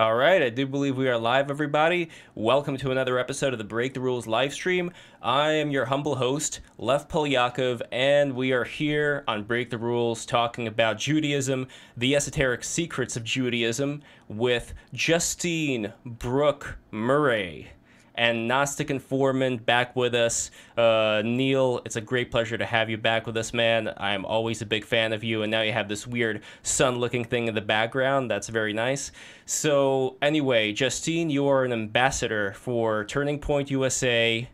[0.00, 2.08] All right, I do believe we are live, everybody.
[2.34, 4.92] Welcome to another episode of the Break the Rules live stream.
[5.20, 10.24] I am your humble host, Lev Polyakov, and we are here on Break the Rules
[10.24, 11.68] talking about Judaism,
[11.98, 17.68] the esoteric secrets of Judaism, with Justine Brooke Murray
[18.14, 20.50] and Gnostic Informant back with us.
[20.76, 23.92] Uh, Neil, it's a great pleasure to have you back with us, man.
[23.96, 27.24] I'm always a big fan of you, and now you have this weird sun looking
[27.24, 28.30] thing in the background.
[28.30, 29.12] That's very nice.
[29.46, 34.48] So, anyway, Justine, you are an ambassador for Turning Point USA.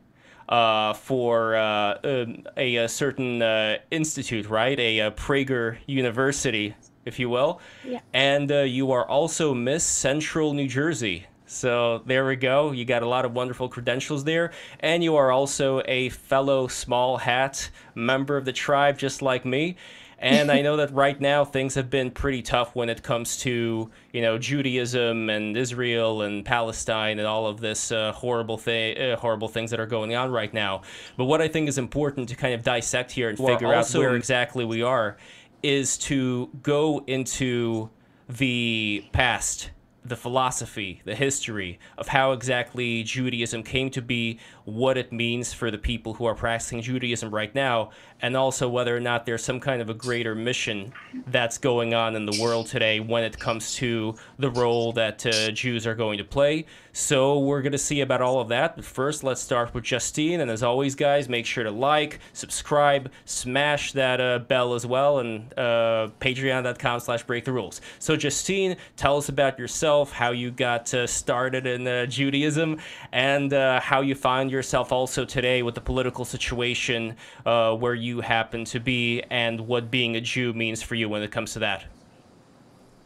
[0.48, 4.78] Uh, for uh, um, a, a, certain uh, institute, right?
[4.78, 6.72] A, a, Prager University,
[7.04, 7.60] if you will.
[7.84, 7.98] Yeah.
[8.12, 11.26] And uh, you are also Miss Central New Jersey.
[11.46, 12.72] So there we go.
[12.72, 14.52] You got a lot of wonderful credentials there.
[14.80, 19.76] And you are also a fellow small hat member of the tribe, just like me.
[20.18, 23.90] And I know that right now things have been pretty tough when it comes to,
[24.12, 29.16] you know, Judaism and Israel and Palestine and all of this uh, horrible thing, uh,
[29.16, 30.82] horrible things that are going on right now.
[31.16, 34.16] But what I think is important to kind of dissect here and figure out where
[34.16, 35.16] exactly we are
[35.62, 37.90] is to go into
[38.28, 39.70] the past
[40.08, 45.70] the philosophy, the history of how exactly Judaism came to be, what it means for
[45.70, 49.60] the people who are practicing Judaism right now, and also whether or not there's some
[49.60, 50.92] kind of a greater mission
[51.28, 55.50] that's going on in the world today when it comes to the role that uh,
[55.52, 56.66] Jews are going to play.
[56.92, 58.74] So we're going to see about all of that.
[58.74, 60.40] But first, let's start with Justine.
[60.40, 65.18] And as always, guys, make sure to like, subscribe, smash that uh, bell as well,
[65.20, 67.80] and uh, patreon.com slash break the rules.
[67.98, 72.78] So Justine, tell us about yourself, how you got uh, started in uh, Judaism,
[73.12, 78.20] and uh, how you find yourself also today with the political situation uh, where you
[78.20, 81.60] happen to be and what being a Jew means for you when it comes to
[81.60, 81.84] that.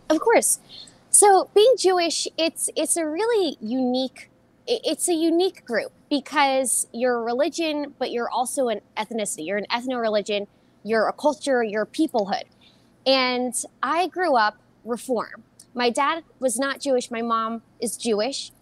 [0.08, 0.60] Of course.
[1.10, 4.30] So being Jewish, it's it's a really unique
[4.66, 9.46] it's a unique group because you're a religion, but you're also an ethnicity.
[9.46, 10.46] You're an ethno-religion,
[10.84, 12.44] you're a culture, you're a peoplehood.
[13.06, 15.42] And I grew up reform.
[15.74, 18.52] My dad was not Jewish, my mom is Jewish,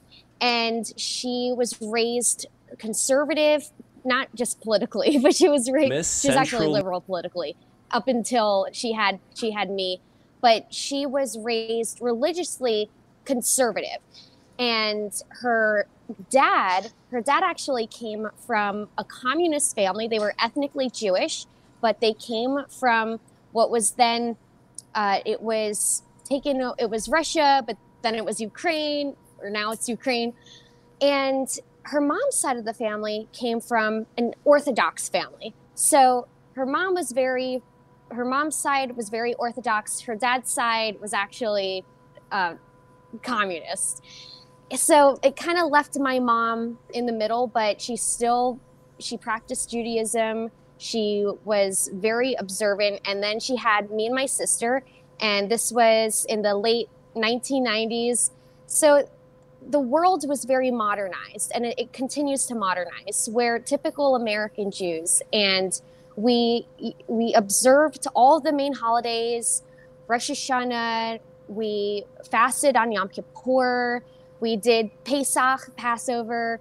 [0.41, 2.47] and she was raised
[2.79, 3.71] conservative,
[4.05, 5.89] not just politically, but she was right.
[6.05, 7.57] She was actually liberal politically
[7.91, 10.01] up until she had she had me,
[10.41, 12.91] but she was raised religiously
[13.25, 13.99] conservative,
[14.59, 15.87] and her
[16.31, 20.09] dad her dad actually came from a communist family.
[20.09, 21.47] They were ethnically Jewish,
[21.81, 23.21] but they came from
[23.53, 24.37] what was then
[24.95, 29.89] uh, it was taken it was Russia, but then it was Ukraine, or now it's
[29.89, 30.33] Ukraine,
[31.01, 31.49] and
[31.89, 35.55] her mom's side of the family came from an Orthodox family.
[35.75, 37.63] So her mom was very,
[38.11, 40.01] her mom's side was very Orthodox.
[40.03, 41.85] Her dad's side was actually
[42.31, 42.55] uh,
[43.23, 44.05] communist.
[44.75, 48.61] So it kind of left my mom in the middle, but she still,
[48.99, 50.51] she practiced Judaism.
[50.77, 53.01] She was very observant.
[53.07, 54.85] And then she had me and my sister.
[55.21, 58.31] And this was in the late 1990s.
[58.67, 59.09] So
[59.69, 65.23] the world was very modernized and it, it, continues to modernize where typical american jews
[65.33, 65.83] and
[66.17, 66.67] we
[67.07, 69.63] we observed all the main holidays
[70.07, 74.03] rosh hashanah we fasted on yom kippur
[74.41, 76.61] we did pesach passover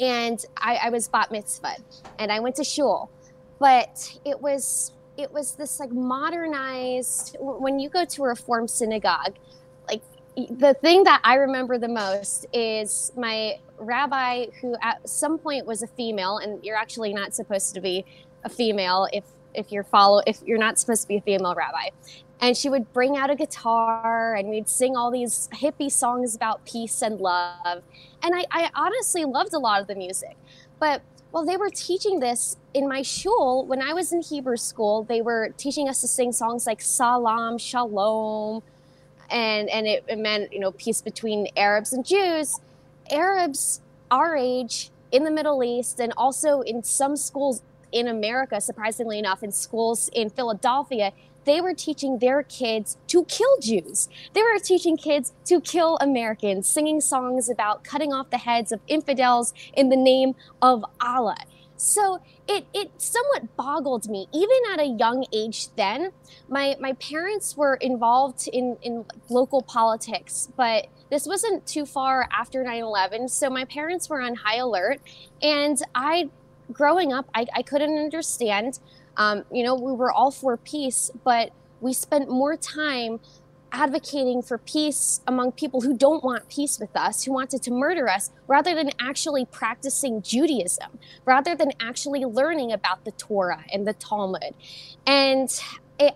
[0.00, 1.76] and I, I was bat mitzvah
[2.18, 3.10] and i went to shul.
[3.58, 9.34] But it was it was this like modernized when you go to a reform synagogue
[10.36, 15.82] the thing that I remember the most is my rabbi, who at some point was
[15.82, 18.04] a female, and you're actually not supposed to be
[18.44, 21.88] a female if if you're follow if you're not supposed to be a female rabbi.
[22.40, 26.64] And she would bring out a guitar and we'd sing all these hippie songs about
[26.64, 27.82] peace and love.
[28.20, 30.36] And I, I honestly loved a lot of the music.
[30.80, 35.04] But while they were teaching this in my shul, when I was in Hebrew school,
[35.04, 38.64] they were teaching us to sing songs like Salam, Shalom,
[39.32, 42.60] and and it, it meant you know peace between Arabs and Jews.
[43.10, 43.80] Arabs
[44.10, 49.42] our age in the Middle East and also in some schools in America, surprisingly enough,
[49.42, 51.12] in schools in Philadelphia,
[51.44, 54.08] they were teaching their kids to kill Jews.
[54.32, 58.80] They were teaching kids to kill Americans, singing songs about cutting off the heads of
[58.86, 61.36] infidels in the name of Allah.
[61.76, 65.68] So it it somewhat boggled me, even at a young age.
[65.76, 66.12] Then
[66.48, 72.64] my my parents were involved in in local politics, but this wasn't too far after
[72.64, 74.98] 9-11 so my parents were on high alert
[75.42, 76.30] and i
[76.72, 78.78] growing up i, I couldn't understand
[79.18, 81.50] um, you know we were all for peace but
[81.82, 83.20] we spent more time
[83.72, 88.08] advocating for peace among people who don't want peace with us, who wanted to murder
[88.08, 93.94] us, rather than actually practicing Judaism, rather than actually learning about the Torah and the
[93.94, 94.54] Talmud.
[95.06, 95.48] And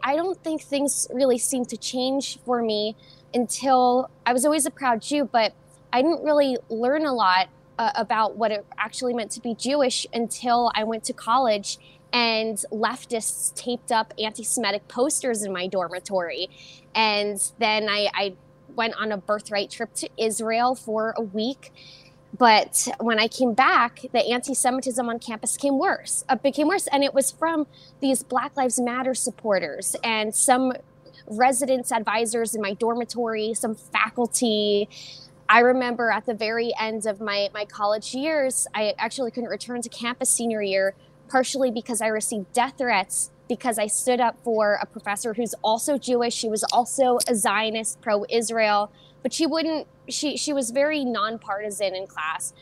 [0.03, 2.97] I don't think things really seemed to change for me
[3.35, 5.53] until I was always a proud Jew, but
[5.93, 7.49] I didn't really learn a lot
[7.79, 11.79] uh, about what it actually meant to be Jewish until I went to college
[12.12, 16.49] and leftists taped up anti Semitic posters in my dormitory.
[16.96, 18.34] And then I, I
[18.75, 21.72] went on a birthright trip to Israel for a week.
[22.37, 26.87] But when I came back, the anti Semitism on campus came worse, uh, became worse.
[26.88, 27.66] And it was from
[28.00, 30.72] these Black Lives Matter supporters and some
[31.28, 34.88] residence advisors in my dormitory, some faculty.
[35.48, 39.81] I remember at the very end of my, my college years, I actually couldn't return
[39.82, 40.94] to campus senior year
[41.28, 45.98] partially because I received death threats because I stood up for a professor who's also
[45.98, 46.34] Jewish.
[46.34, 48.90] She was also a Zionist, pro-Israel,
[49.22, 49.87] but she wouldn't.
[50.08, 52.52] She she was very nonpartisan in class,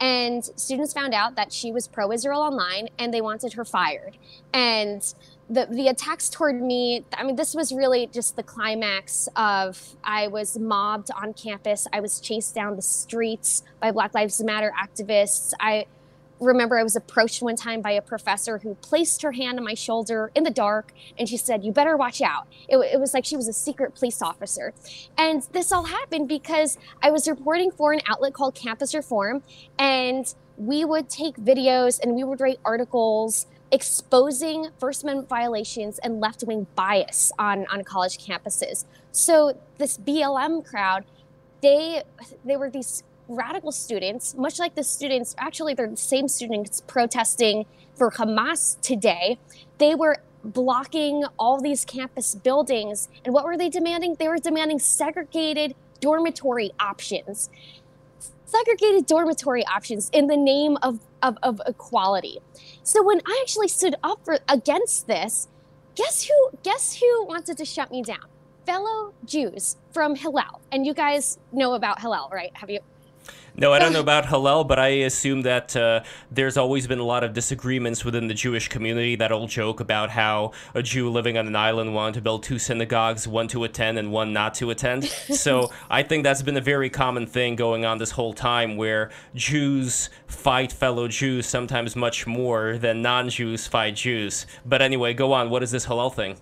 [0.00, 4.16] and students found out that she was pro-Israel online, and they wanted her fired.
[4.52, 5.02] And
[5.48, 7.04] the the attacks toward me.
[7.12, 9.96] I mean, this was really just the climax of.
[10.02, 11.86] I was mobbed on campus.
[11.92, 15.52] I was chased down the streets by Black Lives Matter activists.
[15.60, 15.86] I
[16.40, 19.74] remember I was approached one time by a professor who placed her hand on my
[19.74, 22.46] shoulder in the dark and she said, You better watch out.
[22.68, 24.74] It, it, was like she was a secret police officer.
[25.16, 29.42] And this all happened because I was reporting for an outlet called Campus Reform,
[29.78, 36.20] and we would take videos and we would write articles exposing First Amendment violations and
[36.20, 38.84] left wing bias on, on college campuses.
[39.12, 41.04] So, this BLM crowd,
[41.62, 42.02] they,
[42.44, 47.66] they were these radical students, much like the students, actually, they're the same students protesting
[47.94, 49.38] for Hamas today.
[49.78, 53.08] They were blocking all these campus buildings.
[53.24, 54.16] And what were they demanding?
[54.18, 57.50] They were demanding segregated dormitory options.
[58.44, 62.38] Segregated dormitory options in the name of, of, of equality.
[62.82, 65.48] So when I actually stood up for, against this,
[65.96, 68.26] guess who guess who wanted to shut me down?
[68.66, 70.60] Fellow Jews from Hillel.
[70.70, 72.50] And you guys know about Hillel, right?
[72.54, 72.80] Have you
[73.56, 77.04] no, I don't know about Hillel, but I assume that uh, there's always been a
[77.04, 79.16] lot of disagreements within the Jewish community.
[79.16, 82.58] That old joke about how a Jew living on an island wanted to build two
[82.58, 85.04] synagogues, one to attend and one not to attend.
[85.04, 89.10] so I think that's been a very common thing going on this whole time where
[89.34, 94.46] Jews fight fellow Jews sometimes much more than non Jews fight Jews.
[94.64, 95.50] But anyway, go on.
[95.50, 96.36] What is this Hillel thing?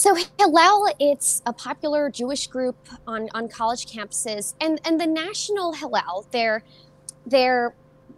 [0.00, 2.74] So Hillel, it's a popular Jewish group
[3.06, 6.64] on, on college campuses, and and the National Hillel, they're
[7.26, 7.74] they're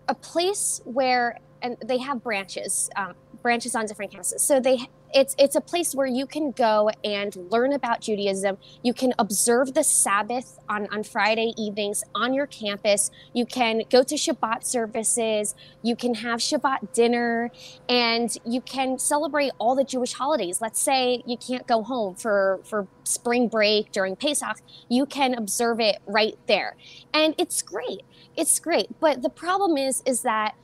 [0.07, 4.39] a place where and they have branches um, branches on different campuses.
[4.43, 8.59] So they it's it's a place where you can go and learn about Judaism.
[8.83, 13.11] You can observe the Sabbath on, on Friday evenings on your campus.
[13.33, 15.55] You can go to Shabbat services.
[15.83, 17.51] You can have Shabbat dinner,
[17.89, 20.61] and you can celebrate all the Jewish holidays.
[20.61, 24.59] Let's say you can't go home for for spring break during Pesach.
[24.89, 26.77] You can observe it right there,
[27.13, 28.03] and it's great.
[28.37, 28.89] It's great.
[29.01, 30.55] But the problem is is that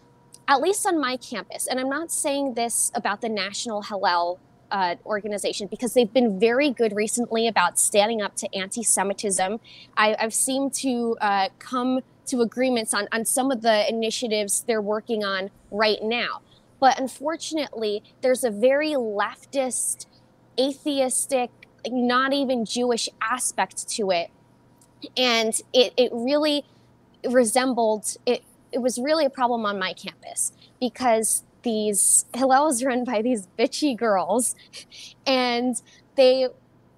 [0.49, 4.41] at least on my campus, and I'm not saying this about the National Hillel
[4.71, 9.61] uh, organization because they've been very good recently about standing up to anti Semitism.
[9.97, 15.25] I've seemed to uh, come to agreements on, on some of the initiatives they're working
[15.25, 16.41] on right now.
[16.81, 20.07] But unfortunately, there's a very leftist,
[20.59, 21.51] atheistic,
[21.89, 24.31] not even Jewish aspect to it.
[25.17, 26.65] And it, it really
[27.29, 33.05] resembled it it was really a problem on my campus because these Hillel is run
[33.05, 34.55] by these bitchy girls,
[35.27, 35.81] and
[36.17, 36.49] they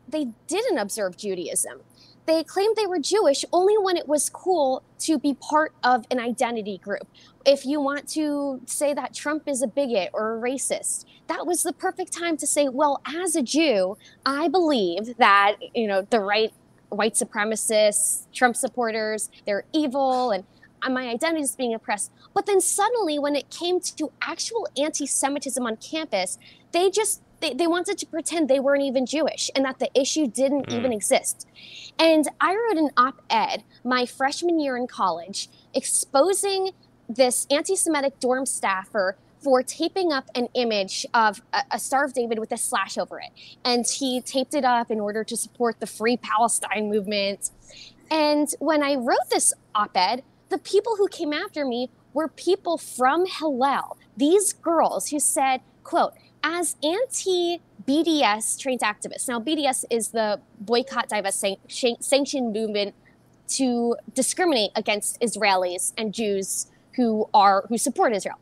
[0.09, 1.81] they didn't observe Judaism.
[2.27, 6.21] They claimed they were Jewish only when it was cool to be part of an
[6.21, 7.09] identity group.
[7.45, 11.63] If you want to say that Trump is a bigot or a racist, that was
[11.63, 16.21] the perfect time to say, well, as a Jew, I believe that, you know, the
[16.21, 16.53] right
[16.91, 20.45] white supremacists, Trump supporters, they're evil and
[20.89, 22.11] my identity is being oppressed.
[22.35, 26.39] But then suddenly, when it came to actual anti Semitism on campus,
[26.73, 30.27] they just they, they wanted to pretend they weren't even Jewish and that the issue
[30.27, 30.79] didn't mm.
[30.79, 31.47] even exist.
[31.99, 36.73] And I wrote an op ed my freshman year in college exposing
[37.09, 42.13] this anti Semitic dorm staffer for taping up an image of a, a, Star of
[42.13, 43.31] David with a slash over it.
[43.65, 47.51] And he taped it up in order to support the Free Palestine movement.
[48.11, 52.77] And when I wrote this op ed, the people who came after me were people
[52.77, 59.29] from Hillel, these girls who said, quote, as anti BDS trains activists.
[59.29, 61.45] Now, BDS is the boycott, divest,
[62.01, 62.95] sanction movement
[63.49, 66.67] to discriminate against Israelis and Jews
[66.97, 68.37] who are who support Israel.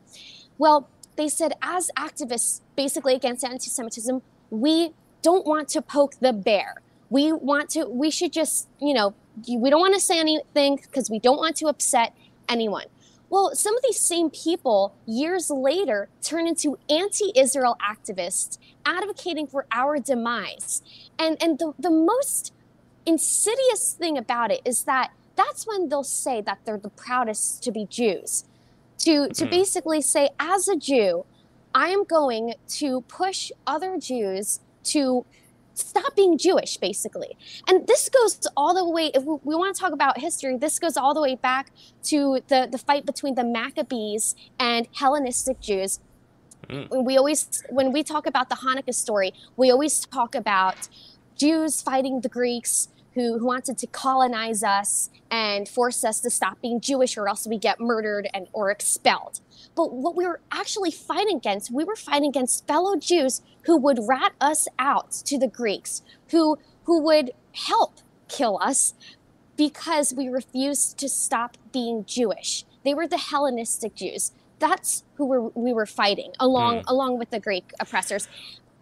[0.57, 6.81] Well, they said as activists, basically against anti-Semitism, we don't want to poke the bear.
[7.09, 7.85] We want to.
[7.85, 9.15] We should just, you know,
[9.47, 12.13] we don't want to say anything because we don't want to upset
[12.47, 12.85] anyone.
[13.29, 19.65] Well, some of these same people years later turn into anti Israel activists advocating for
[19.71, 20.81] our demise.
[21.19, 22.53] And, and the, the most
[23.05, 27.71] insidious thing about it is that that's when they'll say that they're the proudest to
[27.71, 28.45] be Jews.
[28.99, 29.49] To, to mm.
[29.49, 31.25] basically say, as a Jew,
[31.73, 35.25] I am going to push other Jews to
[35.79, 37.37] stop being Jewish, basically.
[37.67, 40.79] And this goes all the way, if we, we want to talk about history, this
[40.79, 41.71] goes all the way back
[42.03, 45.99] to the, the fight between the Maccabees and Hellenistic Jews.
[46.69, 47.05] Mm.
[47.05, 50.89] We always, when we talk about the Hanukkah story, we always talk about
[51.35, 56.61] Jews fighting the Greeks who, who wanted to colonize us and force us to stop
[56.61, 59.41] being Jewish or else we get murdered and or expelled.
[59.75, 63.99] But what we were actually fighting against, we were fighting against fellow Jews who would
[64.07, 66.01] rat us out to the Greeks,
[66.31, 68.93] who who would help kill us
[69.55, 72.63] because we refused to stop being Jewish.
[72.83, 74.31] They were the Hellenistic Jews.
[74.57, 76.83] That's who we're, we were fighting along mm.
[76.87, 78.27] along with the Greek oppressors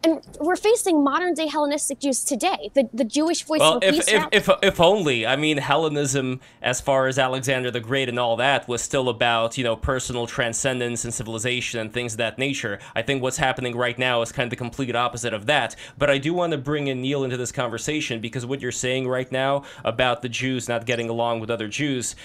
[0.07, 2.71] and we're facing modern day Hellenistic Jews today.
[2.73, 5.25] The, the Jewish voice well, if, if, if, if, only.
[5.25, 9.57] I mean, Hellenism, as far as Alexander the Great and all that, was still about,
[9.57, 12.79] you know, personal transcendence and civilization and things of that nature.
[12.95, 15.75] I think what's happening right now is kind of the complete opposite of that.
[15.97, 19.07] But I do want to bring in Neil into this conversation because what you're saying
[19.07, 22.15] right now about the Jews not getting along with other Jews,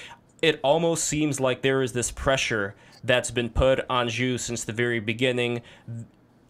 [0.41, 2.75] it almost seems like there is this pressure
[3.05, 5.63] that's been put on Jews since the very beginning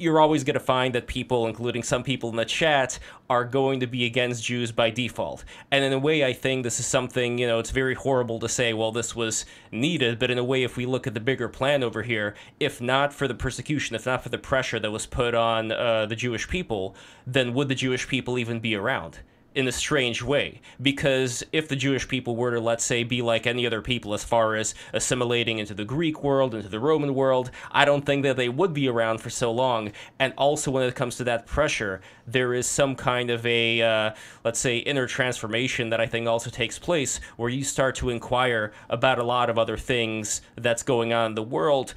[0.03, 2.99] you're always going to find that people, including some people in the chat,
[3.31, 5.45] are going to be against Jews by default.
[5.71, 8.49] And in a way, I think this is something, you know, it's very horrible to
[8.49, 11.49] say, well, this was needed, but in a way, if we look at the bigger
[11.49, 15.07] plan over here, if not for the persecution, if not for the pressure that was
[15.07, 16.95] put on uh, the Jewish people,
[17.27, 19.21] then would the Jewish people even be around?
[19.55, 20.61] In a strange way.
[20.81, 24.25] Because if the Jewish people were to let's say be like any other people as
[24.25, 28.37] far as assimilating into the Greek world into the Roman world I don't think that
[28.37, 29.93] they would be around for so long.
[30.19, 34.11] And also when it comes to that pressure there is some kind of a uh,
[34.45, 38.73] let's say inner transformation that I think also takes place where you start to inquire
[38.89, 41.95] about a lot of other things that's going on in the world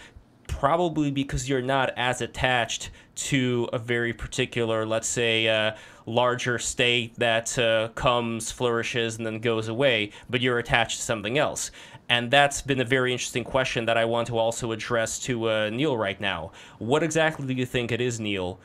[0.48, 7.18] probably because you're not as attached to a very particular, let's say, uh, larger state
[7.18, 11.72] that uh, comes, flourishes, and then goes away, but you're attached to something else.
[12.08, 15.70] And that's been a very interesting question that I want to also address to uh,
[15.72, 16.52] Neil right now.
[16.78, 18.60] What exactly do you think it is, Neil,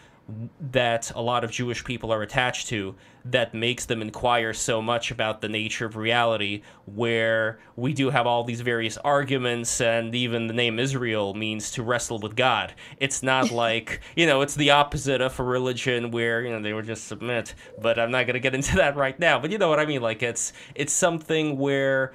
[0.73, 2.95] that a lot of Jewish people are attached to
[3.25, 8.27] that makes them inquire so much about the nature of reality, where we do have
[8.27, 12.75] all these various arguments, and even the name Israel means to wrestle with God.
[12.99, 16.73] It's not like, you know, it's the opposite of a religion where, you know, they
[16.73, 19.39] would just submit, but I'm not going to get into that right now.
[19.39, 20.03] But you know what I mean?
[20.03, 22.13] Like, it's, it's something where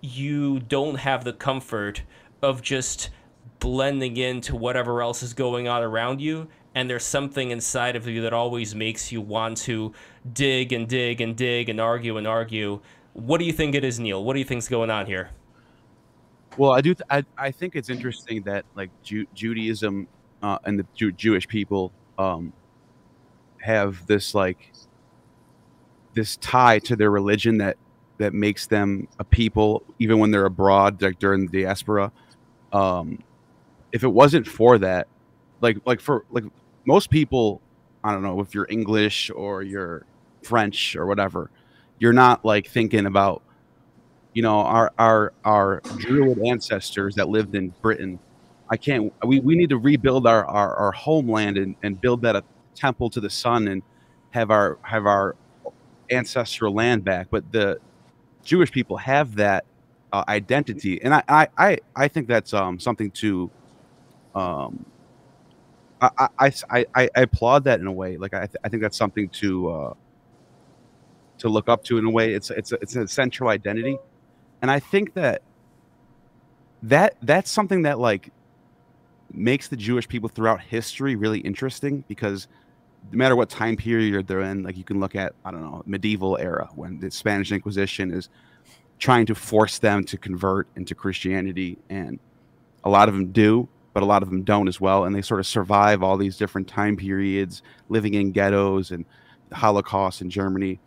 [0.00, 2.02] you don't have the comfort
[2.42, 3.10] of just
[3.60, 8.22] blending into whatever else is going on around you and there's something inside of you
[8.22, 9.92] that always makes you want to
[10.32, 12.80] dig and dig and dig and argue and argue.
[13.12, 14.24] What do you think it is, Neil?
[14.24, 15.30] What do you think's going on here?
[16.56, 16.94] Well, I do.
[16.94, 20.06] Th- I, I think it's interesting that like Ju- Judaism
[20.42, 22.52] uh, and the Jew- Jewish people um,
[23.58, 24.72] have this like
[26.14, 27.76] this tie to their religion that
[28.18, 32.12] that makes them a people, even when they're abroad, like during the diaspora.
[32.72, 33.18] Um,
[33.92, 35.08] if it wasn't for that,
[35.60, 36.44] like like for like
[36.86, 37.62] most people,
[38.04, 40.06] I don't know if you're English or you're
[40.42, 41.50] French or whatever,
[41.98, 43.42] you're not like thinking about,
[44.34, 48.20] you know, our our our Druid ancestors that lived in Britain.
[48.70, 49.12] I can't.
[49.26, 53.10] We, we need to rebuild our, our, our homeland and, and build that a temple
[53.10, 53.82] to the sun and
[54.30, 55.36] have our have our
[56.10, 57.28] ancestral land back.
[57.30, 57.78] But the
[58.44, 59.64] Jewish people have that
[60.12, 63.50] uh, identity, and I, I I I think that's um something to
[64.34, 64.86] um
[66.02, 68.16] I, I, I, I applaud that in a way.
[68.16, 69.94] Like I, th- I think that's something to uh,
[71.38, 72.34] to look up to in a way.
[72.34, 73.98] It's it's a, it's a central identity,
[74.60, 75.42] and I think that
[76.82, 78.32] that that's something that like
[79.32, 82.48] makes the Jewish people throughout history really interesting because
[83.10, 85.82] no matter what time period they're in, like you can look at I don't know
[85.86, 88.28] medieval era when the Spanish Inquisition is
[88.98, 92.18] trying to force them to convert into Christianity, and
[92.82, 95.22] a lot of them do but a lot of them don't as well, and they
[95.22, 99.04] sort of survive all these different time periods, living in ghettos and
[99.50, 100.80] the Holocaust in Germany,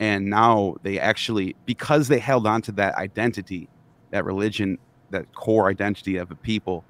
[0.00, 3.68] and now they actually because they held on to that identity,
[4.10, 4.78] that religion,
[5.10, 6.84] that core identity of a people.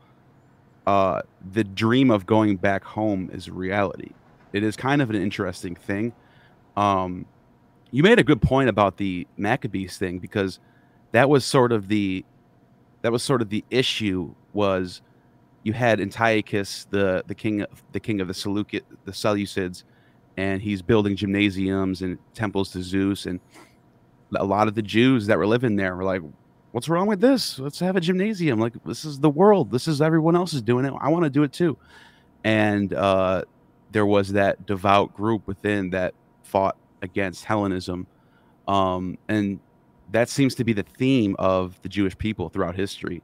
[0.87, 1.20] Uh,
[1.52, 4.12] the dream of going back home is reality.
[4.52, 6.12] It is kind of an interesting thing.
[6.76, 7.26] Um,
[7.90, 10.61] you made a good point about the Maccabees thing because
[11.12, 12.25] that was sort of the
[13.02, 15.00] that was sort of the issue was
[15.66, 19.82] you had Antiochus, the the king of the king of the Seleucid, the Seleucids,
[20.37, 23.40] and he's building gymnasiums and temples to Zeus, and
[24.37, 26.23] a lot of the Jews that were living there were like,
[26.70, 27.58] "What's wrong with this?
[27.58, 28.61] Let's have a gymnasium.
[28.61, 29.73] Like this is the world.
[29.73, 30.94] This is everyone else is doing it.
[31.00, 31.76] I want to do it too."
[32.44, 33.42] And uh,
[33.90, 38.06] there was that devout group within that fought against Hellenism,
[38.68, 39.58] um, and
[40.12, 43.20] that seems to be the theme of the Jewish people throughout history.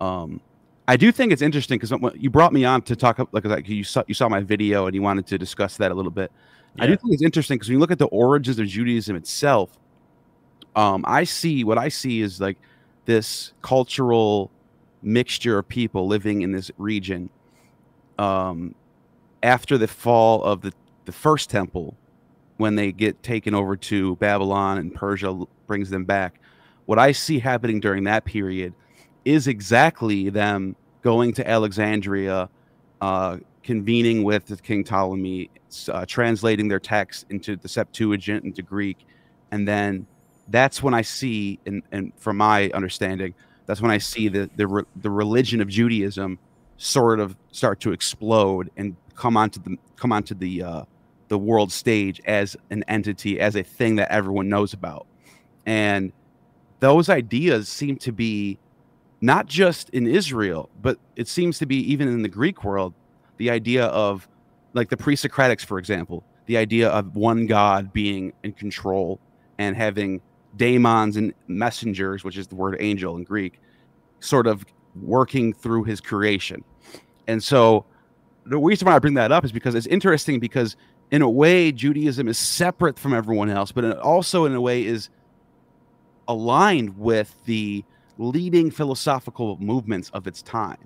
[0.00, 0.40] Um,
[0.86, 3.84] I do think it's interesting because you brought me on to talk like, like you
[3.84, 6.30] saw you saw my video and you wanted to discuss that a little bit.
[6.76, 6.84] Yeah.
[6.84, 9.70] I do think it's interesting because when you look at the origins of Judaism itself,
[10.76, 12.58] um, I see what I see is like
[13.06, 14.50] this cultural
[15.02, 17.30] mixture of people living in this region.
[18.18, 18.74] Um,
[19.42, 20.72] after the fall of the
[21.06, 21.96] the first temple,
[22.56, 26.40] when they get taken over to Babylon and Persia brings them back.
[26.86, 28.74] What I see happening during that period
[29.24, 32.48] is exactly them going to Alexandria,
[33.00, 35.50] uh, convening with King Ptolemy,
[35.88, 39.06] uh, translating their text into the Septuagint into Greek,
[39.50, 40.06] and then
[40.48, 43.34] that's when I see, and, and from my understanding,
[43.66, 46.38] that's when I see the the, re, the religion of Judaism
[46.76, 50.84] sort of start to explode and come onto the come onto the uh,
[51.28, 55.06] the world stage as an entity, as a thing that everyone knows about.
[55.66, 56.12] And
[56.80, 58.58] those ideas seem to be
[59.24, 62.92] not just in Israel, but it seems to be even in the Greek world,
[63.38, 64.28] the idea of
[64.74, 69.18] like the pre Socratics, for example, the idea of one God being in control
[69.56, 70.20] and having
[70.56, 73.60] daemons and messengers, which is the word angel in Greek,
[74.20, 74.62] sort of
[75.00, 76.62] working through his creation.
[77.26, 77.86] And so
[78.44, 80.76] the reason why I bring that up is because it's interesting because
[81.10, 84.84] in a way, Judaism is separate from everyone else, but it also, in a way,
[84.84, 85.08] is
[86.28, 87.84] aligned with the
[88.18, 90.78] leading philosophical movements of its time.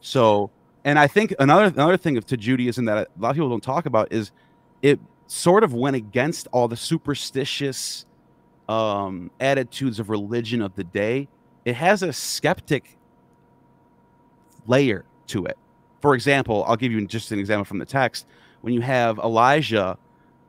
[0.00, 0.50] So,
[0.84, 3.86] and I think another another thing to Judaism that a lot of people don't talk
[3.86, 4.30] about is
[4.82, 8.06] it sort of went against all the superstitious
[8.68, 11.28] um, attitudes of religion of the day.
[11.64, 12.96] It has a skeptic
[14.66, 15.58] layer to it.
[16.00, 18.26] For example, I'll give you just an example from the text
[18.60, 19.98] when you have Elijah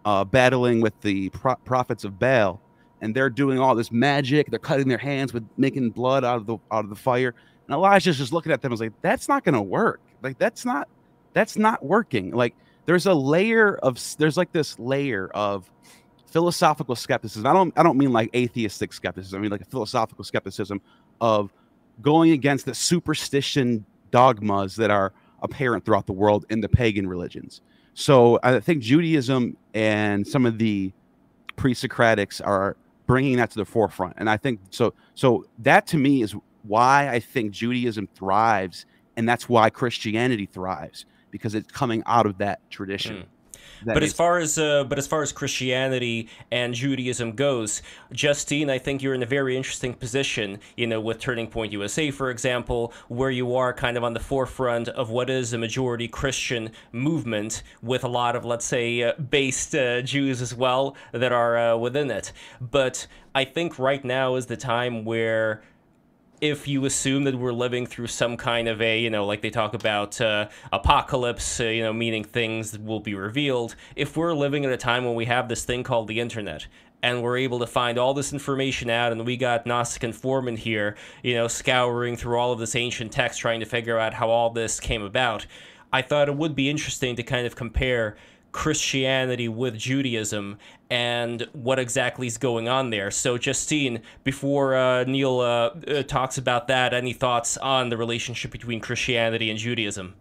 [0.06, 2.62] uh, battling with the pro- prophets of Baal,
[3.02, 4.50] and they're doing all this magic.
[4.50, 7.34] They're cutting their hands with making blood out of the out of the fire.
[7.68, 10.02] And Elijah's just looking at them and like, "That's not going to work.
[10.22, 10.88] Like that's not
[11.34, 12.32] that's not working.
[12.32, 12.56] Like
[12.86, 15.70] there's a layer of there's like this layer of
[16.26, 17.46] philosophical skepticism.
[17.46, 19.40] I don't I don't mean like atheistic skepticism.
[19.40, 20.82] I mean like a philosophical skepticism
[21.22, 21.54] of
[22.02, 27.62] going against the superstition dogmas that are apparent throughout the world in the pagan religions.
[27.94, 30.92] So I think Judaism and some of the
[31.56, 32.78] pre-Socratics are
[33.08, 34.94] bringing that to the forefront, and I think so.
[35.16, 41.06] So that to me is why I think Judaism thrives, and that's why Christianity thrives
[41.32, 43.18] because it's coming out of that tradition.
[43.18, 43.26] Mm
[43.86, 44.12] but is...
[44.12, 49.02] as far as uh, but as far as Christianity and Judaism goes, Justine, I think
[49.02, 50.60] you're in a very interesting position.
[50.76, 54.20] You know, with Turning Point USA, for example, where you are kind of on the
[54.20, 59.14] forefront of what is a majority Christian movement, with a lot of let's say uh,
[59.14, 62.32] based uh, Jews as well that are uh, within it.
[62.60, 65.62] But I think right now is the time where
[66.40, 69.50] if you assume that we're living through some kind of a, you know, like they
[69.50, 74.64] talk about uh, apocalypse, uh, you know, meaning things will be revealed, if we're living
[74.66, 76.68] at a time when we have this thing called the internet
[77.02, 80.96] and we're able to find all this information out and we got Gnostic informant here,
[81.24, 84.50] you know, scouring through all of this ancient text trying to figure out how all
[84.50, 85.46] this came about,
[85.92, 88.18] I thought it would be interesting to kind of compare
[88.52, 90.58] Christianity with Judaism
[90.90, 93.12] and what exactly is going on there.
[93.12, 98.52] So, Justine, before uh, Neil uh, uh, talks about that, any thoughts on the relationship
[98.52, 100.16] between Christianity and Judaism?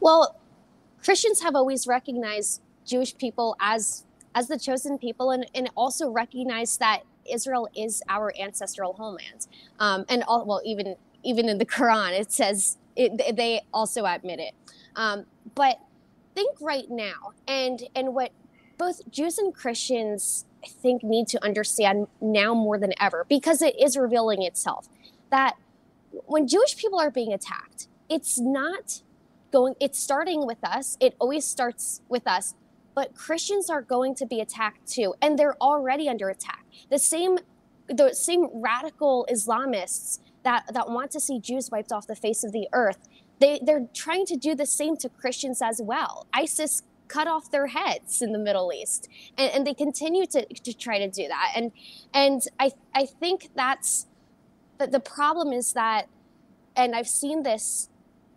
[0.00, 0.40] Well,
[1.02, 4.04] Christians have always recognized Jewish people as
[4.36, 9.46] as the chosen people, and, and also recognized that Israel is our ancestral homeland.
[9.78, 14.40] Um, and all, well, even even in the Quran, it says it, they also admit
[14.40, 14.54] it.
[14.96, 15.80] Um, but
[16.34, 18.32] think right now, and and what
[18.78, 23.78] both Jews and Christians I think need to understand now more than ever, because it
[23.78, 24.88] is revealing itself
[25.30, 25.56] that
[26.26, 29.02] when Jewish people are being attacked, it's not
[29.52, 30.96] going, it's starting with us.
[31.00, 32.54] It always starts with us.
[32.94, 36.64] But Christians are going to be attacked too, and they're already under attack.
[36.90, 37.38] The same,
[37.88, 42.52] the same radical Islamists that that want to see Jews wiped off the face of
[42.52, 43.08] the earth.
[43.40, 46.26] They they're trying to do the same to Christians as well.
[46.34, 50.72] ISIS cut off their heads in the Middle East, and, and they continue to, to
[50.74, 51.52] try to do that.
[51.56, 51.72] And
[52.14, 54.06] and I I think that's
[54.78, 56.08] that the problem is that,
[56.76, 57.88] and I've seen this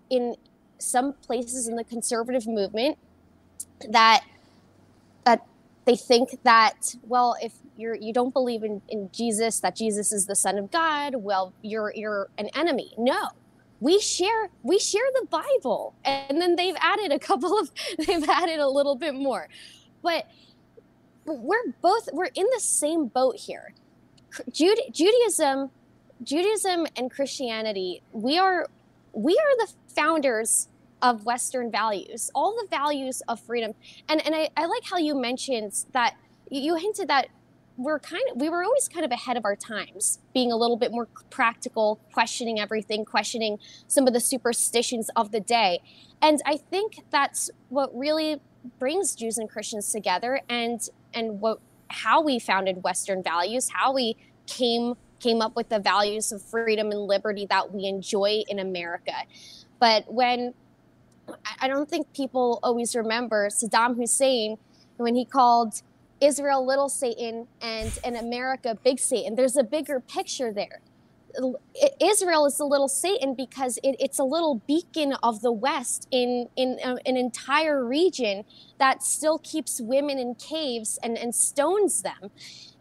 [0.10, 0.36] in
[0.79, 2.97] some places in the conservative movement
[3.89, 4.23] that
[5.25, 5.41] that
[5.86, 10.25] they think that well if you're you don't believe in, in jesus that jesus is
[10.27, 13.29] the son of god well you're you're an enemy no
[13.79, 15.93] we share we share the bible.
[16.03, 19.47] And then they've added a couple of they've added a little bit more.
[20.03, 20.27] But,
[21.25, 23.73] we're both we're in the same boat here.
[24.51, 25.71] Jude, judaism
[26.23, 28.65] judaism and christianity we are
[29.13, 30.69] we are the founders
[31.01, 33.73] of Western values, all the values of freedom.
[34.09, 36.15] And and I, I like how you mentioned that
[36.49, 37.27] you hinted that
[37.77, 40.77] we're kind of we were always kind of ahead of our times, being a little
[40.77, 45.79] bit more practical, questioning everything, questioning some of the superstitions of the day.
[46.21, 48.41] And I think that's what really
[48.79, 50.81] brings Jews and Christians together and
[51.13, 51.59] and what
[51.89, 56.91] how we founded Western values, how we came came up with the values of freedom
[56.91, 59.13] and liberty that we enjoy in America.
[59.79, 60.53] But when
[61.59, 64.57] I don't think people always remember Saddam Hussein
[64.97, 65.81] when he called
[66.21, 69.36] Israel little Satan and, and America big Satan.
[69.36, 70.82] There's a bigger picture there.
[72.01, 76.47] Israel is the little Satan because it, it's a little beacon of the West in,
[76.56, 78.43] in uh, an entire region
[78.80, 82.32] that still keeps women in caves and, and stones them.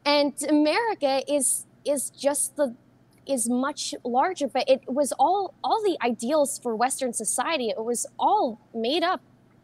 [0.04, 2.74] And America is is just the
[3.26, 7.68] is much larger, but it was all all the ideals for Western society.
[7.68, 9.20] It was all made up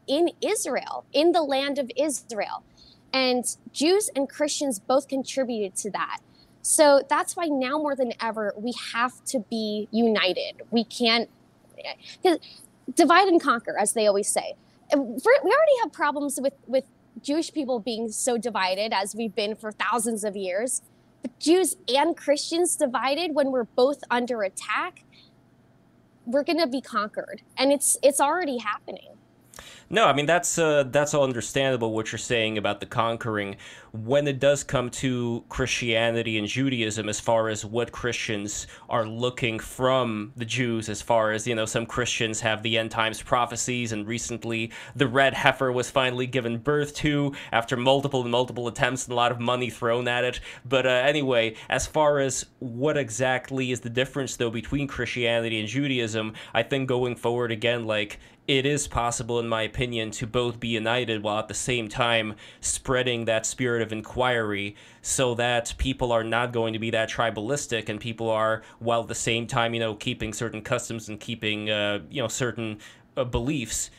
[0.07, 2.65] in Israel, in the land of Israel,
[3.13, 6.21] and Jews and Christians both contributed to that.
[6.63, 10.63] So that's why now more than ever we have to be united.
[10.71, 11.29] We can't
[12.25, 12.37] eh,
[12.95, 14.55] divide and conquer, as they always say.
[14.95, 16.85] We already have problems with with
[17.21, 20.83] Jewish people being so divided as we've been for thousands of years.
[21.21, 25.05] But Jews and Christians divided when we're both under attack,
[26.27, 27.43] we're going to be conquered.
[27.57, 29.17] And it's it's already happening.
[29.95, 33.57] No, I mean that's uh, that's all understandable what you're saying about the conquering.
[33.93, 39.59] When it does come to Christianity and Judaism, as far as what Christians are looking
[39.59, 43.93] from the Jews, as far as you know, some Christians have the end times prophecies,
[43.93, 49.05] and recently the red heifer was finally given birth to after multiple and multiple attempts
[49.05, 50.41] and a lot of money thrown at it.
[50.65, 55.69] But uh, anyway, as far as what exactly is the difference though between Christianity and
[55.69, 60.59] Judaism, I think going forward again, like it is possible, in my opinion, to both
[60.59, 66.11] be united while at the same time spreading that spirit of inquiry so that people
[66.11, 69.75] are not going to be that tribalistic and people are, while at the same time,
[69.75, 72.79] you know, keeping certain customs and keeping, uh, you know, certain
[73.17, 73.91] uh, beliefs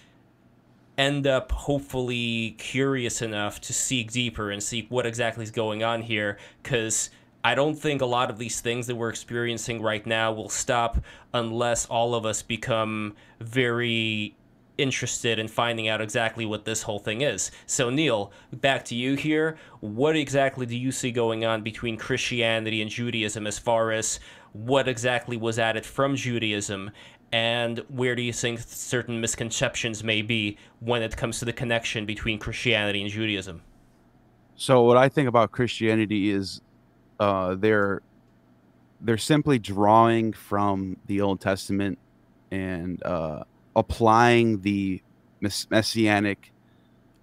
[0.97, 6.01] end up hopefully curious enough to seek deeper and seek what exactly is going on
[6.01, 7.09] here because
[7.43, 10.99] I don't think a lot of these things that we're experiencing right now will stop
[11.33, 14.35] unless all of us become very
[14.77, 17.51] interested in finding out exactly what this whole thing is.
[17.65, 19.57] So, Neil, back to you here.
[19.81, 24.19] What exactly do you see going on between Christianity and Judaism as far as
[24.53, 26.91] what exactly was added from Judaism?
[27.31, 32.05] And where do you think certain misconceptions may be when it comes to the connection
[32.05, 33.61] between Christianity and Judaism?
[34.55, 36.61] So, what I think about Christianity is
[37.19, 38.01] uh, they're
[39.01, 41.99] they're simply drawing from the Old Testament
[42.51, 43.43] and uh,
[43.75, 45.01] applying the
[45.41, 46.51] mess- messianic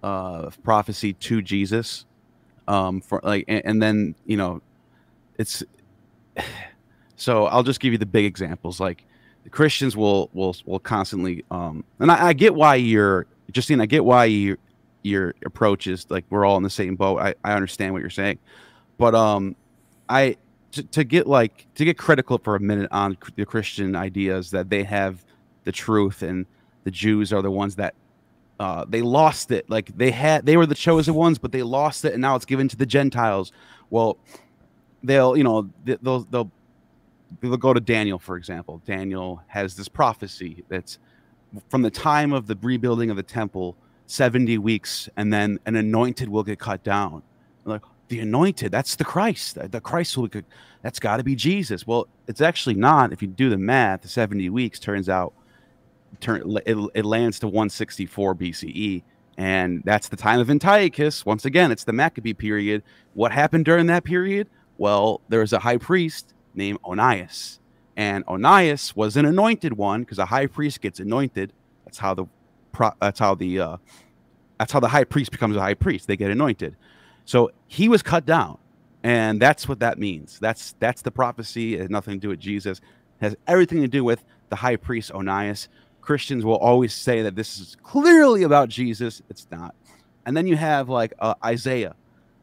[0.03, 2.05] uh, prophecy to Jesus.
[2.67, 4.61] Um, for like, and, and then you know,
[5.37, 5.63] it's
[7.15, 8.79] so I'll just give you the big examples.
[8.79, 9.05] Like,
[9.43, 13.81] the Christians will will will constantly, um, and I, I get why you're Justine.
[13.81, 14.57] I get why you
[15.03, 17.19] your approach is like we're all in the same boat.
[17.19, 18.37] I, I understand what you're saying,
[18.97, 19.55] but um,
[20.11, 20.37] I
[20.73, 24.69] to, to get like to get critical for a minute on the Christian ideas that
[24.69, 25.23] they have
[25.63, 26.45] the truth and
[26.83, 27.93] the Jews are the ones that
[28.59, 29.69] uh, they lost it.
[29.69, 32.45] Like they had, they were the chosen ones, but they lost it, and now it's
[32.45, 33.51] given to the Gentiles.
[33.89, 34.17] Well,
[35.03, 36.51] they'll, you know, they'll they'll
[37.39, 38.81] they'll go to Daniel, for example.
[38.85, 40.99] Daniel has this prophecy that's
[41.69, 46.29] from the time of the rebuilding of the temple, seventy weeks, and then an anointed
[46.29, 47.23] will get cut down.
[47.65, 48.71] Like the anointed.
[48.71, 49.57] That's the Christ.
[49.71, 50.29] The Christ will.
[50.81, 51.87] That's got to be Jesus.
[51.87, 53.13] Well, it's actually not.
[53.13, 55.33] If you do the math, the seventy weeks turns out
[56.19, 59.01] turn it, it lands to 164 BCE,
[59.37, 61.25] and that's the time of Antiochus.
[61.25, 62.83] Once again, it's the Maccabee period.
[63.13, 64.49] What happened during that period?
[64.77, 67.59] Well, there was a high priest named Onias,
[67.95, 71.53] and Onias was an anointed one because a high priest gets anointed.
[71.85, 72.25] That's how the
[72.99, 73.77] that's how the uh,
[74.59, 76.07] that's how the high priest becomes a high priest.
[76.07, 76.75] They get anointed.
[77.25, 78.57] So he was cut down,
[79.03, 80.39] and that's what that means.
[80.39, 81.75] That's that's the prophecy.
[81.75, 82.79] It has nothing to do with Jesus.
[82.79, 85.67] It has everything to do with the high priest Onias.
[86.01, 89.21] Christians will always say that this is clearly about Jesus.
[89.29, 89.75] It's not.
[90.25, 91.95] And then you have like uh, Isaiah.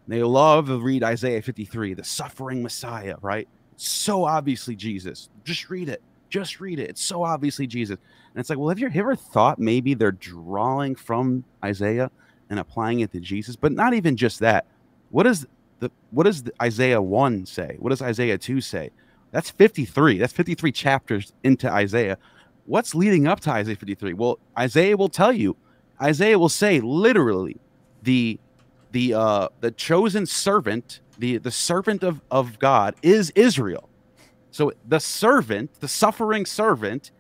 [0.06, 3.46] They love to read Isaiah 53, the suffering Messiah, right?
[3.78, 5.28] so obviously Jesus.
[5.44, 6.02] Just read it.
[6.28, 6.90] Just read it.
[6.90, 7.96] It's so obviously Jesus.
[8.34, 12.10] And it's like, well, have you ever thought maybe they're drawing from Isaiah
[12.50, 13.56] and applying it to Jesus?
[13.56, 14.66] But not even just that.
[15.10, 15.46] What does
[15.80, 17.76] the what does the Isaiah 1 say?
[17.78, 18.90] What does Isaiah 2 say?
[19.30, 20.18] That's 53.
[20.18, 22.18] That's 53 chapters into Isaiah.
[22.66, 24.14] What's leading up to Isaiah 53?
[24.14, 25.56] Well, Isaiah will tell you.
[26.00, 27.56] Isaiah will say literally
[28.02, 28.38] the
[28.92, 33.88] the uh the chosen servant the the servant of, of God is Israel.
[34.50, 37.10] So the servant, the suffering servant,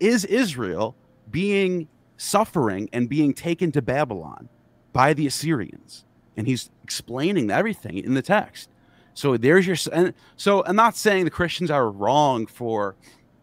[0.00, 0.96] is Israel
[1.30, 4.48] being suffering and being taken to Babylon
[4.94, 6.06] by the Assyrians.
[6.38, 8.70] And he's explaining everything in the text.
[9.12, 12.96] So there's your and so I'm not saying the Christians are wrong for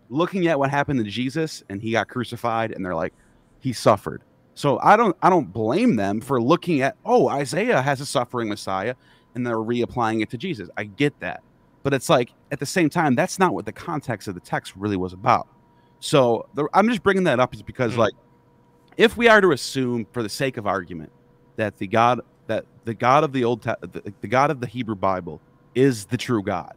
[0.10, 3.14] looking at what happened to Jesus and he got crucified and they're like
[3.60, 4.24] he suffered.
[4.56, 8.50] So I don't I don't blame them for looking at oh Isaiah has a suffering
[8.50, 8.96] Messiah
[9.36, 10.70] and they're reapplying it to Jesus.
[10.76, 11.42] I get that.
[11.84, 14.74] But it's like at the same time, that's not what the context of the text
[14.76, 15.48] really was about.
[16.02, 18.02] So the, I'm just bringing that up is because, mm-hmm.
[18.02, 18.14] like,
[18.98, 21.12] if we are to assume, for the sake of argument,
[21.56, 24.96] that the God that the God of the old the, the God of the Hebrew
[24.96, 25.42] Bible
[25.76, 26.76] is the true God,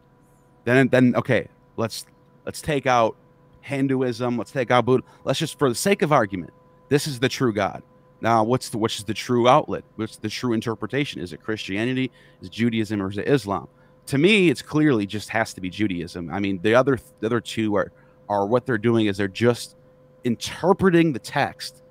[0.64, 2.06] then then okay, let's
[2.44, 3.16] let's take out
[3.64, 5.04] Hinduism, let's take out Buddha.
[5.24, 6.52] Let's just, for the sake of argument,
[6.90, 7.82] this is the true God.
[8.20, 9.84] Now, what's the which is the true outlet?
[9.96, 11.20] What's the true interpretation?
[11.20, 12.10] Is it Christianity?
[12.42, 13.68] Is Judaism or is it Islam?
[14.06, 16.30] To me, it's clearly just has to be Judaism.
[16.30, 17.90] I mean, the other the other two are
[18.28, 19.76] are what they're doing is they're just
[20.24, 21.82] interpreting the text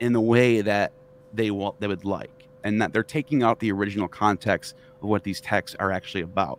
[0.00, 0.92] in the way that
[1.32, 2.30] they want they would like,
[2.64, 6.58] and that they're taking out the original context of what these texts are actually about.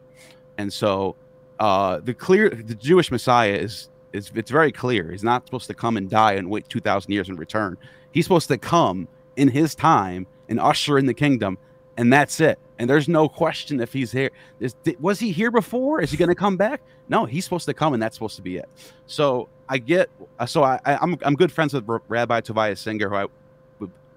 [0.58, 1.16] And so,
[1.60, 5.12] uh, the clear the Jewish Messiah is is it's very clear.
[5.12, 7.78] He's not supposed to come and die and wait two thousand years and return.
[8.12, 11.58] He's supposed to come in his time and usher in the kingdom,
[11.98, 12.60] and that's it.
[12.80, 14.32] And there's no question if he's here.
[14.60, 16.02] Is, was he here before?
[16.02, 16.82] Is he going to come back?
[17.08, 18.68] No, he's supposed to come, and that's supposed to be it.
[19.06, 20.10] So I get.
[20.48, 23.26] So I, I'm I'm good friends with Rabbi Tovia Singer, who I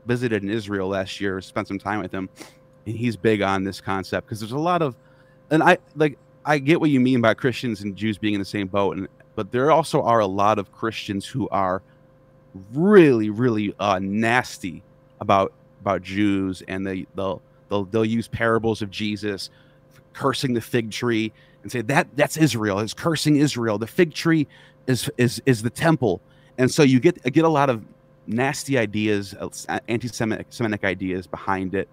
[0.07, 2.29] visited in Israel last year, spent some time with him,
[2.87, 4.97] and he's big on this concept because there's a lot of,
[5.51, 8.47] and I like I get what you mean by Christians and Jews being in the
[8.47, 11.83] same boat, and but there also are a lot of Christians who are
[12.73, 14.83] really, really uh, nasty
[15.21, 19.51] about about Jews, and they they'll they'll they'll use parables of Jesus
[20.13, 23.79] cursing the fig tree and say that that's Israel is cursing Israel.
[23.79, 24.47] The fig tree
[24.87, 26.21] is is is the temple,
[26.59, 27.83] and so you get get a lot of
[28.27, 31.89] nasty ideas, uh, anti-Semitic Semitic ideas behind it.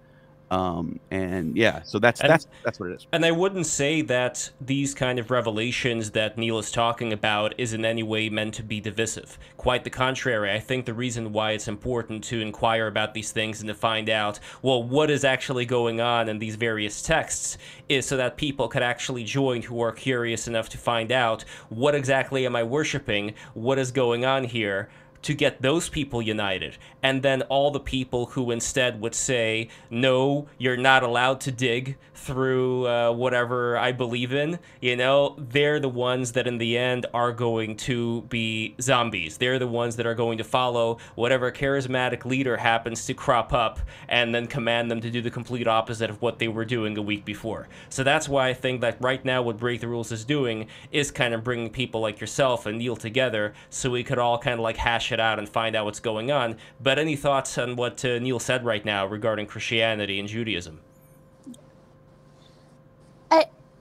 [0.50, 3.06] Um, and yeah, so that's and, that's that's what it is.
[3.12, 7.72] And I wouldn't say that these kind of revelations that Neil is talking about is
[7.72, 9.38] in any way meant to be divisive.
[9.56, 10.52] Quite the contrary.
[10.52, 14.08] I think the reason why it's important to inquire about these things and to find
[14.08, 18.68] out, well, what is actually going on in these various texts is so that people
[18.68, 23.34] could actually join who are curious enough to find out what exactly am I worshiping,
[23.54, 24.88] what is going on here
[25.24, 26.76] to get those people united.
[27.02, 31.96] And then all the people who instead would say, no, you're not allowed to dig
[32.14, 37.06] through uh, whatever I believe in, you know, they're the ones that in the end
[37.12, 39.38] are going to be zombies.
[39.38, 43.80] They're the ones that are going to follow whatever charismatic leader happens to crop up
[44.08, 47.02] and then command them to do the complete opposite of what they were doing a
[47.02, 47.68] week before.
[47.88, 51.10] So that's why I think that right now what Break the Rules is doing is
[51.10, 54.60] kind of bringing people like yourself and Neil together so we could all kind of
[54.60, 56.58] like hash it out and find out what's going on.
[56.82, 60.80] But any thoughts on what uh, Neil said right now regarding Christianity and Judaism?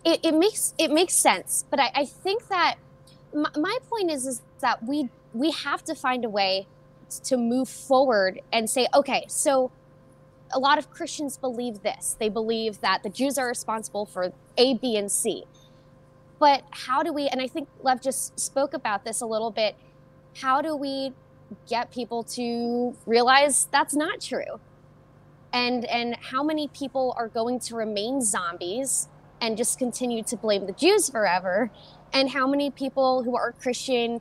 [0.06, 2.76] it, it makes it makes sense, but I, I think that
[3.34, 6.68] my, my point is is that we we have to find a way
[7.26, 9.72] to move forward and say, okay, so
[10.52, 12.16] a lot of Christians believe this.
[12.20, 15.44] They believe that the Jews are responsible for A, B, and C.
[16.40, 19.76] But how do we, and I think Lev just spoke about this a little bit,
[20.36, 21.14] how do we
[21.70, 24.60] get people to realize that's not true?
[25.54, 29.08] and and how many people are going to remain zombies
[29.40, 31.70] and just continue to blame the Jews forever,
[32.12, 34.20] and how many people who are Christian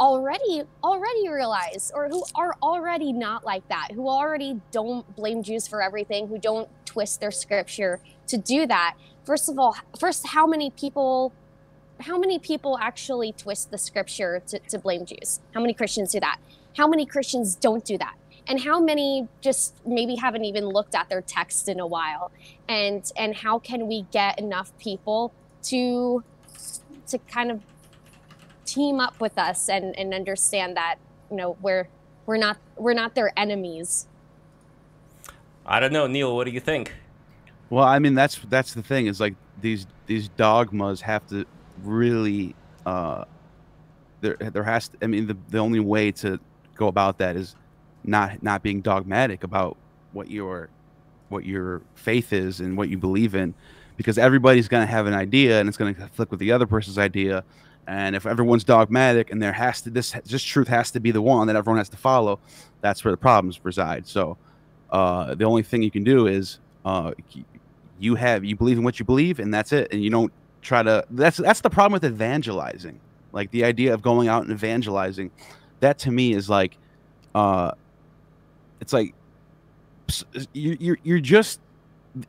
[0.00, 5.68] already already realize or who are already not like that who already don't blame jews
[5.68, 8.96] for everything who don't twist their scripture to do that?
[9.24, 11.32] First of all first how many people
[12.00, 15.38] how many people actually twist the scripture to, to blame jews?
[15.54, 16.38] How many christians do that
[16.76, 18.16] how many christians don't do that?
[18.46, 22.30] And how many just maybe haven't even looked at their text in a while?
[22.68, 25.32] And and how can we get enough people
[25.64, 26.22] to
[27.08, 27.62] to kind of
[28.64, 30.96] team up with us and, and understand that
[31.30, 31.88] you know we're
[32.26, 34.06] we're not we're not their enemies?
[35.66, 36.92] I don't know neil what do you think?
[37.70, 41.46] Well i mean that's that's the thing is like these these dogmas have to
[41.82, 43.24] really uh
[44.20, 46.38] there there has to i mean the, the only way to
[46.74, 47.56] go about that is
[48.04, 49.76] not not being dogmatic about
[50.12, 50.68] what your
[51.28, 53.54] what your faith is and what you believe in
[53.96, 56.66] because everybody's going to have an idea and it's going to conflict with the other
[56.66, 57.44] person's idea
[57.86, 61.20] and if everyone's dogmatic and there has to this this truth has to be the
[61.20, 62.38] one that everyone has to follow,
[62.80, 64.06] that's where the problems reside.
[64.06, 64.36] So
[64.90, 67.12] uh, the only thing you can do is uh,
[67.98, 69.92] you have you believe in what you believe, and that's it.
[69.92, 70.32] And you don't
[70.62, 71.04] try to.
[71.10, 73.00] That's that's the problem with evangelizing.
[73.32, 75.30] Like the idea of going out and evangelizing,
[75.80, 76.76] that to me is like,
[77.34, 77.72] uh,
[78.80, 79.14] it's like
[80.52, 81.60] you you're you're just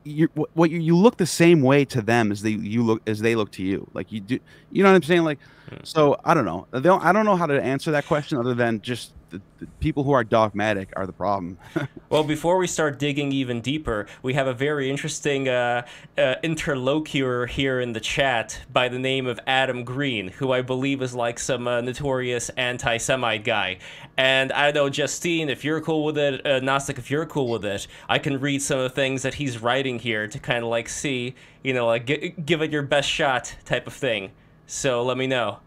[0.03, 3.19] you what you, you look the same way to them as they you look as
[3.19, 3.87] they look to you.
[3.93, 4.39] Like you do
[4.71, 5.23] you know what i'm saying?
[5.23, 5.75] Like hmm.
[5.83, 6.67] so i don't know.
[6.71, 10.03] Don't, i don't know how to answer that question other than just the, the people
[10.03, 11.57] who are dogmatic are the problem.
[12.09, 15.85] well, before we start digging even deeper, we have a very interesting uh,
[16.17, 21.01] uh, interlocutor here in the chat by the name of Adam Green, who I believe
[21.01, 23.77] is like some uh, notorious anti Semite guy.
[24.17, 27.49] And I don't know, Justine, if you're cool with it, uh, Gnostic, if you're cool
[27.49, 30.63] with it, I can read some of the things that he's writing here to kind
[30.63, 34.31] of like see, you know, like g- give it your best shot type of thing.
[34.67, 35.59] So let me know.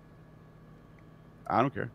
[1.47, 1.91] I don't care.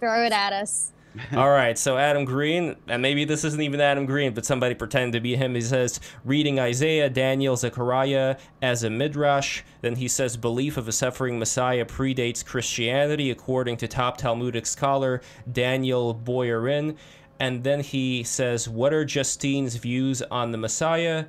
[0.00, 0.92] Throw it at us.
[1.34, 5.12] All right, so Adam Green, and maybe this isn't even Adam Green, but somebody pretending
[5.12, 5.54] to be him.
[5.54, 9.62] He says, reading Isaiah, Daniel, Zechariah as a midrash.
[9.80, 15.20] Then he says, belief of a suffering Messiah predates Christianity, according to top Talmudic scholar
[15.50, 16.96] Daniel Boyarin.
[17.40, 21.26] And then he says, what are Justine's views on the Messiah?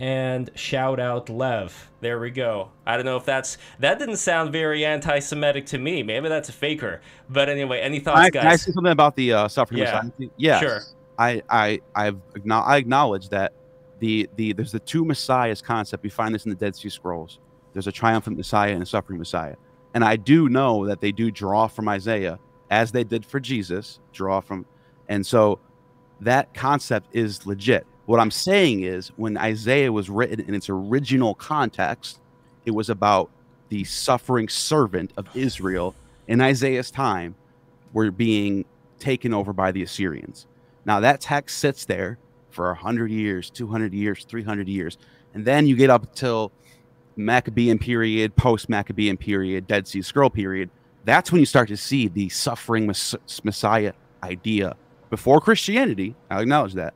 [0.00, 1.90] And shout out Lev.
[2.00, 2.70] There we go.
[2.86, 6.02] I don't know if that's that didn't sound very anti-Semitic to me.
[6.02, 7.02] Maybe that's a faker.
[7.28, 8.42] But anyway, any thoughts, I, guys?
[8.42, 10.02] Can I say something about the uh, suffering yeah.
[10.02, 10.30] Messiah?
[10.36, 10.60] Yes.
[10.60, 10.80] Sure.
[11.18, 12.18] I I I've
[12.50, 13.52] I acknowledge that
[13.98, 16.02] the the there's the two messiahs concept.
[16.02, 17.38] We find this in the Dead Sea Scrolls.
[17.74, 19.54] There's a triumphant Messiah and a suffering Messiah.
[19.92, 22.38] And I do know that they do draw from Isaiah
[22.70, 24.64] as they did for Jesus, draw from
[25.08, 25.58] and so
[26.20, 27.86] that concept is legit.
[28.10, 32.18] What I'm saying is, when Isaiah was written in its original context,
[32.64, 33.30] it was about
[33.68, 35.94] the suffering servant of Israel
[36.26, 37.36] in Isaiah's time
[37.92, 38.64] were being
[38.98, 40.48] taken over by the Assyrians.
[40.84, 42.18] Now, that text sits there
[42.50, 44.98] for 100 years, 200 years, 300 years.
[45.32, 46.50] And then you get up till
[47.14, 50.68] Maccabean period, post Maccabean period, Dead Sea Scroll period.
[51.04, 53.92] That's when you start to see the suffering Messiah
[54.24, 54.74] idea.
[55.10, 56.94] Before Christianity, I acknowledge that,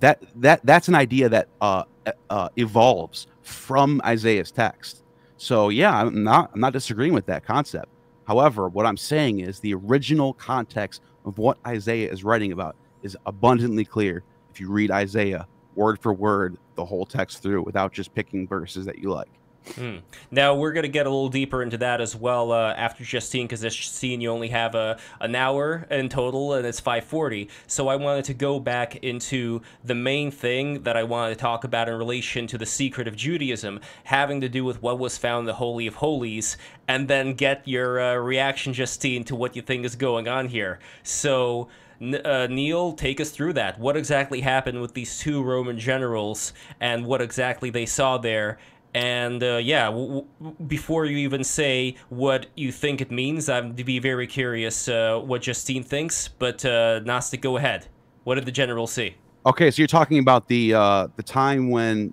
[0.00, 1.84] that that that's an idea that uh,
[2.30, 5.02] uh, evolves from Isaiah's text.
[5.36, 7.88] So yeah, I'm not I'm not disagreeing with that concept.
[8.26, 13.16] However, what I'm saying is the original context of what Isaiah is writing about is
[13.26, 18.14] abundantly clear if you read Isaiah word for word the whole text through without just
[18.14, 19.30] picking verses that you like.
[19.74, 19.98] Hmm.
[20.30, 23.60] Now we're gonna get a little deeper into that as well uh, after Justine, because
[23.60, 27.48] this scene you only have a an hour in total, and it's 5:40.
[27.66, 31.64] So I wanted to go back into the main thing that I wanted to talk
[31.64, 35.40] about in relation to the secret of Judaism, having to do with what was found
[35.40, 39.62] in the Holy of Holies, and then get your uh, reaction, Justine, to what you
[39.62, 40.78] think is going on here.
[41.02, 41.68] So.
[42.00, 43.80] Uh, Neil, take us through that.
[43.80, 48.58] What exactly happened with these two Roman generals and what exactly they saw there,
[48.98, 53.76] and uh, yeah, w- w- before you even say what you think it means, I'm
[53.76, 56.26] to be very curious uh, what Justine thinks.
[56.26, 57.86] But uh, Gnostic, go ahead.
[58.24, 59.14] What did the general see?
[59.46, 62.12] Okay, so you're talking about the uh, the time when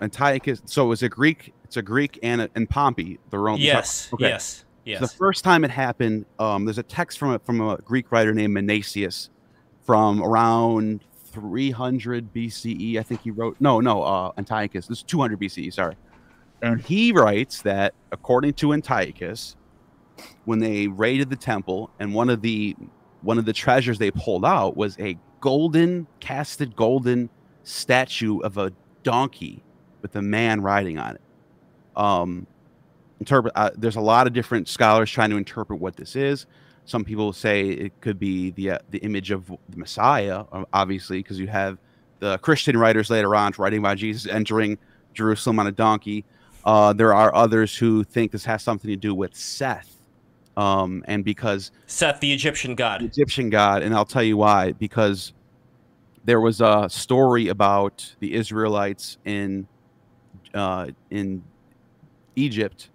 [0.00, 0.62] Antiochus.
[0.66, 1.52] So it was a Greek.
[1.64, 3.60] It's a Greek and a, and Pompey, the Roman.
[3.60, 4.08] Yes.
[4.12, 4.28] Okay.
[4.28, 4.64] Yes.
[4.84, 5.00] Yes.
[5.00, 8.12] So the first time it happened, um, there's a text from a, from a Greek
[8.12, 9.30] writer named Menaeus
[9.82, 12.98] from around 300 BCE.
[12.98, 13.56] I think he wrote.
[13.58, 14.86] No, no, uh, Antiochus.
[14.86, 15.72] This is 200 BCE.
[15.72, 15.96] Sorry.
[16.62, 19.56] And he writes that according to Antiochus,
[20.44, 22.76] when they raided the temple and one of the
[23.22, 27.28] one of the treasures they pulled out was a golden casted golden
[27.64, 29.62] statue of a donkey
[30.02, 31.20] with a man riding on it.
[31.96, 32.46] Um,
[33.18, 33.52] interpret.
[33.56, 36.46] Uh, there's a lot of different scholars trying to interpret what this is.
[36.86, 41.18] Some people say it could be the uh, the image of the Messiah, uh, obviously,
[41.18, 41.78] because you have
[42.18, 44.78] the Christian writers later on writing about Jesus entering
[45.14, 46.24] Jerusalem on a donkey.
[46.64, 49.96] Uh, there are others who think this has something to do with Seth,
[50.56, 54.72] um, and because Seth, the Egyptian god, the Egyptian god, and I'll tell you why.
[54.72, 55.32] Because
[56.24, 59.66] there was a story about the Israelites in
[60.54, 61.42] uh, in
[62.36, 62.90] Egypt,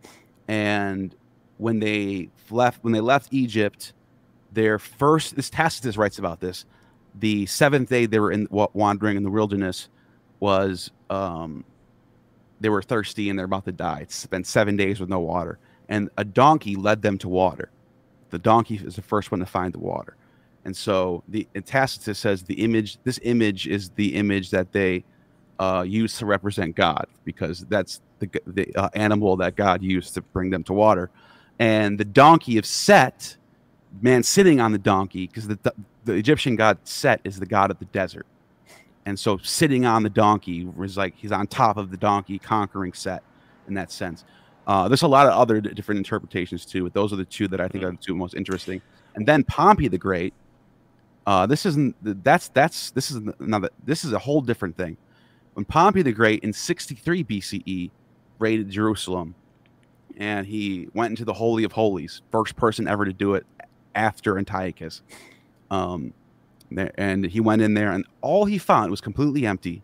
[0.47, 1.16] and
[1.57, 3.93] when they left when they left Egypt,
[4.51, 6.66] their first this Tacitus writes about this.
[7.18, 9.89] The seventh day they were in wandering in the wilderness
[10.39, 11.63] was um,
[12.60, 13.99] they were thirsty and they're about to die.
[14.01, 17.70] It's spent seven days with no water, and a donkey led them to water.
[18.30, 20.16] The donkey is the first one to find the water,
[20.66, 22.97] and so the Tacitus says the image.
[23.03, 25.03] This image is the image that they
[25.60, 30.49] uh, to represent God because that's the the uh, animal that God used to bring
[30.49, 31.10] them to water,
[31.60, 33.38] and the donkey of Set,
[34.01, 35.58] man sitting on the donkey because the
[36.06, 38.26] the Egyptian god Set is the god of the desert,
[39.06, 42.93] and so sitting on the donkey was like he's on top of the donkey conquering
[42.93, 43.24] Set,
[43.68, 44.24] in that sense.
[44.68, 47.62] Uh, there's a lot of other different interpretations too, but those are the two that
[47.62, 47.93] I think mm-hmm.
[47.93, 48.82] are the two most interesting.
[49.14, 50.34] And then Pompey the Great.
[51.28, 54.97] Uh, this isn't that's that's this is another this is a whole different thing.
[55.53, 57.91] When Pompey the Great in 63 BCE
[58.39, 59.36] raided Jerusalem,
[60.18, 63.45] and he went into the Holy of Holies, first person ever to do it
[63.93, 65.01] after Antiochus.
[65.72, 66.14] Um,
[66.78, 69.84] and he went in there, and all he found was completely empty.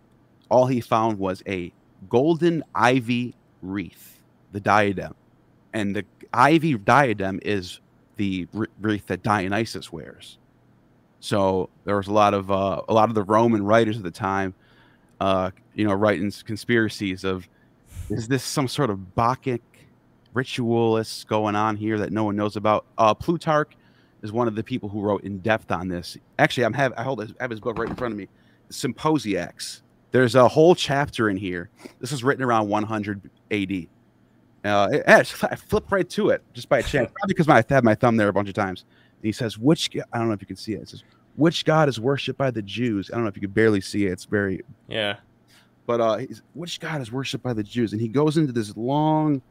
[0.50, 1.72] All he found was a
[2.10, 4.20] golden ivy wreath,
[4.52, 5.16] the diadem,
[5.74, 7.80] and the ivy diadem is
[8.18, 8.48] the
[8.80, 10.38] wreath that Dionysus wears.
[11.20, 14.12] So there was a lot of uh, a lot of the Roman writers at the
[14.12, 14.54] time,
[15.20, 17.48] uh, you know, writing conspiracies of
[18.10, 19.62] is this some sort of Bacchic
[20.34, 22.86] ritualists going on here that no one knows about?
[22.98, 23.74] Uh, Plutarch
[24.22, 26.18] is one of the people who wrote in depth on this.
[26.40, 28.28] Actually, I'm have I hold his, I have his book right in front of me,
[28.70, 29.82] Symposiacs.
[30.12, 31.70] There's a whole chapter in here.
[32.00, 33.88] This was written around 100 AD.
[34.64, 35.24] Uh, it, I
[35.56, 38.34] flipped right to it just by chance, probably because I had my thumb there a
[38.34, 38.86] bunch of times.
[39.18, 40.82] And he says, "Which I don't know if you can see it.
[40.82, 41.04] It says,
[41.36, 43.10] which God is worshipped by the Jews?
[43.10, 44.12] I don't know if you could barely see it.
[44.12, 45.18] It's very yeah.
[45.88, 46.20] But uh,
[46.54, 47.94] which God is worshipped by the Jews?
[47.94, 49.42] And he goes into this long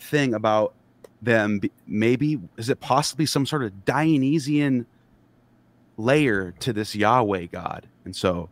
[0.00, 0.74] thing about
[1.24, 1.60] them.
[1.86, 4.86] Maybe is it possibly some sort of Dionysian
[5.96, 7.86] layer to this Yahweh God?
[8.04, 8.48] And so,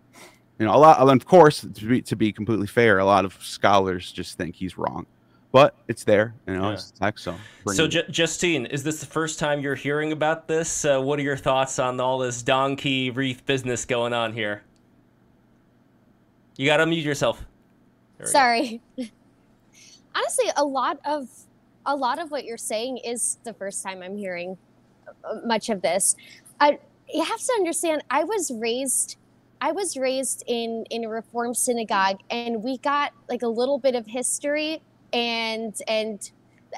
[0.59, 1.01] you know, a lot.
[1.01, 4.57] and Of course, to be to be completely fair, a lot of scholars just think
[4.57, 5.07] he's wrong
[5.53, 6.69] but it's there, you know.
[6.69, 6.73] Yeah.
[6.73, 7.37] It's text, so.
[7.67, 10.85] So, J- Justine, is this the first time you're hearing about this?
[10.85, 14.63] Uh, what are your thoughts on all this donkey wreath business going on here?
[16.57, 17.45] You got to unmute yourself.
[18.25, 18.81] Sorry.
[20.15, 21.29] Honestly, a lot of
[21.87, 24.57] a lot of what you're saying is the first time I'm hearing
[25.09, 26.17] uh, much of this.
[26.61, 26.79] I
[27.13, 28.05] you have to understand.
[28.11, 29.17] I was raised.
[29.61, 33.95] I was raised in in a Reform synagogue, and we got like a little bit
[33.95, 36.31] of history, and and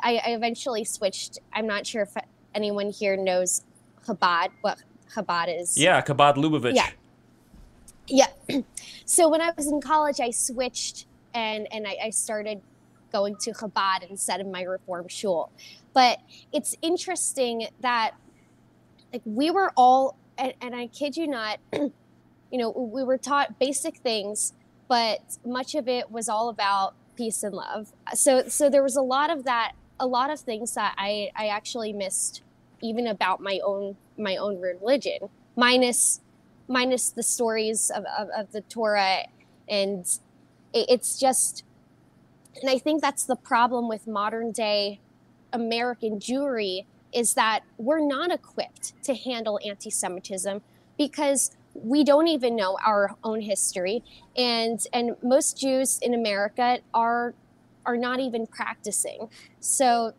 [0.03, 1.39] I, I eventually switched.
[1.53, 2.15] I'm not sure if
[2.55, 3.65] anyone here knows
[4.07, 4.49] Chabad.
[4.63, 4.79] What
[5.15, 5.79] Chabad is?
[5.79, 6.75] Yeah, Chabad Lubavitch.
[6.75, 6.91] Yeah.
[8.07, 8.29] Yeah.
[9.07, 12.63] So when I was in college, I switched and and I, I started
[13.15, 15.51] going to Chabad instead of my Reform shul.
[15.93, 16.19] But
[16.53, 18.13] it's interesting that
[19.13, 21.93] like we were all and, and I kid you not, you
[22.53, 24.53] know, we were taught basic things,
[24.89, 27.93] but much of it was all about peace and love.
[28.15, 31.47] So so there was a lot of that, a lot of things that I I
[31.47, 32.43] actually missed
[32.83, 36.21] even about my own my own religion, minus
[36.69, 39.27] minus the stories of, of, of the Torah.
[39.69, 40.05] And
[40.73, 41.65] it, it's just,
[42.61, 45.01] and I think that's the problem with modern day
[45.53, 50.61] American Jewry is that we're not equipped to handle anti Semitism
[50.99, 54.03] because we don't even know our own history.
[54.37, 57.35] And and most Jews in America are
[57.87, 59.29] are not even practicing.
[59.61, 60.13] So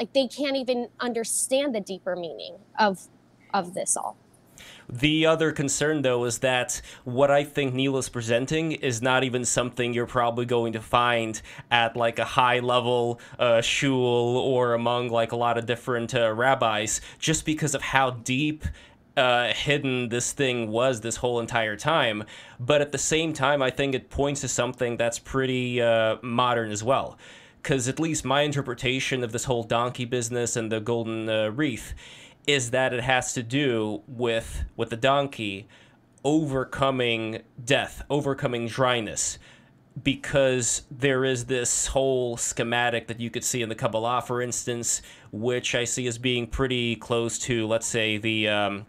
[0.00, 3.08] like they can't even understand the deeper meaning of
[3.52, 4.16] of this all
[4.88, 9.44] the other concern, though, is that what I think Neil is presenting is not even
[9.44, 15.08] something you're probably going to find at like a high level uh, shul or among
[15.08, 18.64] like a lot of different uh, rabbis, just because of how deep
[19.16, 22.24] uh, hidden this thing was this whole entire time.
[22.60, 26.70] But at the same time, I think it points to something that's pretty uh, modern
[26.70, 27.18] as well.
[27.62, 31.94] Because at least my interpretation of this whole donkey business and the golden uh, wreath
[32.46, 35.68] is that it has to do with with the donkey
[36.24, 39.38] overcoming death, overcoming dryness
[40.02, 45.00] because there is this whole schematic that you could see in the Kabbalah, for instance,
[45.32, 48.86] which I see as being pretty close to, let's say, the um,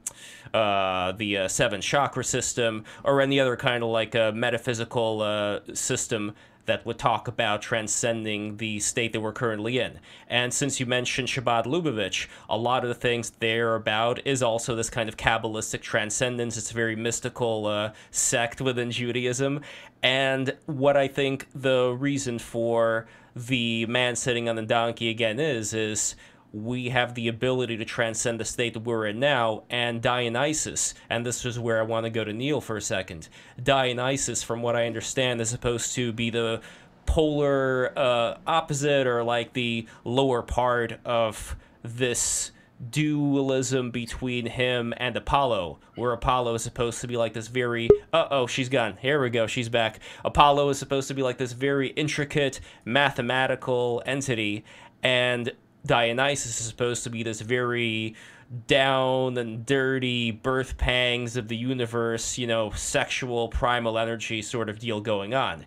[0.54, 5.60] uh, the uh, seven chakra system, or any other kind of like a metaphysical uh,
[5.74, 6.34] system
[6.68, 10.00] that would talk about transcending the state that we're currently in.
[10.28, 14.76] And since you mentioned Chabad Lubavitch, a lot of the things they're about is also
[14.76, 16.58] this kind of Kabbalistic transcendence.
[16.58, 19.62] It's a very mystical uh, sect within Judaism.
[20.04, 25.74] And what I think the reason for the man sitting on the donkey again is,
[25.74, 26.16] is
[26.54, 29.64] we have the ability to transcend the state that we're in now.
[29.70, 33.30] And Dionysus, and this is where I want to go to Neil for a second.
[33.62, 36.62] Dionysus, from what I understand, is supposed to be the
[37.06, 42.52] polar uh, opposite or like the lower part of this
[42.92, 48.28] dualism between him and Apollo, where Apollo is supposed to be like this very uh
[48.30, 48.98] oh, she's gone.
[49.02, 50.00] Here we go, she's back.
[50.24, 54.64] Apollo is supposed to be like this very intricate mathematical entity,
[55.02, 55.52] and
[55.86, 58.16] Dionysus is supposed to be this very
[58.68, 64.80] down and dirty birth pangs of the universe, you know, sexual primal energy sort of
[64.80, 65.66] deal going on.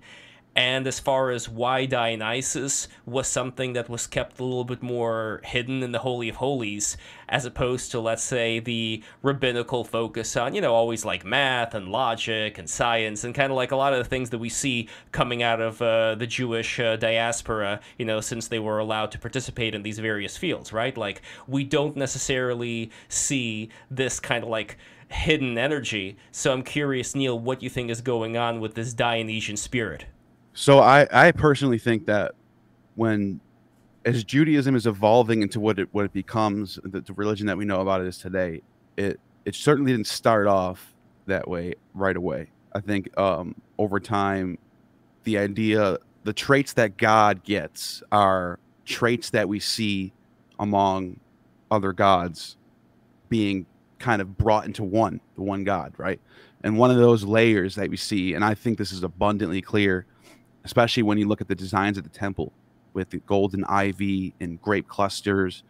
[0.61, 5.41] And as far as why Dionysus was something that was kept a little bit more
[5.43, 6.99] hidden in the Holy of Holies,
[7.31, 11.89] as opposed to, let's say, the rabbinical focus on, you know, always like math and
[11.89, 14.87] logic and science and kind of like a lot of the things that we see
[15.13, 19.19] coming out of uh, the Jewish uh, diaspora, you know, since they were allowed to
[19.19, 20.95] participate in these various fields, right?
[20.95, 24.77] Like, we don't necessarily see this kind of like
[25.09, 26.19] hidden energy.
[26.33, 30.05] So I'm curious, Neil, what you think is going on with this Dionysian spirit.
[30.53, 32.33] So I, I personally think that
[32.97, 33.41] when
[34.05, 37.65] as Judaism is evolving into what it what it becomes, the, the religion that we
[37.65, 38.63] know about it is today,
[38.97, 40.95] it it certainly didn't start off
[41.27, 42.51] that way right away.
[42.73, 44.59] I think um, over time,
[45.25, 50.13] the idea, the traits that God gets are traits that we see
[50.59, 51.19] among
[51.71, 52.57] other gods
[53.29, 53.67] being
[53.99, 56.21] kind of brought into one, the one God, right?
[56.63, 60.07] And one of those layers that we see, and I think this is abundantly clear
[60.65, 62.53] especially when you look at the designs of the temple
[62.93, 65.63] with the golden ivy and grape clusters,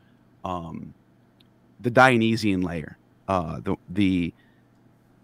[0.44, 0.94] um,
[1.80, 4.34] the Dionysian layer, uh, the the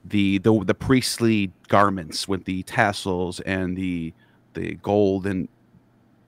[0.04, 4.12] the the the priestly garments with the tassels and the
[4.54, 5.48] the gold and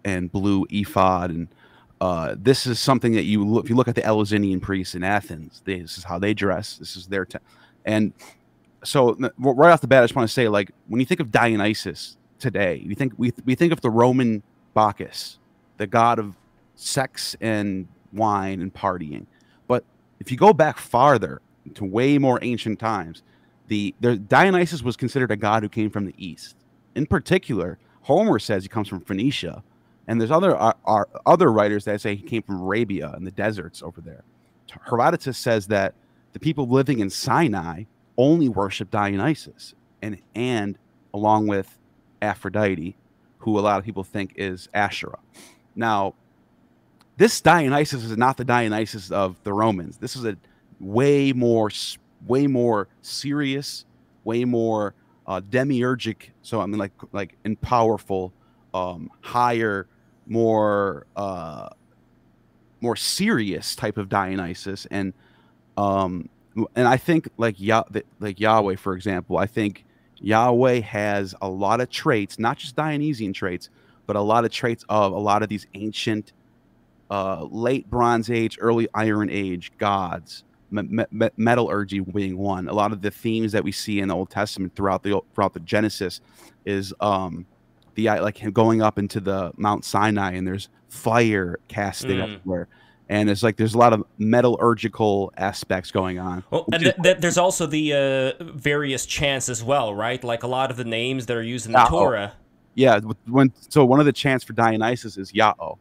[0.05, 1.49] and blue ephod and
[2.01, 5.03] uh, this is something that you look if you look at the Eleusinian priests in
[5.03, 6.77] Athens, this is how they dress.
[6.77, 7.39] This is their te-
[7.85, 8.13] and
[8.85, 11.33] so right off the bat, I just want to say like when you think of
[11.33, 12.85] Dionysus, today.
[12.87, 14.43] We think we we think of the Roman
[14.75, 15.39] Bacchus,
[15.77, 16.35] the god of
[16.75, 19.27] sex and wine and partying.
[19.67, 19.85] But
[20.21, 21.41] if you go back farther
[21.75, 23.23] to way more ancient times,
[23.67, 26.57] the, the Dionysus was considered a god who came from the east.
[26.95, 29.63] In particular, Homer says he comes from Phoenicia,
[30.07, 33.31] and there's other uh, uh, other writers that say he came from Arabia and the
[33.31, 34.25] deserts over there.
[34.87, 35.95] Herodotus says that
[36.33, 37.85] the people living in Sinai
[38.17, 40.79] only worship Dionysus, and and
[41.13, 41.78] along with
[42.23, 42.97] Aphrodite,
[43.39, 45.19] who a lot of people think is Asherah.
[45.75, 46.15] Now,
[47.17, 49.99] this Dionysus is not the Dionysus of the Romans.
[49.99, 50.37] This is a
[50.81, 51.71] way more,
[52.27, 53.85] way more serious,
[54.25, 54.95] way more
[55.27, 56.31] uh, demiurgic.
[56.43, 58.33] So I mean, like, like and powerful,
[58.75, 59.89] um, higher,
[60.27, 61.69] more, uh,
[62.81, 65.13] more serious type of Dionysus, and
[65.77, 66.29] um,
[66.75, 67.85] and I think like Yah,
[68.21, 69.85] like Yahweh, for example, I think
[70.21, 73.71] Yahweh has a lot of traits, not just Dionysian traits,
[74.07, 76.33] but a lot of traits of a lot of these ancient,
[77.11, 80.45] uh, late Bronze Age, early Iron Age gods.
[80.71, 82.69] Me- me- metallurgy being one.
[82.69, 85.55] A lot of the themes that we see in the Old Testament throughout the throughout
[85.55, 86.21] the Genesis
[86.67, 87.47] is um,
[87.95, 92.23] the like him going up into the Mount Sinai and there's fire casting mm.
[92.23, 92.69] everywhere
[93.09, 96.45] and it's like there's a lot of metallurgical aspects going on.
[96.51, 97.93] Well, and th- th- there's also the
[98.41, 100.23] uh, various chants as well, right?
[100.23, 101.91] Like a lot of the names that are used in the Yah-oh.
[101.91, 102.33] Torah.
[102.75, 105.79] Yeah, when so one of the chants for Dionysus is Yao,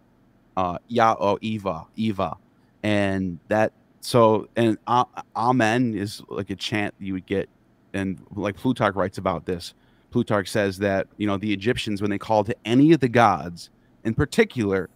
[0.55, 2.38] uh, Yao Eva Eva,
[2.82, 5.03] and that so and uh,
[5.36, 7.49] Amen is like a chant you would get,
[7.93, 9.73] and like Plutarch writes about this.
[10.09, 13.69] Plutarch says that you know the Egyptians when they called to any of the gods,
[14.03, 14.89] in particular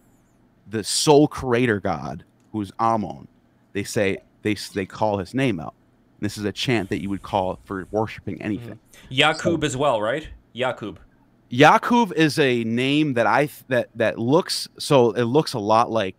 [0.72, 3.28] the sole creator god, who's Amon,
[3.72, 5.74] they say they they call his name out.
[6.20, 8.74] This is a chant that you would call for worshiping anything.
[8.74, 8.78] Mm.
[9.08, 10.28] Yakub so, as well, right?
[10.52, 10.98] Yakub.
[11.48, 16.16] Yakub is a name that I that that looks so it looks a lot like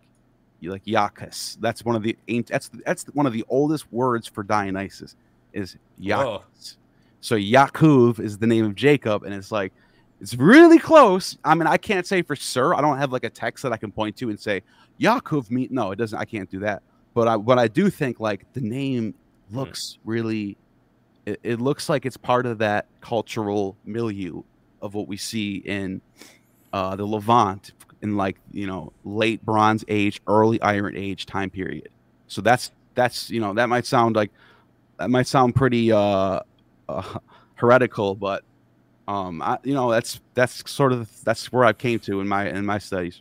[0.62, 1.56] like Yakus.
[1.60, 2.16] That's one of the
[2.48, 5.16] that's that's one of the oldest words for Dionysus
[5.52, 6.76] is Yakus.
[7.20, 9.72] So Yaakov is the name of Jacob, and it's like
[10.24, 11.36] it's really close.
[11.44, 12.74] I mean, I can't say for sure.
[12.74, 14.62] I don't have like a text that I can point to and say
[14.98, 15.68] Yaakov mean.
[15.70, 16.18] No, it doesn't.
[16.18, 16.82] I can't do that.
[17.12, 19.14] But I, but I do think like the name
[19.50, 19.58] Hmm.
[19.58, 20.56] looks really.
[21.26, 24.42] It, it looks like it's part of that cultural milieu
[24.80, 26.00] of what we see in
[26.72, 31.90] uh, the Levant in like you know late Bronze Age, early Iron Age time period.
[32.28, 34.30] So that's that's you know that might sound like
[34.98, 36.40] that might sound pretty uh,
[36.88, 37.18] uh
[37.56, 38.42] heretical, but
[39.08, 42.48] um I, you know that's that's sort of that's where I came to in my
[42.48, 43.20] in my studies.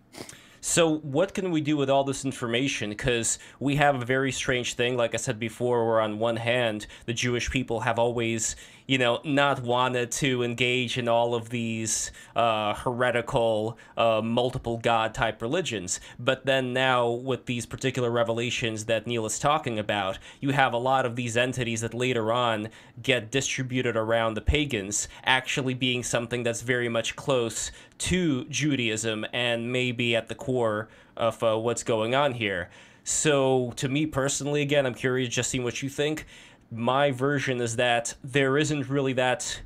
[0.65, 2.89] So, what can we do with all this information?
[2.89, 6.87] Because we have a very strange thing, like I said before, where on one hand,
[7.05, 8.55] the Jewish people have always,
[8.87, 15.13] you know, not wanted to engage in all of these uh, heretical, uh, multiple god
[15.13, 15.99] type religions.
[16.19, 20.77] But then now, with these particular revelations that Neil is talking about, you have a
[20.77, 22.69] lot of these entities that later on
[23.01, 29.71] get distributed around the pagans actually being something that's very much close to Judaism and
[29.71, 32.69] maybe at the core of uh, what's going on here.
[33.05, 36.25] So, to me personally, again, I'm curious just seeing what you think.
[36.73, 39.61] My version is that there isn't really that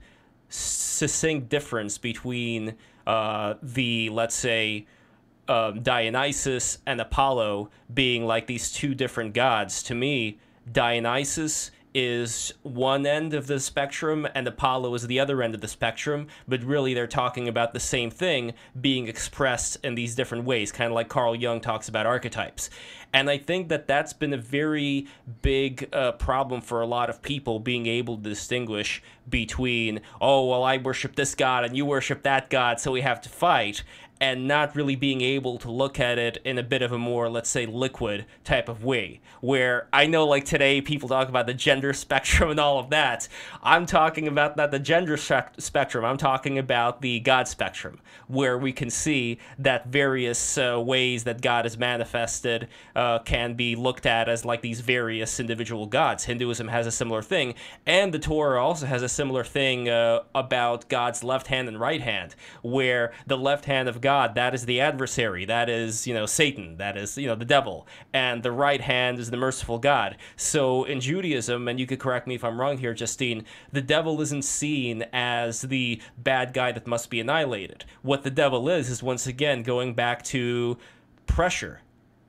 [0.50, 4.86] succinct difference between uh, the, let's say,
[5.48, 9.82] um, Dionysus and Apollo being like these two different gods.
[9.84, 10.40] To me,
[10.70, 15.68] Dionysus is one end of the spectrum and Apollo is the other end of the
[15.68, 20.72] spectrum, but really they're talking about the same thing being expressed in these different ways,
[20.72, 22.70] kind of like Carl Jung talks about archetypes.
[23.14, 25.08] And I think that that's been a very
[25.42, 30.64] big uh, problem for a lot of people being able to distinguish between, oh, well,
[30.64, 33.82] I worship this god and you worship that god, so we have to fight
[34.20, 37.30] and not really being able to look at it in a bit of a more,
[37.30, 39.20] let's say, liquid type of way.
[39.42, 43.28] Where I know, like today, people talk about the gender spectrum and all of that.
[43.62, 48.72] I'm talking about not the gender spectrum, I'm talking about the God spectrum, where we
[48.72, 54.30] can see that various uh, ways that God is manifested uh, can be looked at
[54.30, 56.24] as like these various individual gods.
[56.24, 57.56] Hinduism has a similar thing,
[57.86, 62.02] and the Torah also has a similar thing uh, about God's left hand and right
[62.02, 66.78] hand, where the left hand of that is the adversary, that is, you know, Satan,
[66.78, 70.18] that is, you know, the devil, and the right hand is the merciful God.
[70.36, 74.22] So in Judaism, and you could correct me if I'm wrong here, Justine, the devil
[74.22, 77.86] isn't seen as the bad guy that must be annihilated.
[78.02, 80.78] What the devil is, is once again going back to
[81.26, 81.82] pressure.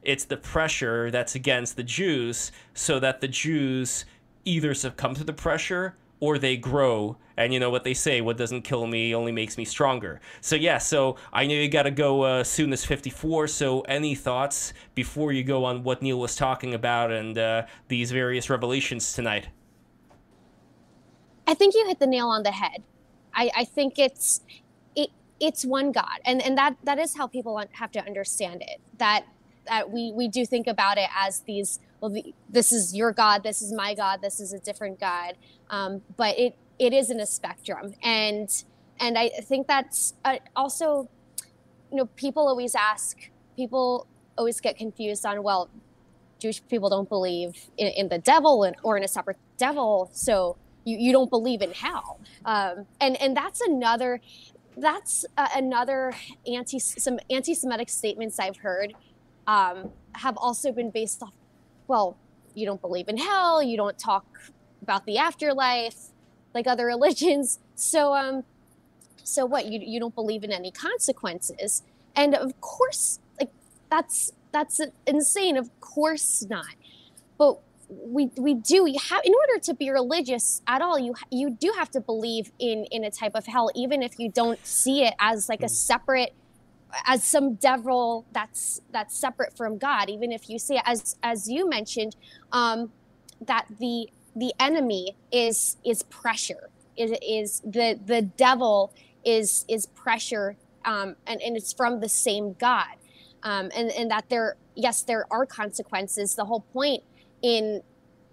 [0.03, 4.05] It's the pressure that's against the Jews so that the Jews
[4.45, 8.37] either succumb to the pressure or they grow and you know what they say what
[8.37, 12.23] doesn't kill me only makes me stronger so yeah so i know you gotta go
[12.23, 16.75] uh, soon as 54 so any thoughts before you go on what neil was talking
[16.75, 19.49] about and uh, these various revelations tonight
[21.49, 22.83] I think you hit the nail on the head.
[23.35, 24.43] I, I think it's
[24.95, 25.09] it
[25.41, 28.81] it's one God, and and that that is how people have to understand it.
[28.99, 29.25] That
[29.69, 31.81] that we we do think about it as these.
[32.01, 33.43] Well, the, this is your God.
[33.43, 34.21] This is my God.
[34.23, 35.35] This is a different God.
[35.71, 38.49] Um, but it it is in a spectrum, and
[39.01, 41.09] and I think that's uh, also,
[41.91, 43.31] you know, people always ask.
[43.57, 44.07] People
[44.37, 45.69] always get confused on well,
[46.39, 50.57] Jewish people don't believe in, in the devil and, or in a separate devil, so
[50.89, 54.21] you, you don't believe in hell um, and and that's another
[54.77, 56.13] that's uh, another
[56.47, 58.95] anti some anti-semitic statements i've heard
[59.49, 61.33] um, have also been based off
[61.89, 62.17] well
[62.55, 64.25] you don't believe in hell you don't talk
[64.83, 66.13] about the afterlife
[66.55, 67.59] like other religions.
[67.75, 68.45] So um
[69.23, 71.83] so what you, you don't believe in any consequences.
[72.17, 73.51] And of course like
[73.91, 76.75] that's that's insane of course not.
[77.37, 81.49] But we we do you have in order to be religious at all you you
[81.49, 85.05] do have to believe in in a type of hell even if you don't see
[85.05, 86.35] it as like a separate
[87.07, 90.09] as some devil that's that's separate from god.
[90.11, 92.17] Even if you see it as as you mentioned
[92.53, 92.93] um
[93.41, 96.71] that the the enemy is is pressure.
[96.97, 98.93] Is is the the devil
[99.25, 102.97] is is pressure um and and it's from the same god.
[103.43, 106.35] Um and and that there yes there are consequences.
[106.35, 107.03] The whole point
[107.43, 107.83] in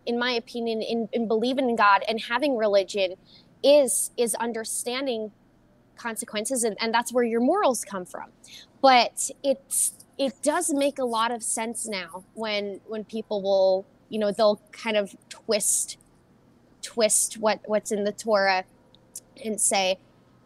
[0.06, 3.16] in my opinion in, in believing in god and having religion
[3.64, 5.32] is is understanding
[5.98, 8.30] consequences and, and that's where your morals come from.
[8.82, 14.20] But it's it does make a lot of sense now when when people will you
[14.20, 15.98] know they'll kind of twist
[16.82, 18.64] twist what what's in the torah
[19.44, 19.98] and say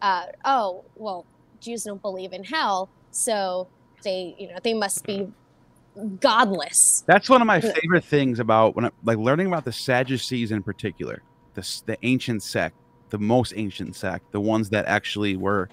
[0.02, 1.26] uh, oh well
[1.60, 3.68] jews don't believe in hell so
[4.02, 5.28] they you know they must be
[6.20, 7.02] godless.
[7.06, 10.62] That's one of my favorite things about when I, like learning about the Sadducees in
[10.62, 11.22] particular,
[11.54, 12.76] the the ancient sect
[13.10, 15.68] the most ancient sect, the ones that actually were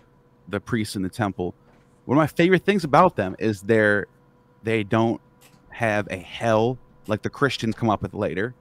[0.48, 1.54] the priests in the temple.
[2.06, 4.08] One of my favorite things about them is they're
[4.64, 5.22] they don't
[5.70, 6.78] have a hell
[7.08, 8.54] like the Christians come up with later.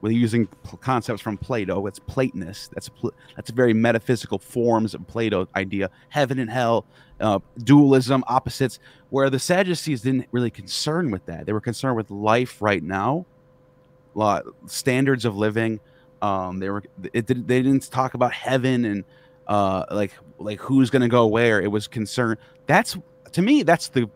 [0.00, 0.48] We're using
[0.80, 1.86] concepts from Plato.
[1.86, 2.72] It's Platonist.
[2.72, 2.90] That's
[3.36, 5.90] that's a very metaphysical forms of Plato idea.
[6.10, 6.84] Heaven and hell,
[7.20, 8.78] uh, dualism, opposites.
[9.08, 11.46] Where the Sadducees didn't really concern with that.
[11.46, 13.24] They were concerned with life right now,
[14.66, 15.80] standards of living.
[16.24, 19.04] Um, they were it did, they didn't talk about heaven and
[19.46, 21.60] uh, like like who's going to go where.
[21.60, 22.38] It was concern.
[22.66, 22.96] That's
[23.32, 24.08] to me that's the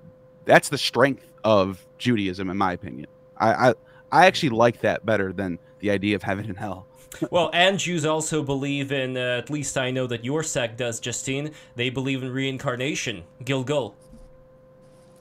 [0.46, 3.08] that's the strength of Judaism, in my opinion.
[3.36, 3.74] I I,
[4.10, 6.86] I actually like that better than the idea of heaven and hell.
[7.30, 11.00] well, and Jews also believe in, uh, at least I know that your sect does,
[11.00, 13.24] Justine, they believe in reincarnation.
[13.44, 13.94] Gilgul.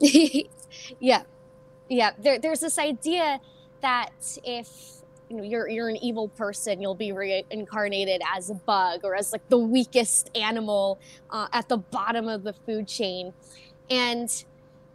[0.00, 1.22] yeah.
[1.88, 2.10] Yeah.
[2.18, 3.40] There, there's this idea
[3.80, 4.12] that
[4.44, 4.97] if
[5.28, 9.32] you know you're you're an evil person you'll be reincarnated as a bug or as
[9.32, 10.98] like the weakest animal
[11.30, 13.32] uh, at the bottom of the food chain
[13.90, 14.44] and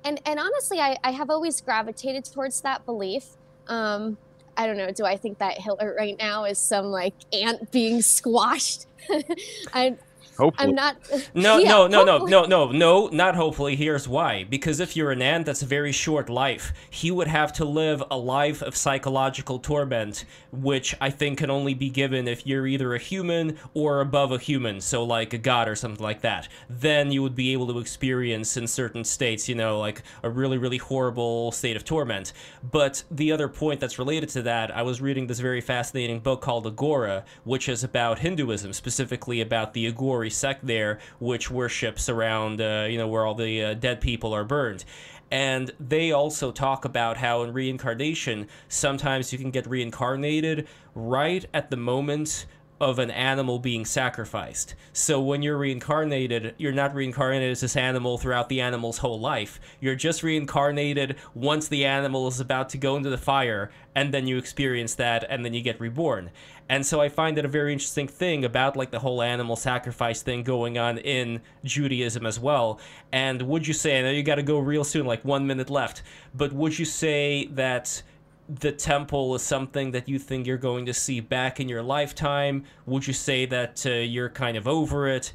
[0.04, 4.18] and and honestly i, I have always gravitated towards that belief um,
[4.58, 4.92] I don't know.
[4.92, 8.88] Do I think that Hitler right now is some like ant being squashed?
[9.74, 9.98] I
[10.38, 10.70] Hopefully.
[10.70, 10.98] I'm not.
[11.12, 13.76] Uh, no, yeah, no, no, no, no, no, no, not hopefully.
[13.76, 14.44] Here's why.
[14.44, 16.74] Because if you're an ant, that's a very short life.
[16.90, 21.74] He would have to live a life of psychological torment, which I think can only
[21.74, 25.68] be given if you're either a human or above a human, so like a god
[25.68, 26.48] or something like that.
[26.68, 30.58] Then you would be able to experience in certain states, you know, like a really,
[30.58, 32.34] really horrible state of torment.
[32.64, 36.42] But the other point that's related to that, I was reading this very fascinating book
[36.42, 42.62] called Aghora, which is about Hinduism, specifically about the Aghora sect there, which worships around,
[42.62, 44.86] uh, you know, where all the uh, dead people are burned.
[45.32, 51.72] And they also talk about how in reincarnation, sometimes you can get reincarnated right at
[51.72, 52.46] the moment
[52.80, 54.76] of an animal being sacrificed.
[54.92, 59.60] So when you're reincarnated, you're not reincarnated as this animal throughout the animal's whole life.
[59.80, 64.28] You're just reincarnated once the animal is about to go into the fire, and then
[64.28, 66.32] you experience that, and then you get reborn.
[66.70, 70.22] And so I find it a very interesting thing about like the whole animal sacrifice
[70.22, 72.80] thing going on in Judaism as well.
[73.12, 75.70] And would you say, I know you got to go real soon, like one minute
[75.70, 76.02] left,
[76.34, 78.02] but would you say that
[78.50, 82.64] the temple is something that you think you're going to see back in your lifetime?
[82.86, 85.34] Would you say that uh, you're kind of over it?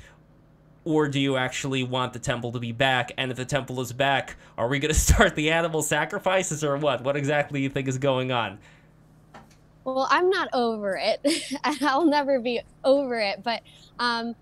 [0.84, 3.12] Or do you actually want the temple to be back?
[3.18, 6.76] And if the temple is back, are we going to start the animal sacrifices or
[6.76, 7.02] what?
[7.02, 8.58] What exactly do you think is going on?
[9.94, 11.26] Well, I'm not over it.
[11.82, 13.42] I'll never be over it.
[13.42, 13.62] But
[13.98, 14.34] um,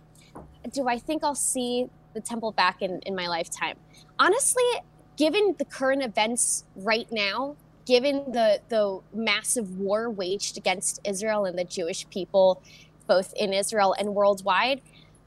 [0.73, 3.77] do I think I'll see the temple back in, in my lifetime?
[4.19, 4.65] Honestly,
[5.17, 11.57] given the current events right now, given the, the massive war waged against Israel and
[11.57, 12.61] the Jewish people,
[13.07, 14.81] both in Israel and worldwide,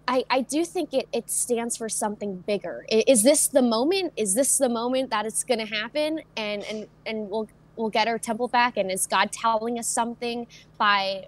[0.06, 2.86] I, I do think it, it stands for something bigger.
[2.90, 4.12] Is this the moment?
[4.18, 6.22] Is this the moment that it's going to happen?
[6.36, 7.48] And, and, and we'll,
[7.80, 10.46] we'll get our temple back and is god telling us something
[10.78, 11.26] by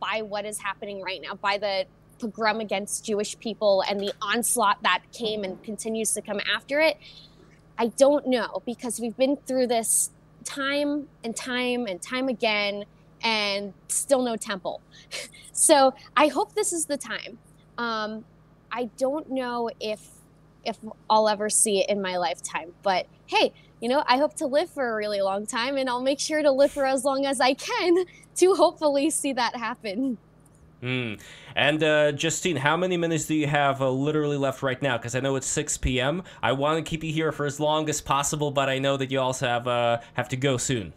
[0.00, 1.84] by what is happening right now by the
[2.18, 6.96] pogrom against jewish people and the onslaught that came and continues to come after it?
[7.76, 10.10] I don't know because we've been through this
[10.44, 12.84] time and time and time again
[13.22, 14.80] and still no temple.
[15.56, 17.38] So i hope this is the time.
[17.78, 18.24] Um,
[18.72, 20.00] i don't know if
[20.64, 23.52] if i'll ever see it in my lifetime but hey
[23.84, 26.40] you know, I hope to live for a really long time and I'll make sure
[26.42, 28.06] to live for as long as I can
[28.36, 30.16] to hopefully see that happen.
[30.80, 31.16] Hmm.
[31.54, 34.96] And uh, Justine, how many minutes do you have uh, literally left right now?
[34.96, 36.22] Because I know it's 6 p.m.
[36.42, 39.10] I want to keep you here for as long as possible, but I know that
[39.10, 40.94] you also have uh, have to go soon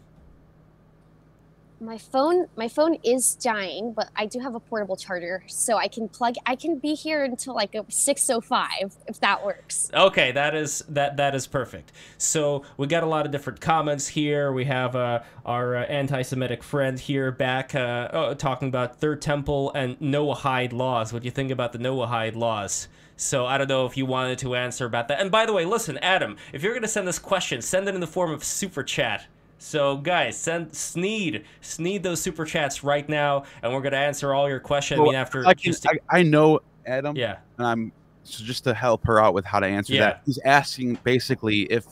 [1.80, 5.86] my phone my phone is dying but i do have a portable charger so i
[5.88, 9.90] can plug i can be here until like 605 if that works.
[9.94, 11.92] Okay that is that that is perfect.
[12.16, 14.52] So we got a lot of different comments here.
[14.52, 19.72] We have uh, our uh, anti-semitic friend here back uh, oh, talking about third temple
[19.74, 21.12] and noahide laws.
[21.12, 22.88] What do you think about the noahide laws?
[23.16, 25.20] So I don't know if you wanted to answer about that.
[25.20, 27.94] And by the way, listen, Adam, if you're going to send this question, send it
[27.94, 29.26] in the form of super chat
[29.58, 34.48] so guys, send Sneed, Sneed those super chats right now, and we're gonna answer all
[34.48, 35.00] your questions.
[35.00, 37.92] Well, I mean, after I, can, I, I, know Adam, yeah, and I'm
[38.22, 40.00] so just to help her out with how to answer yeah.
[40.00, 40.22] that.
[40.24, 41.86] He's asking basically if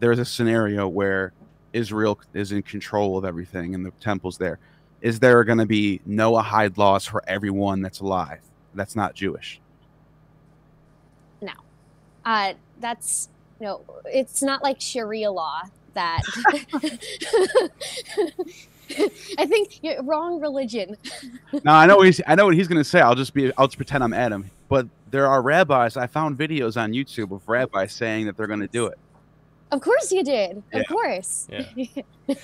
[0.00, 1.32] there's a scenario where
[1.72, 4.58] Israel is in control of everything and the temple's there.
[5.00, 8.40] Is there going to be Noahide laws for everyone that's alive?
[8.74, 9.60] That's not Jewish.
[11.42, 11.52] No,
[12.24, 13.28] uh, that's
[13.60, 13.82] no.
[14.06, 15.62] It's not like Sharia law
[15.94, 16.22] that.
[19.38, 20.96] I think you're wrong religion.
[21.52, 22.20] no, I know he's.
[22.26, 23.00] I know what he's going to say.
[23.00, 23.52] I'll just be.
[23.56, 24.50] I'll just pretend I'm Adam.
[24.68, 25.96] But there are rabbis.
[25.96, 28.98] I found videos on YouTube of rabbis saying that they're going to do it.
[29.70, 30.62] Of course you did.
[30.72, 30.80] Yeah.
[30.80, 31.48] Of course.
[31.50, 32.34] Yeah.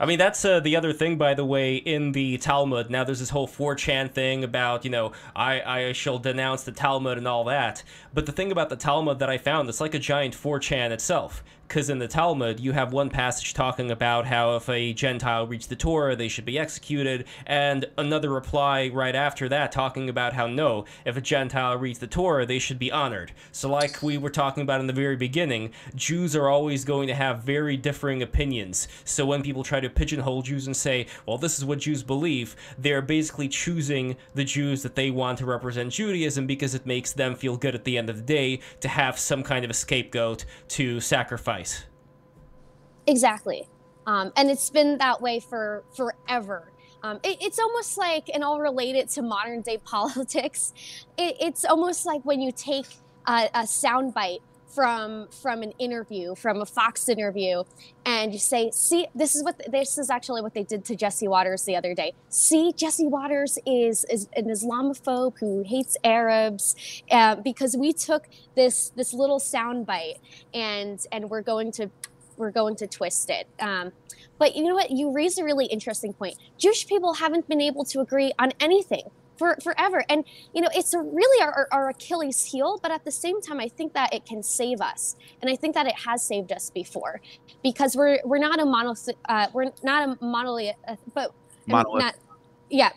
[0.00, 2.90] I mean, that's uh, the other thing, by the way, in the Talmud.
[2.90, 7.16] Now, there's this whole 4chan thing about, you know, I, I shall denounce the Talmud
[7.16, 7.84] and all that.
[8.12, 11.44] But the thing about the Talmud that I found, it's like a giant 4chan itself.
[11.66, 15.66] Because in the Talmud, you have one passage talking about how if a Gentile reads
[15.66, 20.46] the Torah, they should be executed, and another reply right after that talking about how
[20.46, 23.32] no, if a Gentile reads the Torah, they should be honored.
[23.50, 27.14] So, like we were talking about in the very beginning, Jews are always going to
[27.14, 28.86] have very differing opinions.
[29.04, 32.56] So, when people try to pigeonhole Jews and say, well, this is what Jews believe,
[32.78, 37.34] they're basically choosing the Jews that they want to represent Judaism because it makes them
[37.34, 40.44] feel good at the end of the day to have some kind of a scapegoat
[40.68, 41.53] to sacrifice.
[43.06, 43.68] Exactly.
[44.06, 46.70] Um, and it's been that way for forever.
[47.02, 50.72] Um, it, it's almost like, and I'll relate it to modern day politics.
[51.18, 52.86] It, it's almost like when you take
[53.26, 54.40] a, a soundbite
[54.74, 57.62] from from an interview, from a Fox interview,
[58.04, 61.28] and you say, "See, this is what this is actually what they did to Jesse
[61.28, 62.12] Watters the other day.
[62.28, 66.74] See, Jesse Watters is is an Islamophobe who hates Arabs
[67.10, 70.18] uh, because we took this this little soundbite
[70.52, 71.90] and and we're going to
[72.36, 73.92] we're going to twist it." Um,
[74.38, 74.90] but you know what?
[74.90, 76.36] You raised a really interesting point.
[76.58, 79.04] Jewish people haven't been able to agree on anything
[79.38, 82.78] for forever, and you know it's really our, our Achilles heel.
[82.82, 85.74] But at the same time, I think that it can save us, and I think
[85.74, 87.20] that it has saved us before,
[87.62, 88.94] because we're we're not a mono
[89.28, 91.32] uh, we're not a monolith, uh, but
[91.66, 92.02] Monolith.
[92.04, 92.14] not
[92.70, 92.90] yeah.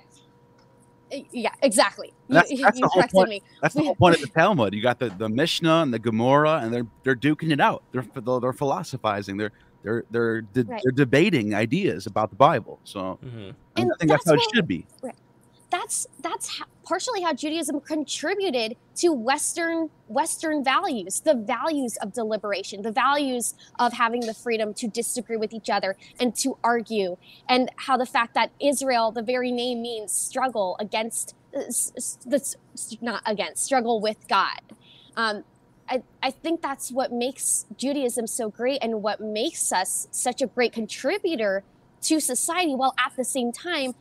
[1.32, 2.12] Yeah, exactly.
[2.28, 3.30] That's- you, that's you the whole corrected point.
[3.30, 3.42] me.
[3.62, 4.74] That's the whole point of the Talmud.
[4.74, 7.82] You got the, the Mishnah and the Gemara, and they're they're duking it out.
[7.94, 9.38] They're they're, they're philosophizing.
[9.38, 10.82] They're they're they're de- Right.
[10.84, 12.82] they're debating ideas about the Bible.
[12.84, 14.86] So hmm and And I think that's, that's how it should be.
[15.70, 22.82] That's that's how, partially how Judaism contributed to Western Western values, the values of deliberation,
[22.82, 27.18] the values of having the freedom to disagree with each other and to argue,
[27.50, 31.64] and how the fact that Israel, the very name means struggle against, uh,
[32.26, 32.56] that's
[33.02, 34.62] not against, struggle with God.
[35.16, 35.44] Um,
[35.90, 40.48] I, I think that's what makes Judaism so great and what makes us such a
[40.48, 41.64] great contributor
[42.04, 43.96] to society, while at the same time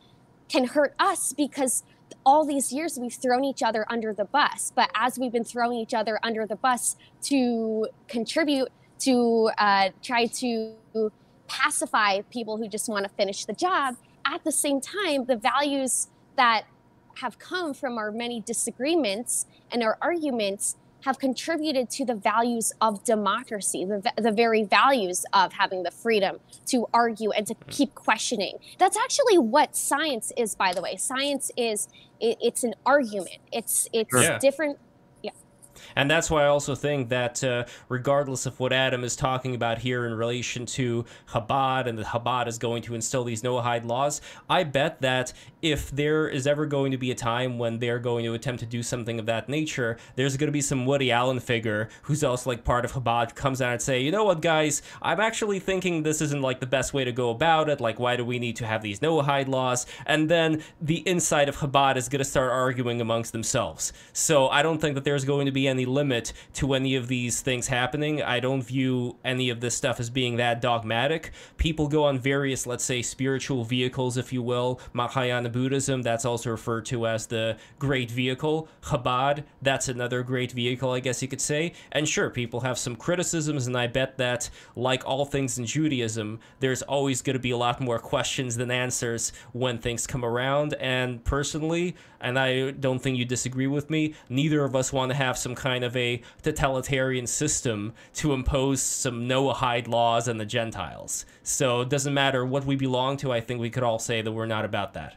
[0.49, 1.83] can hurt us because
[2.25, 4.71] all these years we've thrown each other under the bus.
[4.75, 8.69] But as we've been throwing each other under the bus to contribute
[8.99, 10.73] to uh, try to
[11.47, 13.95] pacify people who just want to finish the job,
[14.25, 16.63] at the same time, the values that
[17.21, 23.03] have come from our many disagreements and our arguments have contributed to the values of
[23.03, 26.37] democracy, the, the very values of having the freedom
[26.67, 28.57] to argue and to keep questioning.
[28.77, 30.95] That's actually what science is, by the way.
[30.95, 31.87] Science is
[32.19, 33.37] it, it's an argument.
[33.51, 34.21] It's it's Sure.
[34.21, 34.39] Yeah.
[34.39, 34.79] different.
[35.95, 39.79] And that's why I also think that, uh, regardless of what Adam is talking about
[39.79, 44.21] here in relation to Chabad and that Chabad is going to instill these Noahide laws,
[44.49, 48.23] I bet that if there is ever going to be a time when they're going
[48.25, 51.39] to attempt to do something of that nature, there's going to be some Woody Allen
[51.39, 54.81] figure who's also like part of Chabad comes out and say, you know what, guys,
[55.01, 57.81] I'm actually thinking this isn't like the best way to go about it.
[57.81, 59.85] Like, why do we need to have these Noahide laws?
[60.05, 63.93] And then the inside of Chabad is going to start arguing amongst themselves.
[64.13, 67.41] So I don't think that there's going to be any limit to any of these
[67.41, 68.21] things happening.
[68.21, 71.31] I don't view any of this stuff as being that dogmatic.
[71.57, 74.79] People go on various, let's say, spiritual vehicles, if you will.
[74.93, 78.67] Mahayana Buddhism, that's also referred to as the great vehicle.
[78.83, 81.73] Chabad, that's another great vehicle, I guess you could say.
[81.91, 86.39] And sure, people have some criticisms, and I bet that, like all things in Judaism,
[86.59, 90.73] there's always going to be a lot more questions than answers when things come around.
[90.75, 95.15] And personally, and I don't think you disagree with me, neither of us want to
[95.15, 101.25] have some kind of a totalitarian system to impose some Noahide laws on the Gentiles.
[101.43, 104.31] So it doesn't matter what we belong to, I think we could all say that
[104.31, 105.15] we're not about that.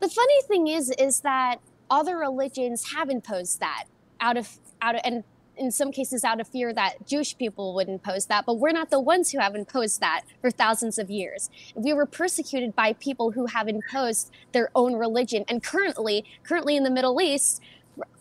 [0.00, 1.56] The funny thing is, is that
[1.90, 3.84] other religions have imposed that
[4.20, 5.24] out of out of and
[5.56, 8.88] in some cases out of fear that Jewish people would impose that, but we're not
[8.88, 11.50] the ones who have imposed that for thousands of years.
[11.74, 16.82] We were persecuted by people who have imposed their own religion, and currently, currently in
[16.82, 17.60] the Middle East,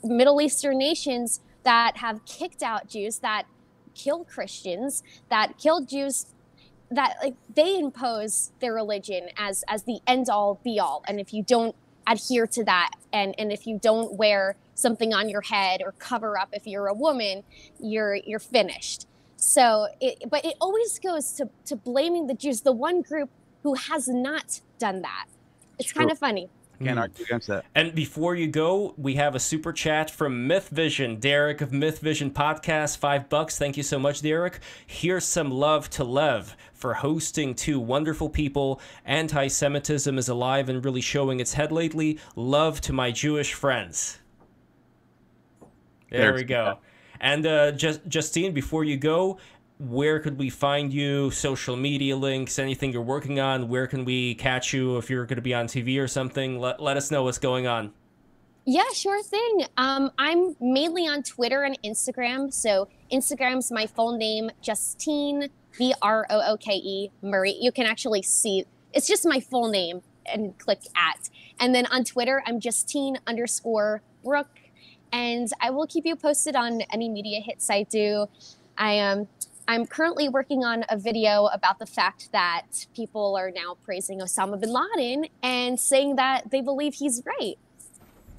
[0.03, 3.43] Middle Eastern nations that have kicked out Jews, that
[3.95, 6.25] kill Christians, that kill Jews,
[6.91, 11.33] that like they impose their religion as as the end all be all, and if
[11.33, 11.75] you don't
[12.07, 16.37] adhere to that, and and if you don't wear something on your head or cover
[16.37, 17.43] up if you're a woman,
[17.79, 19.07] you're you're finished.
[19.39, 23.29] So, it, but it always goes to, to blaming the Jews, the one group
[23.63, 25.27] who has not done that.
[25.79, 26.49] It's kind of funny.
[26.79, 26.97] Can't Hmm.
[26.99, 27.65] argue against that.
[27.75, 31.99] And before you go, we have a super chat from Myth Vision, Derek of Myth
[31.99, 33.57] Vision Podcast, five bucks.
[33.57, 34.59] Thank you so much, Derek.
[34.87, 38.79] Here's some love to Lev for hosting two wonderful people.
[39.05, 42.17] Anti Semitism is alive and really showing its head lately.
[42.37, 44.19] Love to my Jewish friends.
[46.09, 46.77] There There's we go.
[47.19, 49.37] And uh, just Justine, before you go,
[49.79, 51.31] where could we find you?
[51.31, 53.69] Social media links, anything you're working on?
[53.69, 56.59] Where can we catch you if you're going to be on TV or something?
[56.59, 57.93] Let, let us know what's going on.
[58.65, 59.65] Yeah, sure thing.
[59.77, 62.53] Um, I'm mainly on Twitter and Instagram.
[62.53, 67.55] So Instagram's my full name, Justine B R O O K E Murray.
[67.59, 71.29] You can actually see it's just my full name and click at.
[71.59, 74.59] And then on Twitter, I'm Justine underscore Brooke.
[75.11, 78.27] And I will keep you posted on any media hits I do.
[78.77, 79.19] I am.
[79.19, 79.27] Um,
[79.69, 84.59] I'm currently working on a video about the fact that people are now praising Osama
[84.59, 87.59] bin Laden and saying that they believe he's right.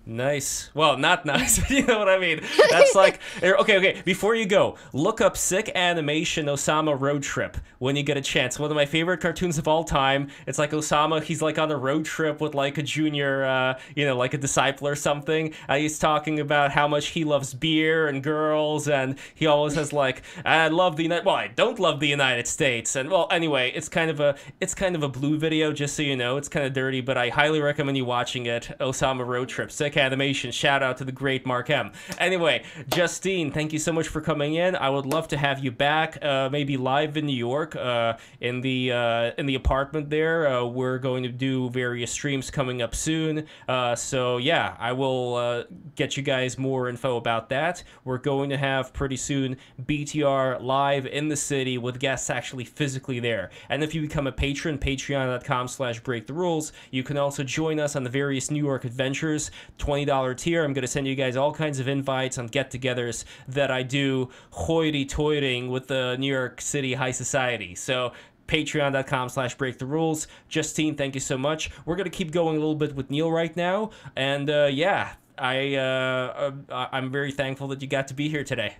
[0.07, 0.71] Nice.
[0.75, 1.71] Well, not nice.
[1.71, 2.41] you know what I mean?
[2.71, 4.03] That's like er, okay, okay.
[4.05, 8.59] Before you go, look up sick animation Osama road trip when you get a chance.
[8.59, 10.29] One of my favorite cartoons of all time.
[10.47, 11.23] It's like Osama.
[11.23, 14.39] He's like on a road trip with like a junior, uh, you know, like a
[14.39, 15.55] disciple or something.
[15.69, 19.93] Uh, he's talking about how much he loves beer and girls, and he always has
[19.93, 21.27] like, I love the United.
[21.27, 22.97] Well, I don't love the United States.
[22.97, 26.03] And well, anyway, it's kind of a it's kind of a blue video, just so
[26.03, 26.39] you know.
[26.39, 28.71] It's kind of dirty, but I highly recommend you watching it.
[28.81, 29.71] Osama road trip.
[29.71, 30.51] Sick animation.
[30.51, 31.93] Shout out to the great Mark M.
[32.19, 34.75] Anyway, Justine, thank you so much for coming in.
[34.75, 38.61] I would love to have you back, uh, maybe live in New York, uh, in
[38.61, 40.49] the uh, in the apartment there.
[40.49, 43.47] Uh, we're going to do various streams coming up soon.
[43.69, 47.85] Uh, so yeah, I will uh, get you guys more info about that.
[48.05, 53.21] We're going to have pretty soon BTR live in the city with guests actually physically
[53.21, 53.51] there.
[53.69, 57.79] And if you become a patron, patreon.com slash break the rules, you can also join
[57.79, 59.51] us on the various New York adventures.
[59.81, 60.65] $20 tier.
[60.65, 63.83] I'm going to send you guys all kinds of invites on get togethers that I
[63.83, 67.75] do hoity toiting with the New York City High Society.
[67.75, 68.13] So
[68.47, 72.57] patreon.com slash break the rules justine thank you so much we're going to keep going
[72.57, 77.31] a little bit with neil right now and uh, yeah i uh, uh, i'm very
[77.31, 78.75] thankful that you got to be here today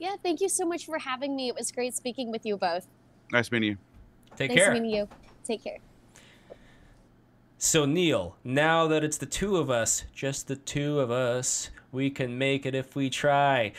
[0.00, 1.46] Yeah, thank you so much for having me.
[1.46, 2.88] It was great speaking with you both.
[3.30, 3.78] Nice meeting you.
[4.34, 4.56] take care.
[4.56, 5.08] nice care meeting you.
[5.44, 5.78] Take care.
[7.64, 12.10] So, Neil, now that it's the two of us, just the two of us, we
[12.10, 13.70] can make it if we try.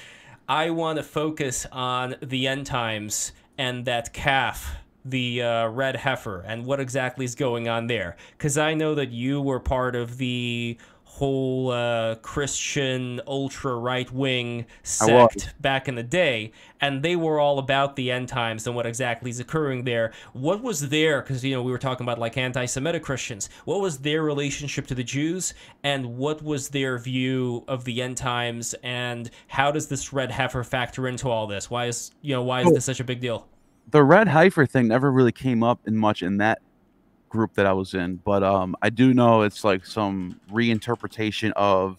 [0.48, 6.46] I want to focus on the end times and that calf, the uh, red heifer,
[6.48, 8.16] and what exactly is going on there.
[8.38, 10.78] Because I know that you were part of the
[11.14, 16.52] whole uh, Christian ultra right wing sect back in the day,
[16.82, 20.12] and they were all about the end times and what exactly is occurring there.
[20.34, 24.00] What was their, because you know we were talking about like anti-Semitic Christians, what was
[24.00, 25.54] their relationship to the Jews,
[25.84, 30.64] and what was their view of the end times, and how does this red heifer
[30.64, 31.70] factor into all this?
[31.70, 33.48] Why is you know why is this such a big deal?
[33.92, 36.60] The red heifer thing never really came up in much in that
[37.34, 41.98] group that I was in, but um, I do know it's like some reinterpretation of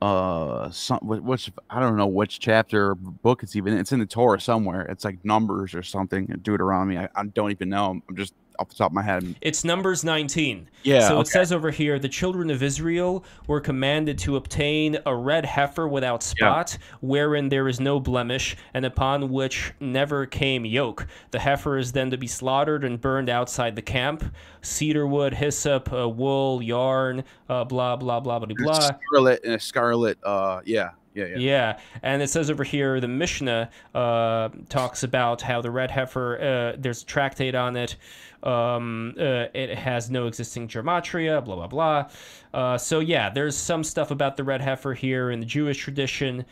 [0.00, 4.06] uh some wh- which I don't know which chapter book it's even it's in the
[4.06, 4.82] Torah somewhere.
[4.82, 6.26] It's like Numbers or something.
[6.42, 6.98] Deuteronomy.
[6.98, 8.00] I, I don't even know.
[8.08, 9.34] I'm just off the top of my head.
[9.40, 10.68] It's Numbers 19.
[10.82, 11.08] Yeah.
[11.08, 15.44] So it says over here the children of Israel were commanded to obtain a red
[15.44, 21.06] heifer without spot, wherein there is no blemish, and upon which never came yoke.
[21.30, 24.24] The heifer is then to be slaughtered and burned outside the camp.
[24.62, 28.80] Cedar wood, hyssop, uh, wool, yarn, uh, blah, blah, blah, blah, blah.
[28.80, 30.18] scarlet and a scarlet.
[30.22, 31.36] Uh, yeah, yeah, yeah.
[31.38, 36.38] Yeah, and it says over here the Mishnah uh, talks about how the red heifer.
[36.40, 37.96] Uh, there's a tractate on it.
[38.42, 41.44] Um, uh, it has no existing gematria.
[41.44, 42.10] Blah blah blah.
[42.52, 46.44] Uh, so yeah, there's some stuff about the red heifer here in the Jewish tradition.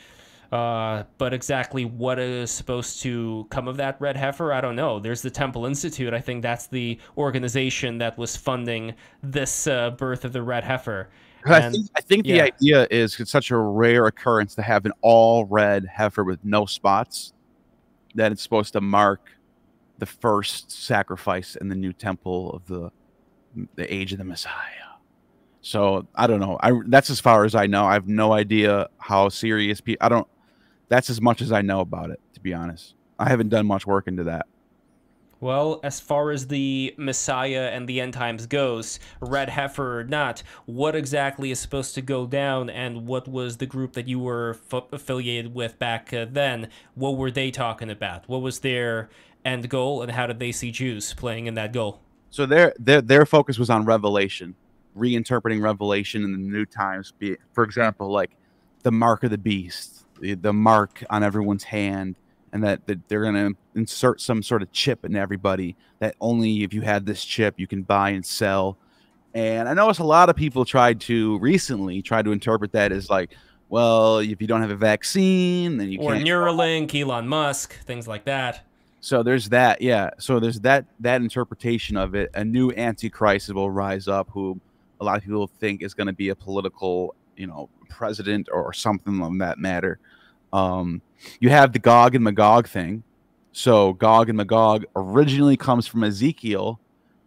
[0.53, 4.99] Uh, but exactly what is supposed to come of that red heifer, I don't know.
[4.99, 6.13] There's the Temple Institute.
[6.13, 11.09] I think that's the organization that was funding this uh, birth of the red heifer.
[11.47, 14.93] I think, I think the idea is it's such a rare occurrence to have an
[15.01, 17.33] all red heifer with no spots
[18.15, 19.31] that it's supposed to mark
[20.01, 22.91] the first sacrifice in the new temple of the
[23.77, 24.55] the age of the Messiah.
[25.61, 26.59] So I don't know.
[26.61, 27.85] I that's as far as I know.
[27.85, 30.05] I have no idea how serious people.
[30.05, 30.27] I don't.
[30.89, 32.95] That's as much as I know about it, to be honest.
[33.19, 34.47] I haven't done much work into that.
[35.41, 40.43] Well, as far as the Messiah and the end times goes, red heifer or not,
[40.67, 44.59] what exactly is supposed to go down, and what was the group that you were
[44.71, 46.69] affiliated with back uh, then?
[46.95, 48.29] What were they talking about?
[48.29, 49.09] What was their
[49.45, 52.01] end goal, and how did they see Jews playing in that goal?
[52.31, 54.55] So their their their focus was on Revelation,
[54.97, 57.13] reinterpreting Revelation in the New Times.
[57.19, 58.31] Be for example, like
[58.83, 62.17] the mark of the beast, the, the mark on everyone's hand
[62.53, 66.63] and that, that they're going to insert some sort of chip in everybody that only
[66.63, 68.77] if you had this chip you can buy and sell.
[69.35, 73.09] And I notice a lot of people tried to recently try to interpret that as
[73.09, 73.37] like,
[73.69, 76.27] well, if you don't have a vaccine, then you or can't.
[76.27, 78.67] Neuralink, Elon Musk, things like that.
[79.01, 80.11] So there's that, yeah.
[80.19, 82.31] So there's that that interpretation of it.
[82.35, 84.61] A new antichrist will rise up, who
[85.01, 88.73] a lot of people think is going to be a political, you know, president or
[88.73, 89.99] something of that matter.
[90.53, 91.01] Um,
[91.41, 93.03] you have the Gog and Magog thing.
[93.53, 96.79] So Gog and Magog originally comes from Ezekiel,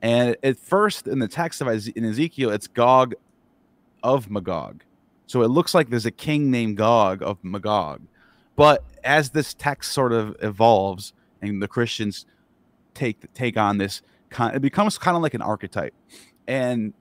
[0.02, 3.16] and at first in the text of in Ezekiel, it's Gog
[4.04, 4.84] of Magog.
[5.26, 8.02] So it looks like there's a king named Gog of Magog.
[8.56, 11.14] But as this text sort of evolves
[11.44, 12.26] and the Christians
[12.94, 15.94] take take on this, it becomes kind of like an archetype,
[16.48, 16.94] and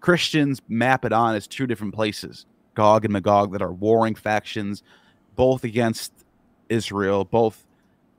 [0.00, 4.82] Christians map it on as two different places, Gog and Magog, that are warring factions,
[5.36, 6.12] both against
[6.68, 7.66] Israel, both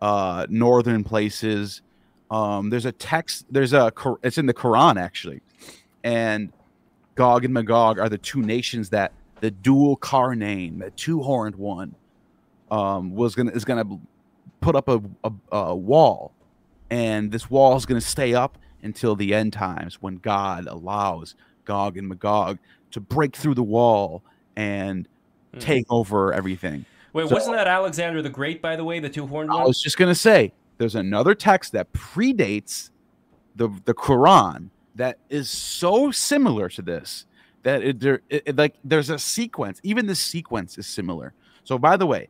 [0.01, 1.82] uh, northern places.
[2.30, 3.45] Um, there's a text.
[3.49, 3.91] There's a.
[4.24, 5.41] It's in the Quran actually,
[6.03, 6.51] and
[7.16, 11.95] Gog and Magog are the two nations that the Dhul-Qarnayn, the two-horned one,
[12.70, 13.99] um, was gonna is gonna
[14.62, 16.34] put up a, a, a wall,
[16.89, 21.36] and this wall is gonna stay up until the end times when God allows
[21.66, 22.57] Gog and Magog
[22.91, 24.24] to break through the wall
[24.55, 25.07] and
[25.53, 25.59] mm.
[25.59, 26.86] take over everything.
[27.14, 29.62] Wait, so, wasn't that Alexander the Great, by the way, the two horned one?
[29.62, 32.89] I was just gonna say there's another text that predates
[33.55, 37.26] the the Quran that is so similar to this
[37.64, 39.80] that it, there it, it, like there's a sequence.
[39.84, 41.34] Even the sequence is similar.
[41.64, 42.30] So by the way,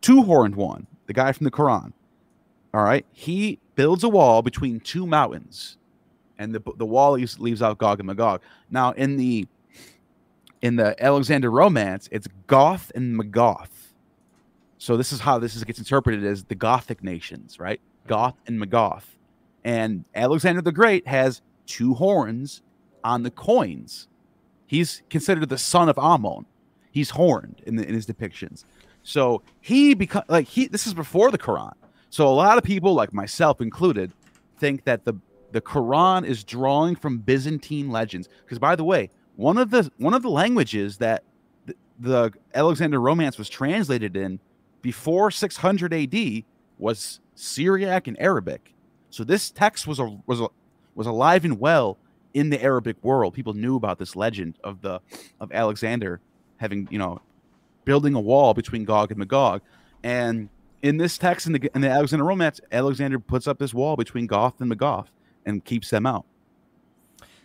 [0.00, 1.92] two horned one, the guy from the Quran,
[2.72, 5.76] all right, he builds a wall between two mountains,
[6.38, 8.40] and the the wall leaves, leaves out Gog and Magog.
[8.70, 9.48] Now in the
[10.62, 13.70] in the Alexander romance, it's Goth and Magoth.
[14.78, 17.80] So this is how this is, gets interpreted as the Gothic nations, right?
[18.04, 18.08] Hmm.
[18.08, 19.16] Goth and Magoth.
[19.64, 22.62] And Alexander the Great has two horns
[23.02, 24.08] on the coins.
[24.66, 26.46] He's considered the son of Ammon.
[26.90, 28.64] He's horned in, the, in his depictions.
[29.08, 30.66] So he become like he.
[30.66, 31.72] This is before the Quran.
[32.10, 34.12] So a lot of people, like myself included,
[34.58, 35.14] think that the
[35.50, 38.28] the Quran is drawing from Byzantine legends.
[38.44, 41.24] Because by the way, one of the one of the languages that
[41.64, 44.40] the, the Alexander Romance was translated in
[44.82, 46.44] before 600 AD
[46.76, 48.74] was Syriac and Arabic.
[49.08, 50.48] So this text was a, was a,
[50.94, 51.96] was alive and well
[52.34, 53.32] in the Arabic world.
[53.32, 55.00] People knew about this legend of the
[55.40, 56.20] of Alexander
[56.58, 57.22] having you know
[57.88, 59.62] building a wall between Gog and Magog,
[60.02, 60.50] and
[60.82, 64.26] in this text in the in the Alexander Romance, Alexander puts up this wall between
[64.26, 65.08] Goth and Magog
[65.46, 66.26] and keeps them out.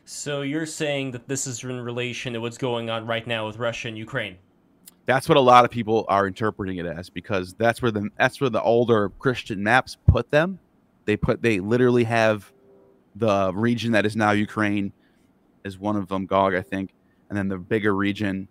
[0.03, 3.55] So you're saying that this is in relation to what's going on right now with
[3.55, 4.35] Russia and Ukraine?
[5.05, 8.41] That's what a lot of people are interpreting it as because that's where the that's
[8.41, 10.59] where the older Christian maps put them.
[11.05, 12.51] They put they literally have
[13.15, 14.91] the region that is now Ukraine
[15.63, 16.91] is one of them, Gog, I think,
[17.29, 18.49] and then the bigger region,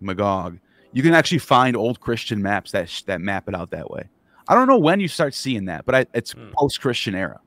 [0.00, 0.60] Magog.
[0.96, 4.08] You can actually find old Christian maps that that map it out that way.
[4.48, 6.50] I don't know when you start seeing that, but I, it's mm.
[6.54, 7.38] post Christian era.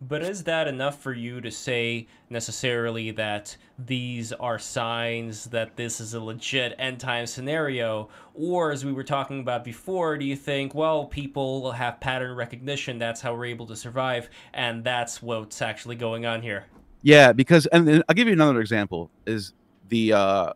[0.00, 6.00] But is that enough for you to say necessarily that these are signs that this
[6.00, 8.08] is a legit end time scenario?
[8.32, 12.98] Or, as we were talking about before, do you think, well, people have pattern recognition,
[12.98, 16.64] that's how we're able to survive, and that's what's actually going on here?
[17.02, 19.52] Yeah, because, and I'll give you another example is
[19.90, 20.52] the, uh,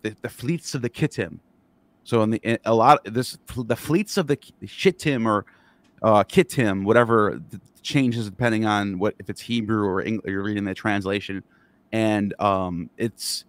[0.00, 1.40] the, the fleets of the Kittim.
[2.08, 5.44] So in the in a lot this the fleets of the Shittim or
[6.00, 7.38] uh, Kittim, whatever
[7.82, 11.44] changes depending on what if it's Hebrew or English, you're reading the translation,
[11.92, 13.44] and um, it's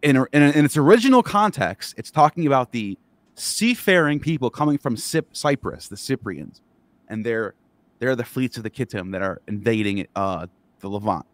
[0.00, 2.96] in, in, in, its original context, it's talking about the
[3.34, 6.62] seafaring people coming from Cyprus, the Cyprians,
[7.08, 7.52] and they're
[7.98, 10.46] they're the fleets of the Kittim that are invading uh,
[10.78, 11.26] the Levant.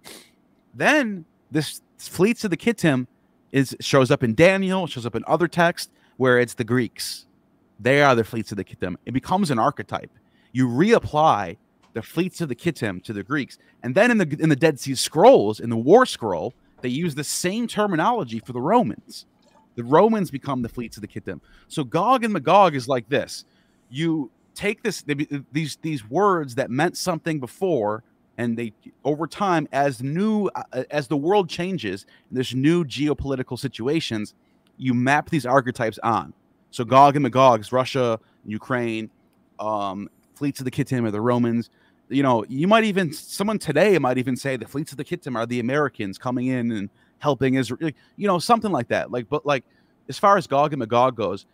[0.74, 3.06] Then this fleets of the Kittim
[3.52, 7.26] is shows up in Daniel, shows up in other texts where it's the Greeks.
[7.78, 8.96] They are the fleets of the Kittim.
[9.04, 10.10] It becomes an archetype.
[10.52, 11.56] You reapply
[11.92, 13.58] the fleets of the Kittim to the Greeks.
[13.82, 17.14] And then in the in the Dead Sea Scrolls, in the War Scroll, they use
[17.14, 19.26] the same terminology for the Romans.
[19.74, 21.40] The Romans become the fleets of the Kittim.
[21.68, 23.44] So Gog and Magog is like this:
[23.90, 25.04] you take this
[25.52, 28.02] these these words that meant something before
[28.38, 28.72] and they
[29.04, 34.34] over time as new uh, as the world changes, there's new geopolitical situations.
[34.78, 36.32] You map these archetypes on.
[36.70, 39.10] So Gog and Magog Russia, Ukraine,
[39.58, 41.70] um, fleets of the Kittim are the Romans.
[42.08, 45.36] You know, you might even someone today might even say the fleets of the Kittim
[45.36, 47.90] are the Americans coming in and helping Israel.
[48.16, 49.10] You know, something like that.
[49.10, 49.64] Like, but like
[50.08, 51.46] as far as Gog and Magog goes,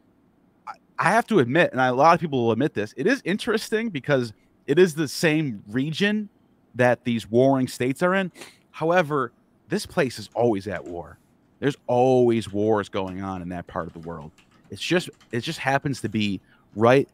[0.67, 3.07] I, I have to admit, and I, a lot of people will admit this, it
[3.07, 4.33] is interesting because
[4.67, 6.29] it is the same region
[6.75, 8.33] that these warring states are in.
[8.71, 9.33] However,
[9.69, 11.19] this place is always at war.
[11.63, 14.33] There's always wars going on in that part of the world.
[14.71, 16.41] It's just it just happens to be
[16.75, 17.09] right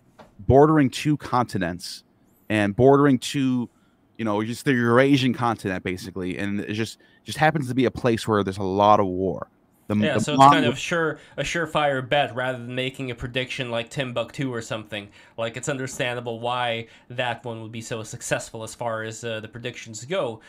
[0.46, 2.02] bordering two continents
[2.48, 3.68] and bordering two,
[4.16, 7.90] you know, just the Eurasian continent basically, and it just just happens to be a
[7.90, 9.48] place where there's a lot of war.
[9.88, 13.14] The, yeah, the so it's kind of sure a surefire bet rather than making a
[13.14, 15.10] prediction like Timbuktu or something.
[15.36, 19.48] Like it's understandable why that one would be so successful as far as uh, the
[19.48, 20.40] predictions go,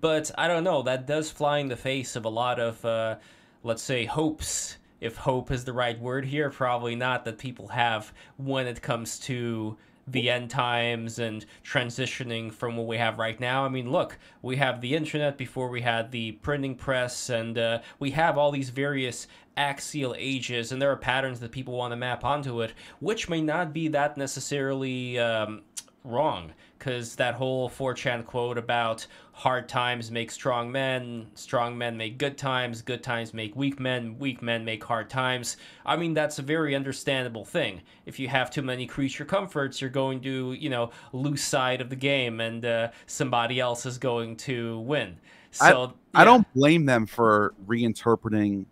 [0.00, 0.82] but I don't know.
[0.82, 3.16] That does fly in the face of a lot of, uh,
[3.62, 4.76] let's say, hopes.
[5.00, 9.18] If hope is the right word here, probably not that people have when it comes
[9.20, 13.64] to the end times and transitioning from what we have right now.
[13.64, 17.80] I mean, look, we have the internet before we had the printing press, and uh,
[17.98, 19.26] we have all these various
[19.56, 23.40] axial ages, and there are patterns that people want to map onto it, which may
[23.40, 25.62] not be that necessarily um,
[26.04, 32.16] wrong because that whole 4chan quote about hard times make strong men, strong men make
[32.16, 35.58] good times, good times make weak men, weak men make hard times.
[35.84, 37.82] I mean, that's a very understandable thing.
[38.06, 41.90] If you have too many creature comforts, you're going to, you know, lose sight of
[41.90, 45.18] the game and uh, somebody else is going to win.
[45.50, 45.88] So I, yeah.
[46.14, 48.64] I don't blame them for reinterpreting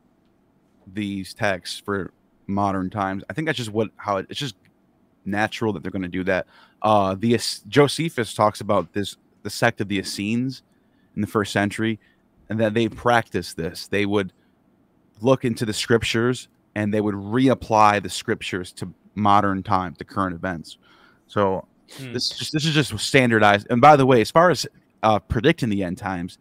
[0.94, 2.12] these texts for
[2.46, 3.22] modern times.
[3.28, 4.54] I think that's just what how it, it's just
[5.26, 6.46] natural that they're going to do that.
[6.82, 7.38] Uh, the
[7.68, 10.62] Josephus talks about this the sect of the Essenes
[11.14, 11.98] in the first century,
[12.48, 13.86] and that they practiced this.
[13.86, 14.32] They would
[15.20, 20.34] look into the scriptures and they would reapply the scriptures to modern times, to current
[20.34, 20.78] events.
[21.26, 22.12] So hmm.
[22.12, 23.66] this just, this is just standardized.
[23.70, 24.66] And by the way, as far as
[25.02, 26.38] uh, predicting the end times,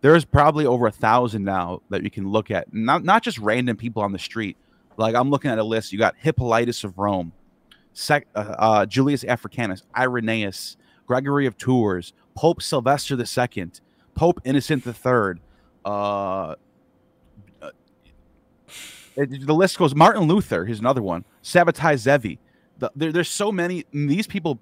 [0.00, 2.72] there's probably over a thousand now that you can look at.
[2.72, 4.56] Not not just random people on the street.
[4.96, 5.92] Like I'm looking at a list.
[5.92, 7.32] You got Hippolytus of Rome,
[7.94, 10.76] Sec, uh, uh, Julius Africanus, Irenaeus,
[11.06, 13.70] Gregory of Tours, Pope Sylvester II,
[14.14, 15.40] Pope Innocent III.
[15.84, 16.56] Uh, uh,
[19.16, 19.94] the list goes.
[19.94, 21.24] Martin Luther, here's another one.
[21.42, 22.38] Sabbatai Zevi.
[22.78, 23.84] The, there, there's so many.
[23.92, 24.58] These people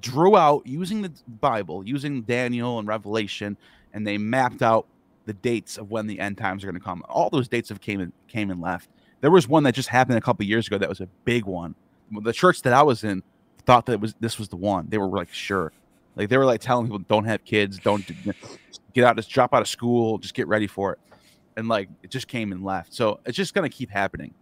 [0.00, 3.56] drew out using the Bible, using Daniel and Revelation,
[3.92, 4.86] and they mapped out
[5.26, 7.02] the dates of when the end times are going to come.
[7.08, 8.90] All those dates have came and came and left.
[9.20, 11.74] There was one that just happened a couple years ago that was a big one
[12.10, 13.22] the church that I was in
[13.64, 14.86] thought that was this was the one.
[14.88, 15.72] They were like sure,
[16.16, 18.04] like they were like telling people don't have kids, don't
[18.92, 20.98] get out, just drop out of school, just get ready for it,
[21.56, 22.94] and like it just came and left.
[22.94, 24.34] So it's just gonna keep happening.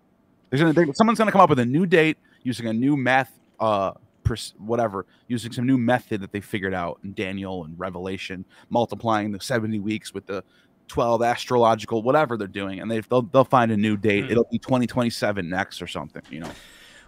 [0.51, 3.93] There's gonna someone's gonna come up with a new date using a new math, uh,
[4.59, 9.41] whatever, using some new method that they figured out in Daniel and Revelation, multiplying the
[9.41, 10.43] 70 weeks with the
[10.89, 14.31] 12 astrological whatever they're doing and they they'll, they'll find a new date mm.
[14.31, 16.51] it'll be 2027 next or something you know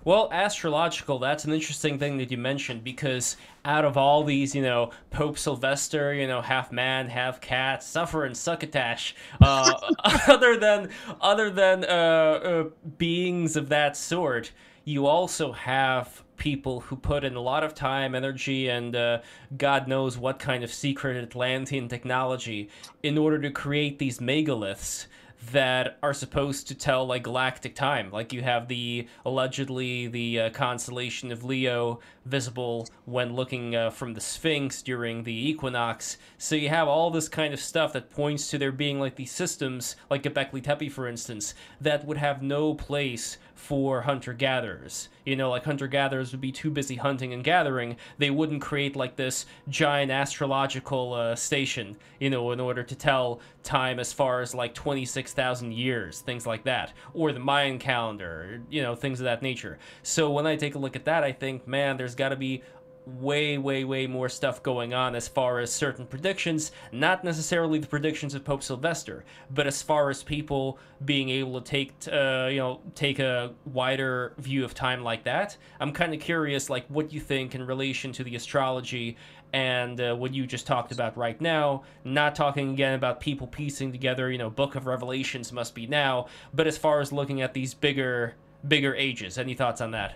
[0.04, 4.62] well, astrological, that's an interesting thing that you mentioned because out of all these, you
[4.62, 9.72] know, Pope Sylvester, you know, half man, half cat, suffer and succotash, uh,
[10.28, 10.90] other than
[11.20, 12.64] other than uh, uh,
[12.98, 14.52] beings of that sort,
[14.84, 19.20] you also have people who put in a lot of time, energy, and uh,
[19.56, 22.68] God knows what kind of secret Atlantean technology
[23.02, 25.06] in order to create these megaliths
[25.52, 28.10] that are supposed to tell like galactic time.
[28.10, 34.14] Like you have the allegedly the uh, constellation of Leo visible when looking uh, from
[34.14, 36.18] the Sphinx during the equinox.
[36.38, 39.32] So you have all this kind of stuff that points to there being like these
[39.32, 45.08] systems, like Göbekli Tepe, for instance, that would have no place for hunter gatherers.
[45.24, 47.96] You know, like hunter gatherers would be too busy hunting and gathering.
[48.18, 53.40] They wouldn't create like this giant astrological uh, station, you know, in order to tell
[53.62, 56.92] time as far as like 26,000 years, things like that.
[57.14, 59.78] Or the Mayan calendar, you know, things of that nature.
[60.02, 62.62] So when I take a look at that, I think, man, there's got to be
[63.06, 66.72] way, way, way more stuff going on as far as certain predictions.
[66.92, 71.70] Not necessarily the predictions of Pope Sylvester, but as far as people being able to
[71.70, 75.56] take, uh, you know, take a wider view of time like that.
[75.80, 79.16] I'm kind of curious, like, what you think in relation to the astrology
[79.52, 81.84] and uh, what you just talked about right now.
[82.04, 86.26] Not talking again about people piecing together, you know, Book of Revelations must be now,
[86.52, 88.34] but as far as looking at these bigger,
[88.66, 89.38] bigger ages.
[89.38, 90.14] Any thoughts on that?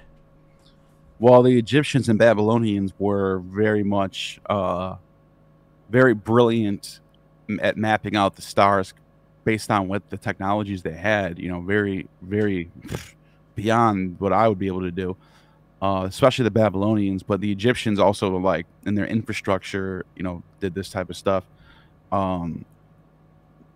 [1.19, 4.97] While the Egyptians and Babylonians were very much uh,
[5.91, 7.01] very brilliant
[7.61, 8.95] at mapping out the stars
[9.45, 11.39] based on what the technologies they had.
[11.39, 12.71] You know, very very
[13.55, 15.17] beyond what I would be able to do.
[15.81, 20.75] Uh, especially the Babylonians, but the Egyptians also like in their infrastructure, you know, did
[20.75, 21.45] this type of stuff.
[22.11, 22.65] Um,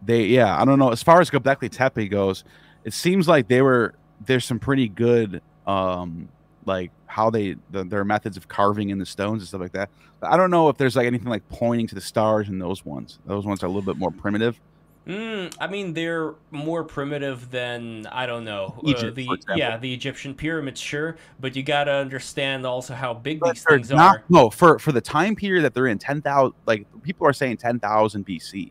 [0.05, 0.91] they, yeah, I don't know.
[0.91, 2.43] As far as Göbekli Tepe goes,
[2.85, 3.95] it seems like they were
[4.27, 6.29] there's some pretty good um
[6.65, 9.91] like how they the, their methods of carving in the stones and stuff like that.
[10.21, 12.85] But I don't know if there's like anything like pointing to the stars in those
[12.85, 13.19] ones.
[13.27, 14.61] Those ones are a little bit more primitive.
[15.07, 19.77] Mm, I mean, they're more primitive than I don't know uh, Egypt, the for yeah
[19.77, 24.17] the Egyptian pyramids, sure, but you gotta understand also how big But these things not-
[24.19, 24.23] are.
[24.29, 27.57] No, for for the time period that they're in, ten thousand like people are saying
[27.57, 28.71] ten thousand BC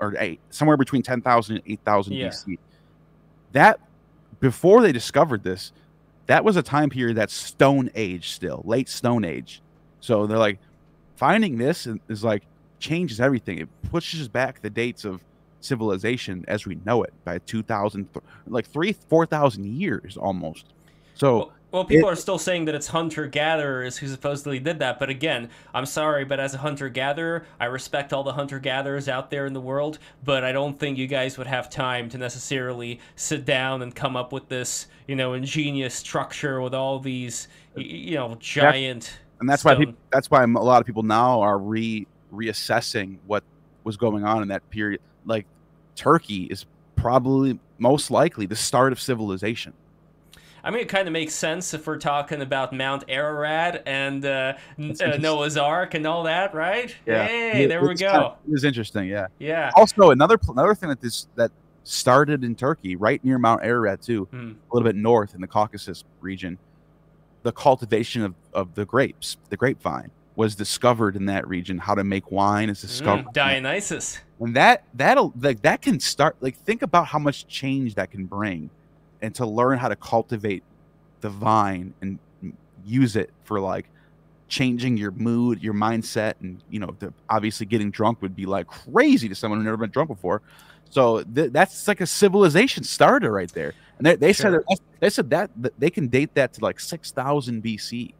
[0.00, 2.28] or eight somewhere between 10,000 and 8,000 Yeah.
[2.28, 2.58] BC.
[3.52, 3.80] That
[4.40, 5.72] before they discovered this,
[6.30, 9.60] that was a time period that's Stone Age still, late Stone Age.
[9.98, 10.60] So they're like
[11.16, 12.44] finding this is- like
[12.78, 13.58] changes everything.
[13.58, 15.20] It pushes back the dates of
[15.60, 18.08] civilization as we know it by 2000,
[18.46, 20.66] like 3 4,000 years almost.
[21.14, 25.08] So Well, people are still saying that it's hunter gatherers who supposedly did that, but
[25.08, 29.30] again, I'm sorry, but as a hunter gatherer, I respect all the hunter gatherers out
[29.30, 32.98] there in the world, but I don't think you guys would have time to necessarily
[33.14, 38.16] sit down and come up with this, you know, ingenious structure with all these, you
[38.16, 39.18] know, giant.
[39.40, 43.42] and that's why people, that's why a lot of people now are re reassessing what
[43.84, 45.00] was going on in that period.
[45.24, 45.46] Like
[45.96, 46.66] Turkey is
[46.96, 49.72] probably most likely the start of civilization.
[50.62, 54.54] I mean, it kind of makes sense if we're talking about Mount Ararat and uh,
[54.78, 55.16] uh.
[55.18, 56.94] Noah's Ark and all that, right?
[57.04, 58.10] Hey, It- there we go.
[58.10, 59.26] kind of- it was interesting, yeah.
[59.38, 59.70] Yeah.
[59.76, 61.50] Also, another another thing that this that
[61.84, 64.52] started in Turkey, right near Mount Ararat too, Hmm.
[64.70, 66.58] a little bit north in the Caucasus region,
[67.42, 71.78] the cultivation of, of the grapes, the grapevine, was discovered in that region.
[71.78, 73.26] How to make wine is discovered.
[73.26, 74.18] Mm, Dionysus.
[74.38, 78.26] and that that'll like that can start like think about how much change that can
[78.26, 78.68] bring
[79.22, 80.62] and to learn how to cultivate
[81.20, 82.18] the vine and
[82.84, 83.86] use it for like
[84.48, 88.66] changing your mood your mindset and you know the, obviously getting drunk would be like
[88.66, 90.42] crazy to someone who never been drunk before
[90.88, 94.64] so th- that's like a civilization starter right there and they, they said Sure.
[94.68, 98.12] that, they said that, that they can date that to like 6000 bc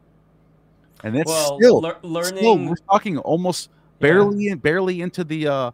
[1.02, 2.36] and that's well, still lear- learning.
[2.36, 5.70] Still, we're talking almost barely in, barely into the uh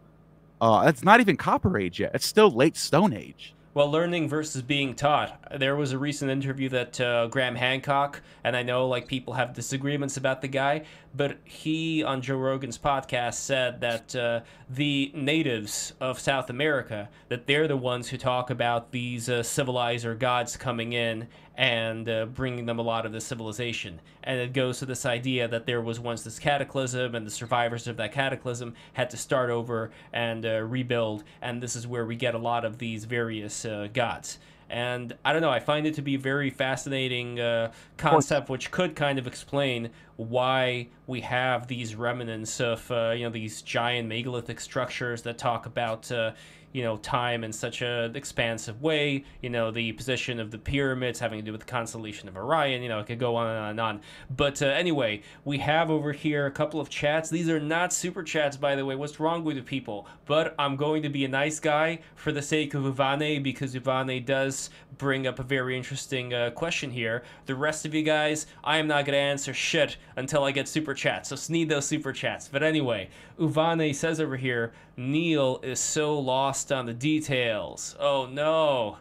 [0.60, 2.12] uh it's not even copper age yet.
[2.14, 3.54] It's still late stone age.
[3.76, 5.38] Well, learning versus being taught.
[5.60, 9.52] There was a recent interview that uh, Graham Hancock, and I know like people have
[9.52, 10.84] disagreements about the guy,
[11.14, 14.40] but he on Joe Rogan's podcast said that uh,
[14.70, 20.14] the natives of South America that they're the ones who talk about these uh, civilizer
[20.14, 24.00] gods coming in and uh, bringing them a lot of the civilization.
[24.22, 27.86] And it goes to this idea that there was once this cataclysm, and the survivors
[27.88, 31.24] of that cataclysm had to start over and uh, rebuild.
[31.40, 34.38] And this is where we get a lot of these various uh, gods.
[34.68, 38.70] And I don't know, I find it to be a very fascinating uh, concept, which
[38.70, 44.08] could kind of explain why we have these remnants of, uh, you know, these giant
[44.08, 46.32] megalithic structures that talk about, uh,
[46.72, 49.24] you know, time in such a expansive way.
[49.40, 52.82] You know, the position of the pyramids having to do with the constellation of Orion.
[52.82, 54.00] You know, it could go on and on and on.
[54.34, 57.30] But uh, anyway, we have over here a couple of chats.
[57.30, 58.94] These are not super chats, by the way.
[58.94, 60.06] What's wrong with you people?
[60.26, 64.24] But I'm going to be a nice guy for the sake of Ivane because Ivane
[64.26, 64.68] does
[64.98, 67.22] bring up a very interesting uh, question here.
[67.46, 70.94] The rest of you guys, I am not to answer shit until I get super
[70.94, 71.28] chats.
[71.28, 72.48] So need those super chats.
[72.48, 77.96] But anyway, Uvane says over here, Neil is so lost on the details.
[78.00, 78.98] Oh no.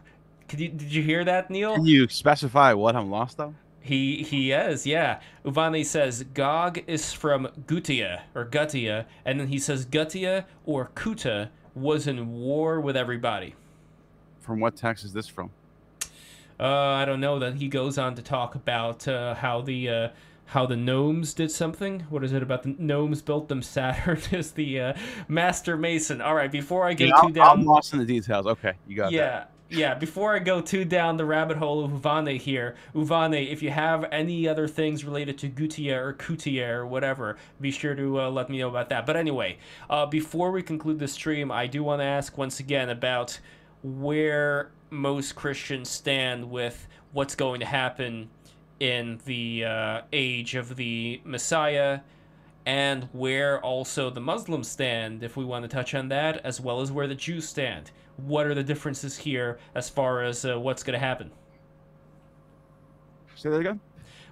[0.48, 1.74] Could you, did you hear that, Neil?
[1.74, 3.56] Can you specify what I'm lost on?
[3.80, 5.20] He he is, yeah.
[5.44, 11.50] Uvani says Gog is from Gutia or Gutia, and then he says Gutia or Kuta
[11.76, 13.54] was in war with everybody.
[14.40, 15.50] From what text is this from?
[16.58, 17.38] Uh, I don't know.
[17.38, 20.08] That he goes on to talk about uh, how the uh,
[20.46, 22.00] how the gnomes did something.
[22.08, 23.62] What is it about the gnomes built them?
[23.62, 24.92] Saturn is the uh,
[25.28, 26.20] master mason.
[26.20, 27.58] All right, before I go Yeah, too I'm, down.
[27.60, 28.46] I'm lost in the details.
[28.46, 29.16] Okay, you got that.
[29.16, 33.64] yeah yeah before i go too down the rabbit hole of uvane here uvane if
[33.64, 38.20] you have any other things related to gutia or kutia or whatever be sure to
[38.20, 39.58] uh, let me know about that but anyway
[39.90, 43.40] uh, before we conclude the stream i do want to ask once again about
[43.82, 48.28] where most christians stand with what's going to happen
[48.80, 52.00] in the uh, age of the messiah
[52.66, 56.80] and where also the Muslims stand, if we want to touch on that, as well
[56.80, 57.92] as where the Jews stand.
[58.16, 61.30] What are the differences here as far as uh, what's going to happen?
[63.36, 63.80] Say that again.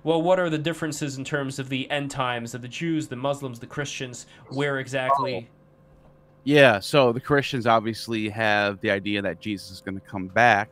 [0.03, 3.17] Well, what are the differences in terms of the end times of the Jews, the
[3.17, 4.27] Muslims, the Christians?
[4.49, 5.49] Where exactly
[6.43, 10.69] Yeah, so the Christians obviously have the idea that Jesus is going to come back,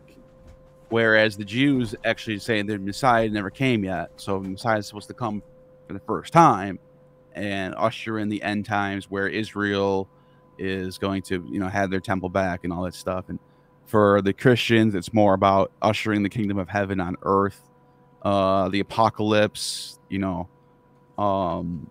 [0.92, 4.10] whereas the Jews actually say the Messiah never came yet.
[4.16, 5.42] So the Messiah is supposed to come
[5.86, 6.78] for the first time
[7.34, 10.06] and usher in the end times where Israel
[10.58, 13.24] is going to, you know, have their temple back and all that stuff.
[13.28, 13.38] And
[13.86, 17.62] for the Christians, it's more about ushering the kingdom of heaven on earth,
[18.20, 20.46] uh, the apocalypse, you know,
[21.16, 21.88] um,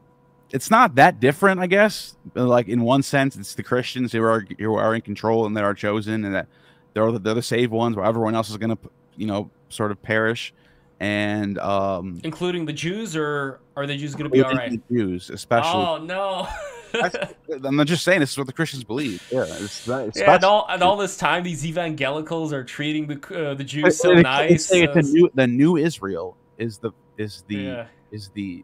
[0.51, 2.17] it's not that different, I guess.
[2.35, 5.63] Like in one sense, it's the Christians who are who are in control and that
[5.63, 6.47] are chosen, and that
[6.93, 8.77] they're the, they're the saved ones, where everyone else is going to,
[9.15, 10.53] you know, sort of perish.
[10.99, 14.79] And um, including the Jews, or are the Jews going to be all right?
[14.91, 15.71] Jews, especially.
[15.71, 16.47] Oh no.
[17.63, 19.25] I'm not just saying this is what the Christians believe.
[19.31, 23.49] Yeah, it's, it's yeah, and all, and all this time, these evangelicals are treating the
[23.49, 24.49] uh, the Jews so nice.
[24.49, 27.85] They say the new the new Israel is the is the yeah.
[28.11, 28.63] is the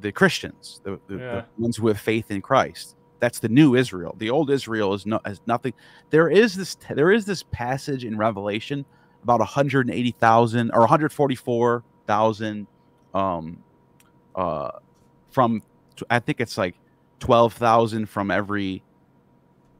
[0.00, 1.34] the Christians, the, the, yeah.
[1.34, 2.96] the, ones who have faith in Christ.
[3.22, 4.16] That's the new Israel.
[4.18, 5.74] The old Israel is no has nothing.
[6.10, 8.84] There is this there is this passage in Revelation
[9.22, 12.66] about 180,000 or 144,000
[13.14, 13.62] um
[14.34, 14.70] uh
[15.30, 15.62] from
[16.10, 16.74] I think it's like
[17.20, 18.82] 12,000 from every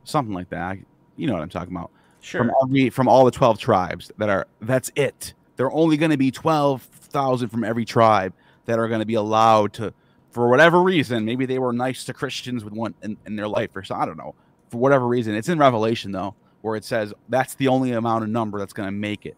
[0.05, 0.79] something like that.
[1.17, 1.91] You know what I'm talking about.
[2.21, 2.43] Sure.
[2.45, 5.35] From every from all the 12 tribes that are that's it.
[5.57, 8.35] There are only going to be 12,000 from every tribe
[8.67, 9.93] that are going to be allowed to
[10.33, 13.71] for whatever reason, maybe they were nice to Christians with one in, in their life
[13.77, 13.95] or so.
[13.95, 14.35] I don't know.
[14.71, 18.31] For whatever reason, it's in Revelation though, where it says that's the only amount of
[18.31, 19.37] number that's going to make it.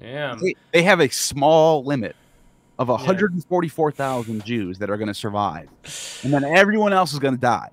[0.00, 0.36] Yeah.
[0.40, 2.16] They, they, have a small limit
[2.78, 4.42] of 144,000 yeah.
[4.42, 5.68] Jews that are going to survive,
[6.22, 7.70] and then everyone else is going to die.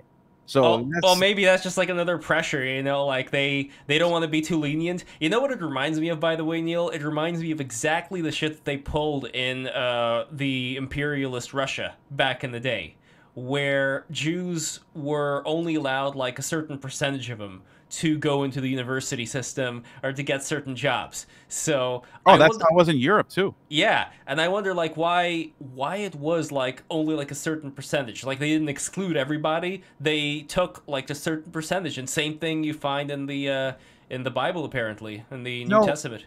[0.48, 4.10] So well, well, maybe that's just like another pressure, you know, like they they don't
[4.10, 5.04] want to be too lenient.
[5.20, 6.88] You know what it reminds me of, by the way, Neil?
[6.88, 11.96] It reminds me of exactly the shit that they pulled in uh, the imperialist Russia
[12.10, 12.96] back in the day,
[13.34, 17.60] where Jews were only allowed like a certain percentage of them
[17.90, 21.26] to go into the university system or to get certain jobs.
[21.48, 23.54] So Oh, I that's wonder, it was in Europe too.
[23.68, 24.10] Yeah.
[24.26, 28.24] And I wonder like why why it was like only like a certain percentage.
[28.24, 29.82] Like they didn't exclude everybody.
[30.00, 33.72] They took like a certain percentage and same thing you find in the uh
[34.10, 35.86] in the Bible apparently, in the New no.
[35.86, 36.26] Testament.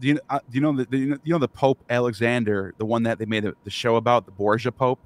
[0.00, 3.04] Do you, uh, do you know the, the, you know the Pope Alexander, the one
[3.04, 4.98] that they made the show about, the Borgia Pope?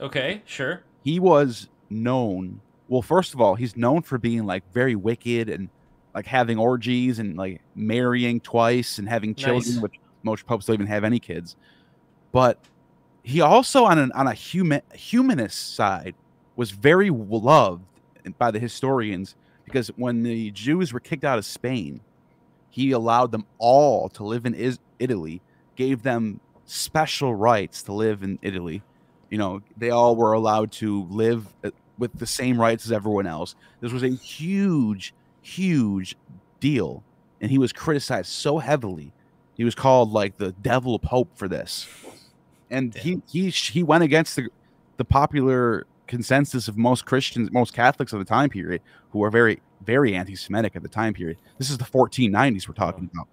[0.00, 0.82] Okay, sure.
[1.04, 5.68] He was known well, first of all, he's known for being like very wicked and
[6.12, 9.82] like having orgies and like marrying twice and having children, nice.
[9.82, 9.94] which
[10.24, 11.54] most popes don't even have any kids.
[12.32, 12.58] But
[13.22, 16.16] he also on an on a human humanist side
[16.56, 17.84] was very loved
[18.38, 22.00] by the historians because when the Jews were kicked out of Spain,
[22.70, 25.40] he allowed them all to live in is- Italy,
[25.76, 28.82] gave them special rights to live in Italy.
[29.30, 31.70] You know, they all were allowed to live uh,
[32.00, 33.54] with the same rights as everyone else.
[33.80, 36.16] This was a huge, huge
[36.58, 37.04] deal,
[37.40, 39.12] and he was criticized so heavily.
[39.54, 41.86] He was called like the devil pope for this,
[42.70, 44.48] and he he he went against the
[44.96, 48.80] the popular consensus of most Christians, most Catholics of the time period,
[49.12, 51.38] who were very very anti-Semitic at the time period.
[51.58, 53.20] This is the 1490s we're talking oh.
[53.20, 53.28] about.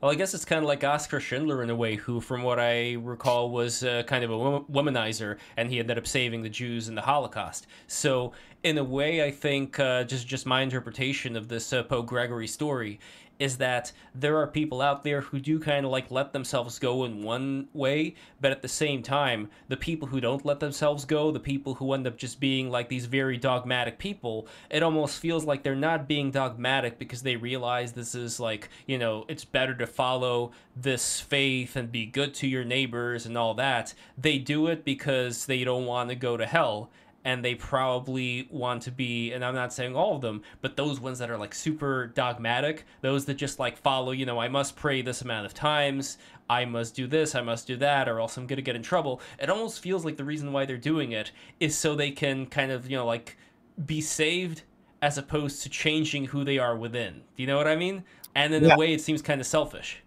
[0.00, 2.58] Well, I guess it's kind of like Oskar Schindler in a way, who, from what
[2.58, 6.90] I recall, was uh, kind of a womanizer, and he ended up saving the Jews
[6.90, 7.66] in the Holocaust.
[7.86, 8.32] So,
[8.62, 12.46] in a way, I think uh, just just my interpretation of this uh, Pope Gregory
[12.46, 13.00] story
[13.38, 17.04] is that there are people out there who do kind of like let themselves go
[17.04, 21.30] in one way, but at the same time, the people who don't let themselves go,
[21.30, 25.44] the people who end up just being like these very dogmatic people, it almost feels
[25.44, 29.74] like they're not being dogmatic because they realize this is like, you know, it's better
[29.74, 33.94] to follow this faith and be good to your neighbors and all that.
[34.16, 36.90] They do it because they don't want to go to hell
[37.26, 41.00] and they probably want to be and i'm not saying all of them but those
[41.00, 44.76] ones that are like super dogmatic those that just like follow you know i must
[44.76, 48.36] pray this amount of times i must do this i must do that or else
[48.36, 49.20] i'm going to get in trouble.
[49.38, 52.70] It almost feels like the reason why they're doing it is so they can kind
[52.70, 53.36] of you know like
[53.84, 54.62] be saved
[55.02, 57.22] as opposed to changing who they are within.
[57.36, 58.04] Do you know what i mean?
[58.34, 58.74] And in yeah.
[58.74, 60.02] a way it seems kind of selfish.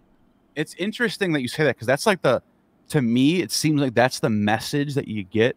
[0.56, 2.42] It's interesting that you say that because that's like the
[2.88, 5.56] to me it seems like that's the message that you get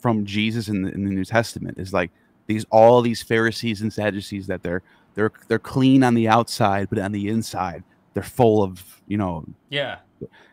[0.00, 2.10] from Jesus in the, in the New Testament is like
[2.46, 4.82] these all these Pharisees and Sadducees that they're
[5.14, 9.44] they're they're clean on the outside, but on the inside they're full of you know
[9.68, 9.98] yeah.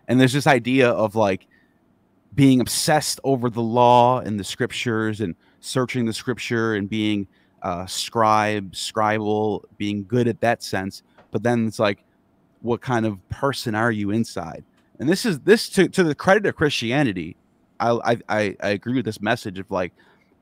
[0.07, 1.47] And there's this idea of like
[2.35, 7.27] being obsessed over the law and the scriptures and searching the scripture and being
[7.63, 11.03] uh, scribe, scribal, being good at that sense.
[11.31, 12.03] But then it's like,
[12.61, 14.63] what kind of person are you inside?
[14.99, 17.35] And this is this to, to the credit of Christianity
[17.79, 19.93] I, I I agree with this message of like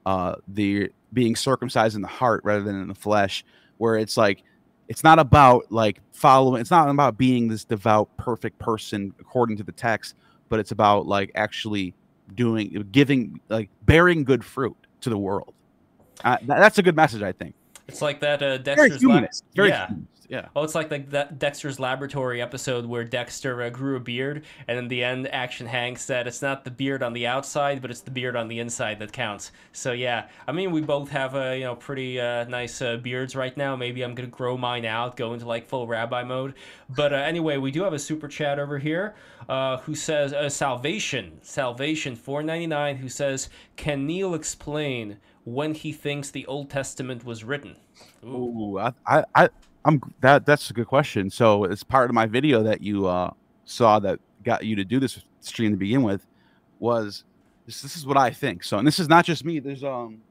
[0.06, 3.46] uh, the being circumcised in the heart rather than in the flesh,
[3.78, 4.44] where it's like
[4.88, 6.62] it's not about like following.
[6.62, 10.16] It's not about being this devout, perfect person according to the text,
[10.50, 11.94] but it's about like actually
[12.36, 15.54] doing, giving, like bearing good fruit to the world.
[16.24, 17.56] Uh, that, that's a good message, I think.
[17.88, 19.44] It's like that uh, Very Dexter's Lab- humanist.
[19.56, 19.88] Very yeah.
[19.88, 20.15] humanist.
[20.28, 20.48] Yeah.
[20.56, 24.78] Oh, it's like like that Dexter's Laboratory episode where Dexter uh, grew a beard, and
[24.78, 28.02] in the end, Action Hank said it's not the beard on the outside, but it's
[28.02, 29.52] the beard on the inside that counts.
[29.72, 33.36] So yeah, I mean, we both have uh, you know pretty uh, nice uh, beards
[33.36, 33.76] right now.
[33.76, 36.56] Maybe I'm gonna grow mine out, go into like full rabbi mode.
[36.90, 39.16] But uh, anyway, we do have a super chat over here
[39.50, 46.32] uh, who says uh, Salvation, Salvation 499, who says, can Neil explain when he thinks
[46.32, 47.76] the Old Testament was written?
[48.24, 48.76] Ooh.
[48.76, 49.50] Ooh, I, I,
[49.86, 50.46] I'm that.
[50.46, 51.30] That's a good question.
[51.30, 53.32] So it's part of my video that you uh,
[53.66, 56.26] saw that got you to do this stream to begin with.
[56.80, 57.24] Was
[57.66, 57.82] this?
[57.82, 58.64] This is what I think.
[58.64, 59.60] So, and this is not just me.
[59.60, 60.22] There's um,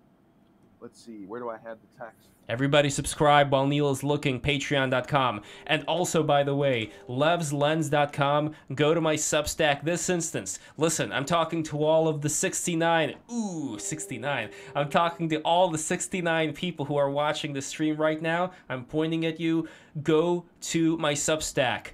[0.84, 2.28] let's see, where do I have the text?
[2.48, 5.42] Everybody subscribe while Neil is looking, patreon.com.
[5.66, 8.54] And also, by the way, levslens.com.
[8.74, 10.58] Go to my Substack this instance.
[10.76, 14.50] Listen, I'm talking to all of the 69, ooh, 69.
[14.74, 18.52] I'm talking to all the 69 people who are watching the stream right now.
[18.68, 19.68] I'm pointing at you.
[20.02, 21.88] Go to my Substack.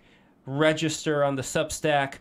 [0.47, 2.15] Register on the Substack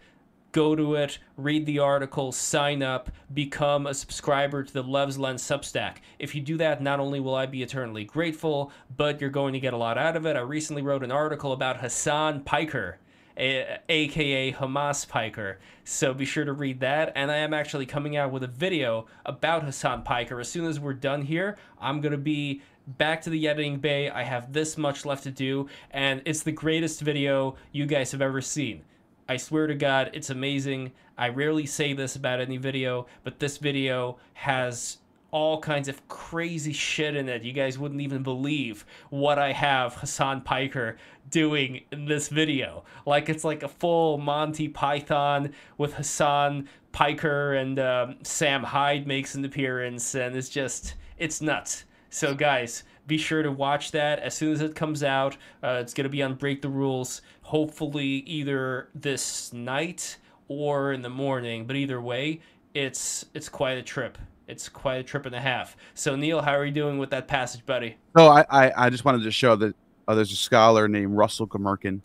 [0.51, 5.43] go to it, read the article, sign up, become a subscriber to the Lev's Lens
[5.43, 5.97] Substack.
[6.17, 9.59] If you do that, not only will I be eternally grateful, but you're going to
[9.59, 10.35] get a lot out of it.
[10.35, 12.99] I recently wrote an article about Hassan Piker.
[13.37, 15.59] A- aka Hamas Piker.
[15.85, 17.13] So be sure to read that.
[17.15, 20.41] And I am actually coming out with a video about Hassan Piker.
[20.41, 24.09] As soon as we're done here, I'm going to be back to the editing bay.
[24.09, 28.21] I have this much left to do, and it's the greatest video you guys have
[28.21, 28.83] ever seen.
[29.29, 30.91] I swear to God, it's amazing.
[31.15, 34.97] I rarely say this about any video, but this video has
[35.29, 37.43] all kinds of crazy shit in it.
[37.43, 40.97] You guys wouldn't even believe what I have Hassan Piker
[41.29, 42.83] doing in this video.
[43.05, 49.35] Like it's like a full Monty Python with Hassan Piker and um, Sam Hyde makes
[49.35, 51.83] an appearance, and it's just it's nuts.
[52.09, 55.35] So guys, be sure to watch that as soon as it comes out.
[55.61, 57.21] Uh, it's gonna be on Break the Rules.
[57.41, 60.17] Hopefully, either this night
[60.47, 61.65] or in the morning.
[61.65, 62.39] But either way,
[62.73, 64.17] it's it's quite a trip.
[64.47, 65.75] It's quite a trip and a half.
[65.93, 67.97] So Neil, how are you doing with that passage, buddy?
[68.17, 69.75] So I, I, I just wanted to show that
[70.07, 72.01] uh, there's a scholar named Russell Gmirkin.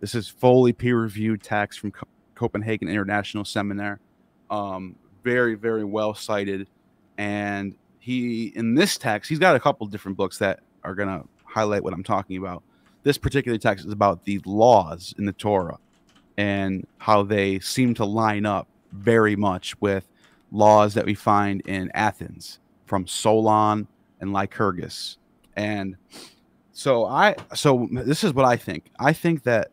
[0.00, 4.00] This is fully peer-reviewed text from Co- Copenhagen International Seminar.
[4.50, 6.68] Um, very, very well cited.
[7.18, 7.74] And
[8.04, 11.82] he, in this text, he's got a couple different books that are going to highlight
[11.82, 12.62] what I'm talking about.
[13.02, 15.78] This particular text is about the laws in the Torah
[16.36, 20.06] and how they seem to line up very much with
[20.52, 23.88] laws that we find in Athens from Solon
[24.20, 25.16] and Lycurgus.
[25.56, 25.96] And
[26.72, 28.90] so I so this is what I think.
[28.98, 29.70] I think that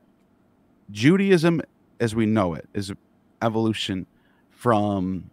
[0.90, 1.62] Judaism
[2.00, 2.94] as we know it is
[3.42, 4.06] evolution
[4.52, 5.30] from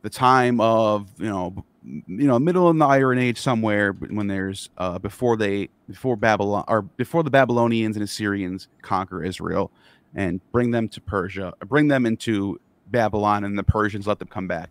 [0.00, 4.70] the time of, you know, you know, middle of the Iron Age somewhere when there's
[4.78, 9.70] uh before they before Babylon or before the Babylonians and Assyrians conquer Israel
[10.14, 14.46] and bring them to Persia, bring them into Babylon, and the Persians let them come
[14.46, 14.70] back.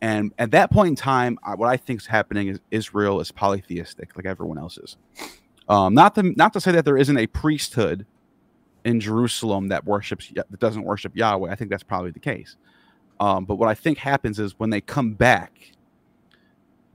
[0.00, 4.16] And at that point in time, what I think is happening is Israel is polytheistic,
[4.16, 4.96] like everyone else is.
[5.68, 8.06] Um, not to not to say that there isn't a priesthood
[8.84, 11.50] in Jerusalem that worships that doesn't worship Yahweh.
[11.50, 12.56] I think that's probably the case.
[13.20, 15.72] Um, but what I think happens is when they come back,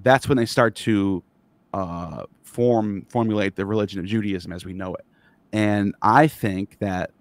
[0.03, 1.23] that's when they start to
[1.73, 5.05] uh, form formulate the religion of Judaism as we know it.
[5.51, 7.11] And I think that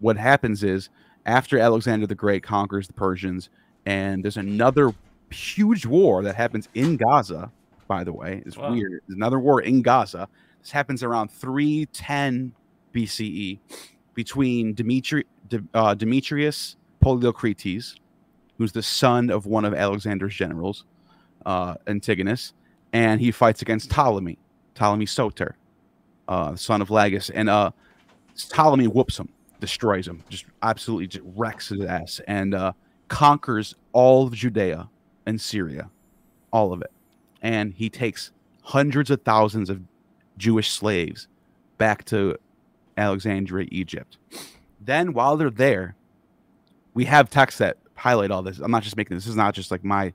[0.00, 0.90] what happens is
[1.26, 3.50] after Alexander the Great conquers the Persians,
[3.86, 4.92] and there's another
[5.30, 7.50] huge war that happens in Gaza.
[7.86, 8.72] By the way, it's Wow.
[8.72, 9.00] weird.
[9.06, 10.28] There's another war in Gaza.
[10.60, 12.52] This happens around 310
[12.92, 13.58] BCE
[14.14, 17.94] between Demetri- De- uh, Demetrius Poliorcetes,
[18.58, 20.84] who's the son of one of Alexander's generals,
[21.46, 22.52] uh, Antigonus,
[22.92, 24.38] and he fights against Ptolemy,
[24.74, 25.56] Ptolemy Soter,
[26.28, 27.70] uh, son of Lagus, and uh,
[28.50, 29.28] Ptolemy whoops him,
[29.60, 32.72] destroys him, just absolutely just wrecks his ass, and uh,
[33.08, 34.88] conquers all of Judea
[35.26, 35.90] and Syria,
[36.52, 36.92] all of it,
[37.42, 38.32] and he takes
[38.62, 39.80] hundreds of thousands of
[40.36, 41.28] Jewish slaves
[41.78, 42.36] back to
[42.96, 44.18] Alexandria, Egypt.
[44.80, 45.96] Then, while they're there,
[46.94, 48.58] we have texts that highlight all this.
[48.58, 49.24] I'm not just making this.
[49.24, 50.12] This is not just like my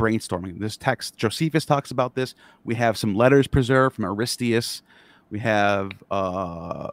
[0.00, 0.58] brainstorming.
[0.58, 2.34] This text, Josephus talks about this.
[2.64, 4.82] We have some letters preserved from Aristeas.
[5.30, 6.88] We have uh,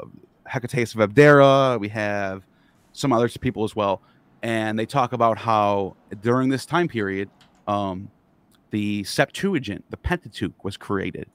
[0.47, 1.79] Hecataeus of Abdera.
[1.79, 2.43] We have
[2.91, 4.01] some other people as well.
[4.43, 7.29] And they talk about how during this time period,
[7.67, 8.09] um,
[8.71, 11.27] the Septuagint, the Pentateuch, was created,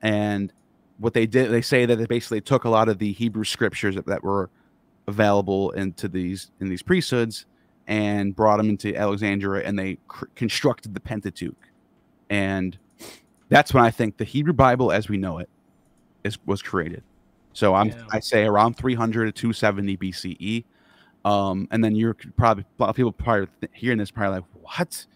[0.00, 0.52] and
[0.98, 3.96] what they did, they say that they basically took a lot of the Hebrew scriptures
[3.96, 4.50] that, that were
[5.06, 7.46] available into these in these priesthoods
[7.88, 11.56] and brought them into Alexandria, and they cr- constructed the Pentateuch,
[12.30, 12.78] and
[13.48, 15.48] that's when I think the Hebrew Bible, as we know it,
[16.22, 17.02] is was created.
[17.54, 18.04] So I'm Yeah.
[18.12, 20.64] I say around 300 to 270 BCE.
[21.24, 25.06] Um, and then you're probably a lot of people probably hearing this probably like what?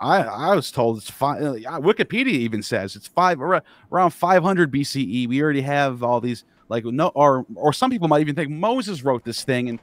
[0.00, 1.42] I I was told it's five.
[1.42, 5.26] uh, Wikipedia even says it's five ar- around 500 BCE.
[5.26, 9.02] We already have all these like no or or some people might even think Moses
[9.02, 9.80] wrote this thing in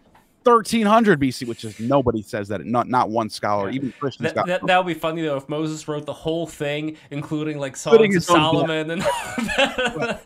[0.48, 2.66] 1300 BC, which is nobody says that.
[2.66, 3.76] Not not one scholar, Yeah.
[3.76, 6.98] even Christian That, that, that would be funny though if Moses wrote the whole thing,
[7.12, 10.22] including like songs of Solomon and that.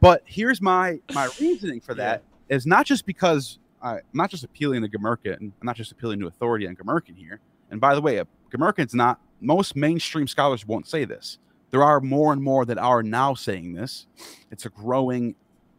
[0.00, 4.44] But here's my my reasoning for that is not just because I, I'm not just
[4.44, 7.40] appealing to Gmirkin, I'm not just appealing to authority on Gmirkin here.
[7.70, 11.38] And by the way, Gmirkin's not most mainstream scholars won't say this.
[11.70, 14.06] There are more and more that are now saying this.
[14.50, 15.34] It's a growing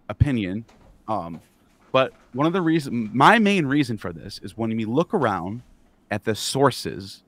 [0.07, 0.65] opinion.
[1.07, 1.41] Um,
[1.91, 5.61] but one of the reasons, my main reason for this is when we look around
[6.11, 7.23] at the sources,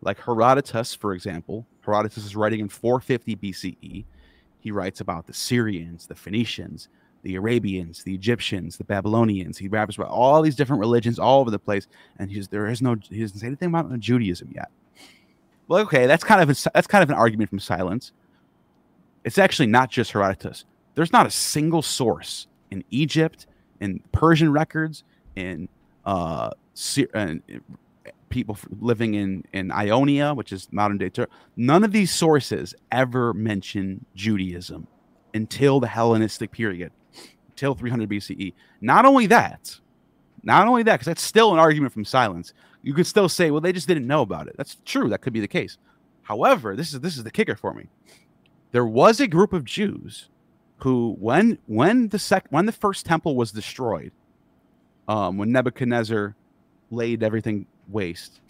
[0.00, 1.66] like Herodotus, for example.
[1.82, 4.04] Herodotus is writing in 450 BCE.
[4.60, 6.88] He writes about the Syrians, the Phoenicians,
[7.22, 9.58] the Arabians, the Egyptians, the Babylonians.
[9.58, 11.86] He raps about all these different religions all over the place,
[12.18, 14.70] and he's there is no he doesn't say anything about Judaism yet.
[15.66, 18.12] Well, okay, that's kind of a, that's kind of an argument from silence.
[19.24, 20.66] It's actually not just Herodotus.
[20.94, 23.46] There's not a single source in Egypt,
[23.84, 25.04] in Persian records,
[25.36, 25.68] in
[26.04, 27.34] uh, Sy- uh,
[28.30, 31.32] people living in in Ionia, which is modern day Turkey.
[31.56, 34.86] None of these sources ever mention Judaism
[35.34, 36.92] until the Hellenistic period,
[37.50, 38.54] until 300 BCE.
[38.80, 39.78] Not only that,
[40.42, 42.52] not only that, because that's still an argument from silence.
[42.82, 44.56] You could still say, well, they just didn't know about it.
[44.56, 45.08] That's true.
[45.08, 45.78] That could be the case.
[46.22, 47.88] However, this is this is the kicker for me.
[48.72, 50.28] There was a group of Jews
[50.78, 54.12] who, when when the sec when the first temple was destroyed,
[55.08, 56.34] um, when Nebuchadnezzar
[56.90, 58.40] laid everything waste,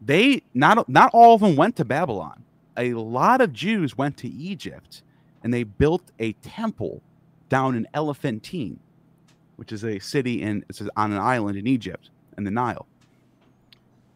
[0.00, 2.44] they not not all of them went to Babylon.
[2.76, 5.02] A lot of Jews went to Egypt,
[5.42, 7.02] and they built a temple
[7.48, 8.78] down in Elephantine,
[9.56, 12.86] which is a city in it's on an island in Egypt in the Nile.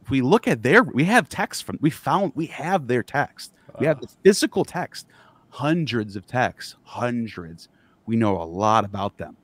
[0.03, 3.53] If we look at their, we have text from we found we have their text.
[3.81, 5.07] We have the physical text,
[5.53, 7.69] hundreds of texts, hundreds.
[8.07, 9.37] We know a lot about them.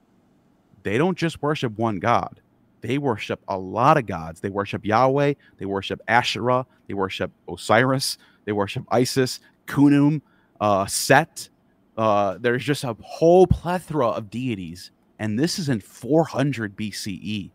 [0.83, 2.41] They don't just worship one God.
[2.81, 4.41] They worship a lot of gods.
[4.41, 5.35] They worship Yahweh.
[5.59, 6.65] They worship Asherah.
[6.87, 8.17] They worship Osiris.
[8.47, 10.23] They worship Isis, Khnum,
[10.61, 11.51] uh, Set.
[11.97, 14.91] Uh, there's just a whole plethora of deities.
[15.19, 17.51] And this is in 400 BCE,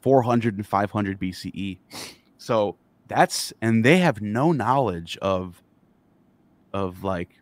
[0.00, 1.78] 400 and 500 BCE.
[2.38, 2.76] So
[3.06, 5.62] that's, and they have no knowledge of,
[6.72, 7.39] of like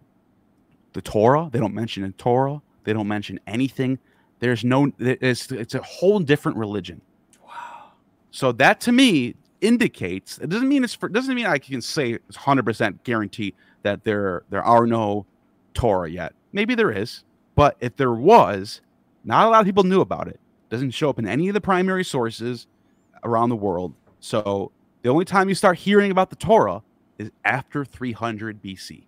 [0.93, 1.48] the Torah.
[1.52, 2.60] They don't mention in Torah.
[2.85, 3.98] They don't mention anything.
[4.40, 7.01] There's no, it's, it's a whole different religion.
[7.44, 7.93] wow.
[8.31, 12.12] So that to me indicates it doesn't mean it's for doesn't mean I can say
[12.12, 15.27] it's hundred percent guarantee that there there are no
[15.74, 16.35] Torah yet.
[16.52, 17.24] Maybe there is,
[17.55, 18.81] but if there was,
[19.24, 20.40] not a lot of people knew about it.
[20.70, 22.66] Doesn't show up in any of the primary sources
[23.24, 23.94] around the world.
[24.20, 24.70] So
[25.02, 26.82] the only time you start hearing about the Torah
[27.19, 29.05] is after 300 BC.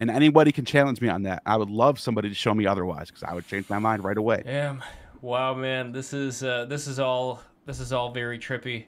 [0.00, 1.42] And anybody can challenge me on that.
[1.44, 4.16] I would love somebody to show me otherwise because I would change my mind right
[4.16, 4.42] away.
[4.44, 4.82] Damn.
[5.20, 5.92] Wow, man.
[5.92, 8.84] This is uh, this is all this is all very trippy.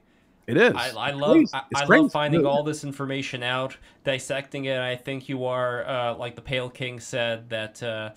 [0.46, 0.72] It is.
[0.74, 1.36] I, I love.
[1.52, 4.78] I, I love finding all this information out, dissecting it.
[4.78, 8.10] I think you are uh, like the Pale King said that uh,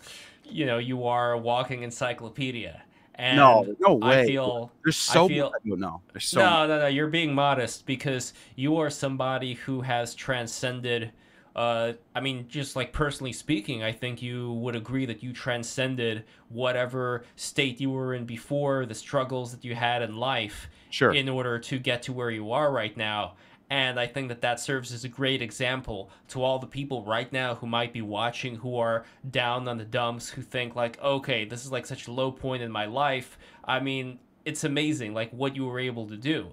[0.44, 2.82] you know you are a walking encyclopedia.
[3.18, 4.28] And No, no I way.
[4.28, 5.80] feel There's so feel- much.
[5.80, 6.02] I.
[6.14, 6.88] There's so no, no, no.
[6.88, 11.12] You're being modest because you are somebody who has transcended.
[11.56, 16.26] Uh, I mean, just like personally speaking, I think you would agree that you transcended
[16.49, 21.14] whatever state you were in before, the struggles that you had in life, sure.
[21.14, 23.36] in order to get to where you are right now.
[23.69, 27.32] And I think that that serves as a great example to all the people right
[27.32, 31.45] now who might be watching, who are down on the dumps, who think like, okay,
[31.45, 33.40] this is like such a low point in my life.
[33.64, 36.49] I mean, it's amazing like what you were able to do.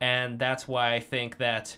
[0.00, 1.76] And that's why I think that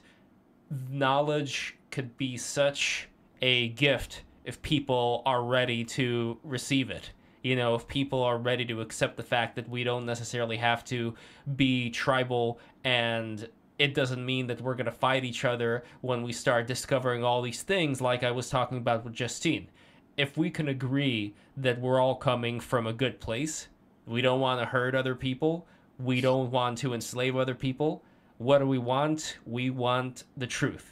[0.91, 3.09] knowledge could be such
[3.41, 7.13] a gift if people are ready to receive it.
[7.43, 10.85] You know, if people are ready to accept the fact that we don't necessarily have
[10.87, 11.15] to
[11.57, 13.49] be tribal and
[13.79, 17.43] it doesn't mean that we're going to fight each other when we start discovering all
[17.43, 19.69] these things like I was talking about with Justine.
[20.17, 23.69] If we can agree that we're all coming from a good place,
[24.07, 25.67] we don't want to hurt other people,
[25.99, 28.03] we don't want to enslave other people,
[28.39, 29.39] what do we want?
[29.47, 30.92] We want the truth.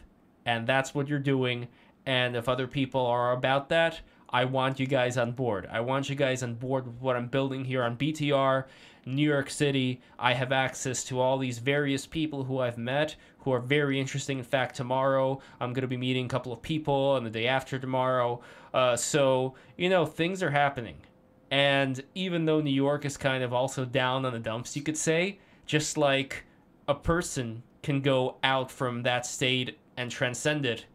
[0.51, 1.69] And that's what you're doing.
[2.07, 5.69] And if other people are about that, I want you guys on board.
[5.71, 8.65] I want you guys on board with what I'm building here on BTR,
[9.07, 10.01] New York City.
[10.19, 14.39] I have access to all these various people who I've met who are very interesting.
[14.39, 17.47] In fact, tomorrow I'm going to be meeting a couple of people, and the day
[17.47, 18.41] after tomorrow.
[18.75, 20.97] Uh, so, you know, things are happening.
[21.53, 24.97] And even though New York is kind of also down on the dumps, you could
[24.97, 26.45] say, just like
[26.89, 30.87] a person can go out from that state and transcend it,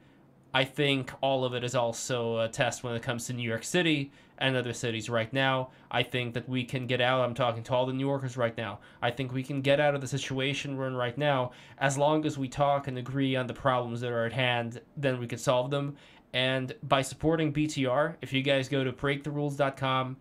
[0.51, 3.63] I think all of it is also a test when it comes to New York
[3.63, 5.69] City and other cities right now.
[5.91, 7.21] I think that we can get out.
[7.21, 8.79] I'm talking to all the New Yorkers right now.
[9.01, 12.25] I think we can get out of the situation we're in right now as long
[12.25, 15.37] as we talk and agree on the problems that are at hand, then we can
[15.37, 15.95] solve them.
[16.33, 20.17] And by supporting BTR, if you guys go to breaktherules.com,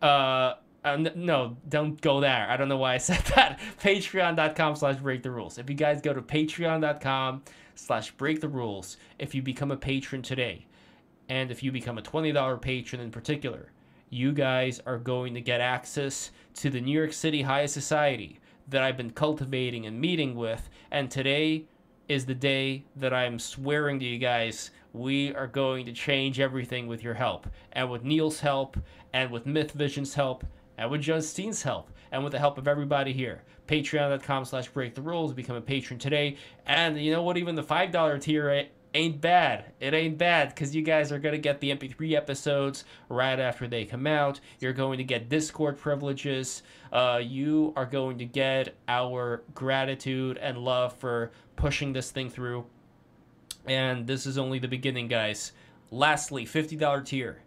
[0.00, 0.54] uh,
[0.84, 2.46] uh, no, don't go there.
[2.48, 3.60] I don't know why I said that.
[3.82, 5.58] Patreon.com slash break the rules.
[5.58, 7.42] If you guys go to patreon.com
[7.74, 10.66] slash break the rules, if you become a patron today,
[11.28, 13.72] and if you become a $20 patron in particular,
[14.10, 18.38] you guys are going to get access to the New York City High Society
[18.68, 20.68] that I've been cultivating and meeting with.
[20.90, 21.64] And today
[22.08, 26.86] is the day that I'm swearing to you guys we are going to change everything
[26.86, 27.46] with your help.
[27.72, 28.76] And with Neil's help,
[29.12, 30.44] and with Myth Vision's help,
[30.76, 33.42] and with Justine's help, and with the help of everybody here.
[33.72, 36.36] Patreon.com slash break the rules, become a patron today.
[36.66, 37.38] And you know what?
[37.38, 39.72] Even the $5 tier ain't bad.
[39.80, 43.66] It ain't bad because you guys are going to get the MP3 episodes right after
[43.66, 44.40] they come out.
[44.60, 46.62] You're going to get Discord privileges.
[46.92, 52.66] Uh, you are going to get our gratitude and love for pushing this thing through.
[53.64, 55.52] And this is only the beginning, guys.
[55.90, 57.40] Lastly, $50 tier.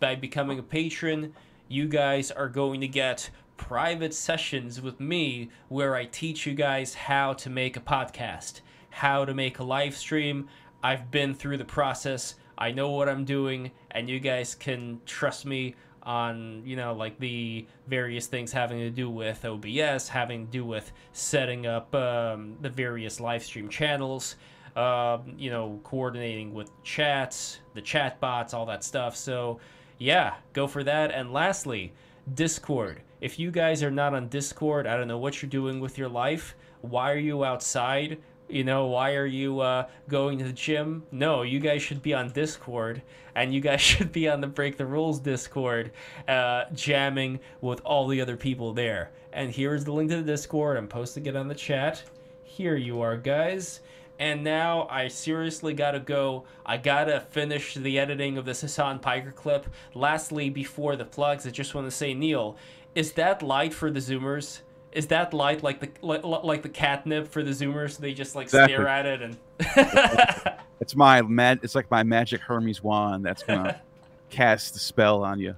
[0.00, 1.34] By becoming a patron,
[1.68, 3.30] you guys are going to get
[3.62, 8.60] private sessions with me where I teach you guys how to make a podcast,
[8.90, 10.48] how to make a live stream.
[10.82, 12.34] I've been through the process.
[12.58, 17.20] I know what I'm doing, and you guys can trust me on, you know, like
[17.20, 22.56] the various things having to do with OBS, having to do with setting up um,
[22.62, 24.34] the various live stream channels,
[24.74, 29.14] uh, you know, coordinating with chats, the chat bots, all that stuff.
[29.14, 29.60] So,
[29.98, 31.12] yeah, go for that.
[31.12, 31.92] And lastly,
[32.34, 33.02] Discord.
[33.22, 36.08] If you guys are not on Discord, I don't know what you're doing with your
[36.08, 36.56] life.
[36.80, 38.18] Why are you outside?
[38.48, 41.04] You know, why are you uh, going to the gym?
[41.12, 43.00] No, you guys should be on Discord,
[43.36, 45.92] and you guys should be on the Break the Rules Discord,
[46.26, 49.12] uh, jamming with all the other people there.
[49.32, 50.76] And here's the link to the Discord.
[50.76, 52.02] I'm posting it on the chat.
[52.42, 53.82] Here you are, guys.
[54.18, 56.44] And now I seriously gotta go.
[56.64, 59.66] I gotta finish the editing of this Hasan Piker clip.
[59.94, 62.56] Lastly, before the plugs, I just want to say, Neil,
[62.94, 64.60] is that light for the Zoomers?
[64.92, 67.96] Is that light like the like, like the catnip for the Zoomers?
[67.96, 68.74] They just like exactly.
[68.74, 69.36] stare at it and.
[70.80, 71.60] it's my mad.
[71.62, 73.80] It's like my magic Hermes wand that's gonna
[74.30, 75.54] cast the spell on you.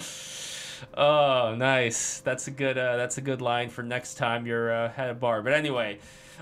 [0.96, 2.20] Oh, nice.
[2.20, 2.78] That's a good.
[2.78, 5.42] Uh, that's a good line for next time you're uh, at a bar.
[5.42, 5.98] But anyway,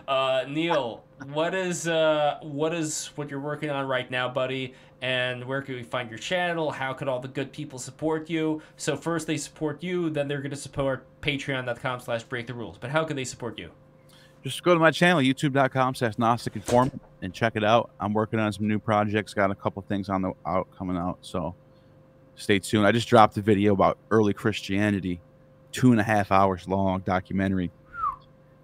[0.06, 4.74] uh, Neil, what is uh, what is what you're working on right now, buddy?
[5.02, 6.70] And where can we find your channel?
[6.70, 8.62] How could all the good people support you?
[8.76, 12.78] So first they support you, then they're going to support patreon.com slash break the rules.
[12.78, 13.70] But how can they support you?
[14.44, 17.90] Just go to my channel, youtube.com slash Gnostic Informant, and check it out.
[18.00, 19.34] I'm working on some new projects.
[19.34, 21.18] Got a couple things on the out coming out.
[21.20, 21.54] So
[22.36, 22.86] stay tuned.
[22.86, 25.20] I just dropped a video about early Christianity,
[25.72, 27.70] two and a half hours long documentary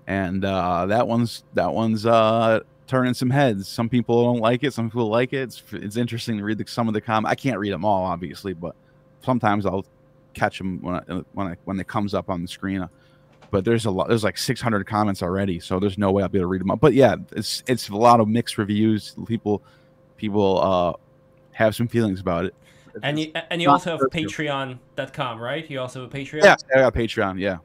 [0.08, 3.68] and uh, that one's that one's uh, turning some heads.
[3.68, 4.72] Some people don't like it.
[4.72, 5.42] Some people like it.
[5.42, 7.30] It's, it's interesting to read the, some of the comments.
[7.30, 8.74] I can't read them all, obviously, but
[9.22, 9.86] sometimes I'll
[10.34, 11.00] catch them when I,
[11.32, 12.88] when I, when it comes up on the screen.
[13.50, 14.08] But there's a lot.
[14.08, 16.70] There's like 600 comments already, so there's no way I'll be able to read them
[16.70, 16.76] all.
[16.76, 19.14] But yeah, it's it's a lot of mixed reviews.
[19.26, 19.62] People
[20.18, 20.92] people uh,
[21.52, 22.54] have some feelings about it.
[23.02, 25.70] And you and you also have Patreon.com, right?
[25.70, 26.44] You also have Patreon.
[26.44, 27.38] Yeah, I got Patreon.
[27.38, 27.58] Yeah.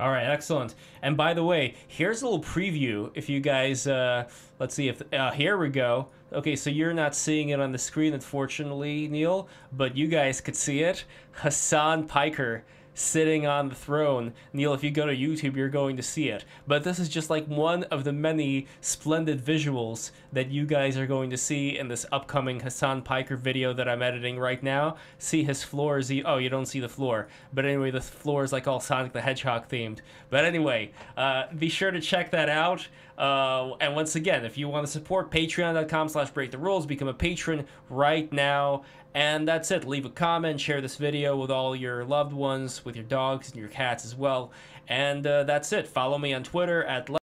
[0.00, 0.76] All right, excellent.
[1.02, 3.10] And by the way, here's a little preview.
[3.14, 6.08] If you guys, uh, let's see if uh, here we go.
[6.32, 10.56] Okay, so you're not seeing it on the screen, unfortunately, Neil, but you guys could
[10.56, 11.04] see it.
[11.42, 12.64] Hasan Piker
[12.94, 14.32] sitting on the throne.
[14.52, 16.44] Neil, if you go to YouTube, you're going to see it.
[16.66, 21.06] But this is just like one of the many splendid visuals that you guys are
[21.06, 24.96] going to see in this upcoming Hasan Piker video that I'm editing right now.
[25.18, 27.28] See his floor is, oh, you don't see the floor.
[27.52, 29.98] But anyway, the floor is like all Sonic the Hedgehog themed.
[30.28, 32.88] But anyway, uh, be sure to check that out.
[33.20, 37.08] Uh, and once again, if you want to support patreon.com slash break the rules, become
[37.08, 38.82] a patron right now.
[39.12, 39.86] And that's it.
[39.86, 43.58] Leave a comment, share this video with all your loved ones, with your dogs and
[43.58, 44.52] your cats as well.
[44.86, 45.88] And uh, that's it.
[45.88, 47.10] Follow me on Twitter at